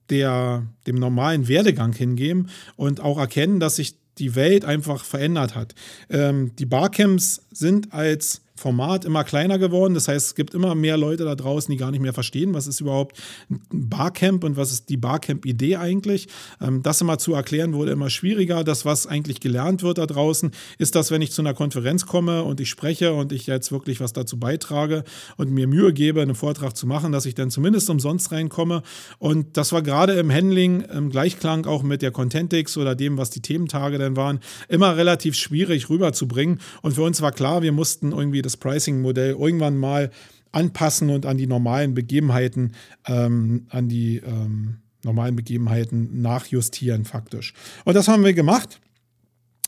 [0.09, 5.75] der, dem normalen Werdegang hingeben und auch erkennen, dass sich die Welt einfach verändert hat.
[6.09, 9.93] Ähm, die Barcamps sind als Format immer kleiner geworden.
[9.93, 12.67] Das heißt, es gibt immer mehr Leute da draußen, die gar nicht mehr verstehen, was
[12.67, 13.17] ist überhaupt
[13.49, 16.27] ein Barcamp und was ist die Barcamp-Idee eigentlich.
[16.59, 18.63] Ähm, das immer zu erklären wurde immer schwieriger.
[18.63, 22.43] Das, was eigentlich gelernt wird da draußen, ist, dass wenn ich zu einer Konferenz komme
[22.43, 25.03] und ich spreche und ich jetzt wirklich was dazu beitrage
[25.37, 28.81] und mir Mühe gebe, einen Vortrag zu machen, dass ich dann zumindest umsonst reinkomme.
[29.19, 33.29] Und das war gerade im Handling, im Gleichklang auch mit der Contentix oder dem, was
[33.29, 36.59] die Thementage dann waren, immer relativ schwierig rüberzubringen.
[36.81, 40.11] Und für uns war klar, wir mussten irgendwie das Pricing-Modell irgendwann mal
[40.51, 42.73] anpassen und an die normalen Begebenheiten,
[43.05, 47.53] ähm, an die ähm, normalen Begebenheiten nachjustieren faktisch.
[47.85, 48.79] Und das haben wir gemacht.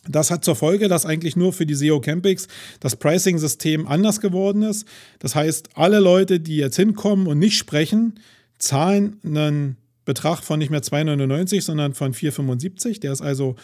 [0.07, 2.47] Das hat zur Folge, dass eigentlich nur für die SEO Campings
[2.79, 4.87] das Pricing-System anders geworden ist.
[5.19, 8.19] Das heißt, alle Leute, die jetzt hinkommen und nicht sprechen,
[8.57, 13.01] zahlen einen Betrag von nicht mehr 2,99, sondern von 4,75.
[13.01, 13.55] Der ist also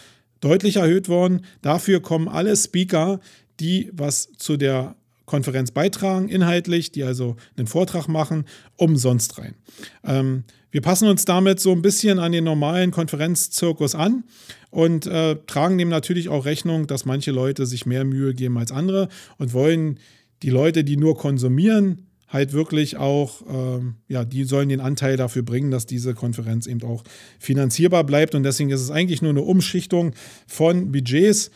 [0.41, 1.41] deutlich erhöht worden.
[1.61, 3.19] Dafür kommen alle Speaker,
[3.59, 8.45] die was zu der Konferenz beitragen, inhaltlich, die also einen Vortrag machen,
[8.75, 9.55] umsonst rein.
[10.03, 14.25] Ähm, wir passen uns damit so ein bisschen an den normalen Konferenzzirkus an
[14.71, 18.71] und äh, tragen dem natürlich auch Rechnung, dass manche Leute sich mehr Mühe geben als
[18.71, 19.07] andere
[19.37, 19.99] und wollen
[20.43, 25.43] die Leute, die nur konsumieren, halt wirklich auch, ähm, ja, die sollen den Anteil dafür
[25.43, 27.03] bringen, dass diese Konferenz eben auch
[27.39, 28.35] finanzierbar bleibt.
[28.35, 30.13] Und deswegen ist es eigentlich nur eine Umschichtung
[30.45, 31.51] von Budgets.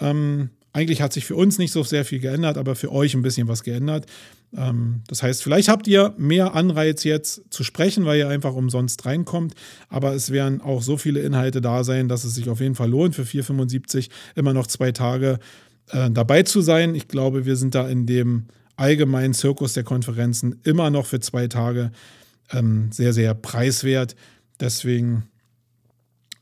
[0.00, 3.22] Ähm, eigentlich hat sich für uns nicht so sehr viel geändert, aber für euch ein
[3.22, 4.04] bisschen was geändert.
[4.54, 9.06] Ähm, das heißt, vielleicht habt ihr mehr Anreiz jetzt zu sprechen, weil ihr einfach umsonst
[9.06, 9.54] reinkommt.
[9.88, 12.90] Aber es werden auch so viele Inhalte da sein, dass es sich auf jeden Fall
[12.90, 15.38] lohnt, für 4,75 immer noch zwei Tage
[15.92, 16.94] äh, dabei zu sein.
[16.94, 18.44] Ich glaube, wir sind da in dem
[18.76, 21.90] allgemeinen Zirkus der Konferenzen immer noch für zwei Tage
[22.52, 24.14] ähm, sehr, sehr preiswert.
[24.60, 25.22] Deswegen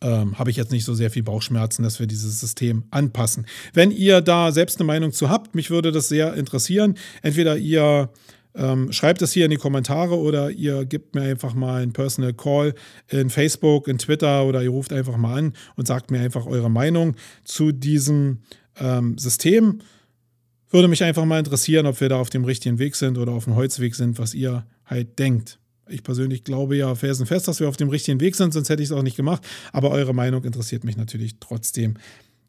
[0.00, 3.46] ähm, habe ich jetzt nicht so sehr viel Bauchschmerzen, dass wir dieses System anpassen.
[3.72, 6.96] Wenn ihr da selbst eine Meinung zu habt, mich würde das sehr interessieren.
[7.22, 8.10] Entweder ihr
[8.54, 12.32] ähm, schreibt es hier in die Kommentare oder ihr gebt mir einfach mal einen Personal
[12.32, 12.74] Call
[13.08, 16.70] in Facebook, in Twitter oder ihr ruft einfach mal an und sagt mir einfach eure
[16.70, 18.42] Meinung zu diesem
[18.78, 19.80] ähm, System.
[20.70, 23.44] Würde mich einfach mal interessieren, ob wir da auf dem richtigen Weg sind oder auf
[23.44, 25.58] dem Holzweg sind, was ihr halt denkt.
[25.88, 28.88] Ich persönlich glaube ja felsenfest, dass wir auf dem richtigen Weg sind, sonst hätte ich
[28.88, 29.42] es auch nicht gemacht.
[29.72, 31.94] Aber eure Meinung interessiert mich natürlich trotzdem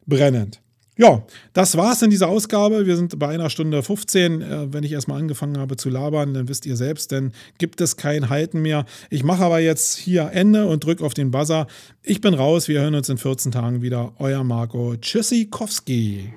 [0.06, 0.60] brennend.
[0.98, 1.22] Ja,
[1.52, 2.86] das war's in dieser Ausgabe.
[2.86, 4.40] Wir sind bei einer Stunde 15.
[4.40, 7.96] Äh, wenn ich erstmal angefangen habe zu labern, dann wisst ihr selbst, dann gibt es
[7.98, 8.86] kein Halten mehr.
[9.10, 11.66] Ich mache aber jetzt hier Ende und drücke auf den Buzzer.
[12.02, 12.68] Ich bin raus.
[12.68, 14.14] Wir hören uns in 14 Tagen wieder.
[14.18, 16.32] Euer Marco Tschüssikowski.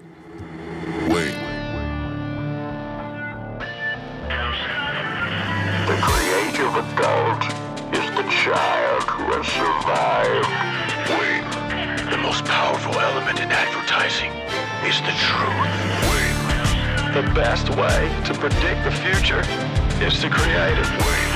[1.08, 1.39] Wait.
[9.90, 10.45] Five.
[11.18, 11.41] Wait.
[12.11, 14.32] The most powerful element in advertising
[14.86, 15.74] is the truth.
[16.11, 16.36] Wait.
[17.18, 19.41] The best way to predict the future
[20.06, 20.90] is to create it.
[21.02, 21.30] Wait.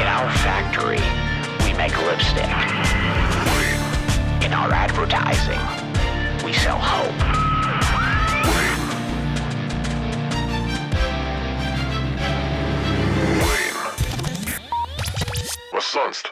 [0.00, 0.98] In our factory,
[1.64, 2.58] we make lipstick.
[3.54, 4.44] Wait.
[4.44, 5.62] In our advertising,
[6.44, 7.38] we sell hope.
[15.80, 16.30] sonst?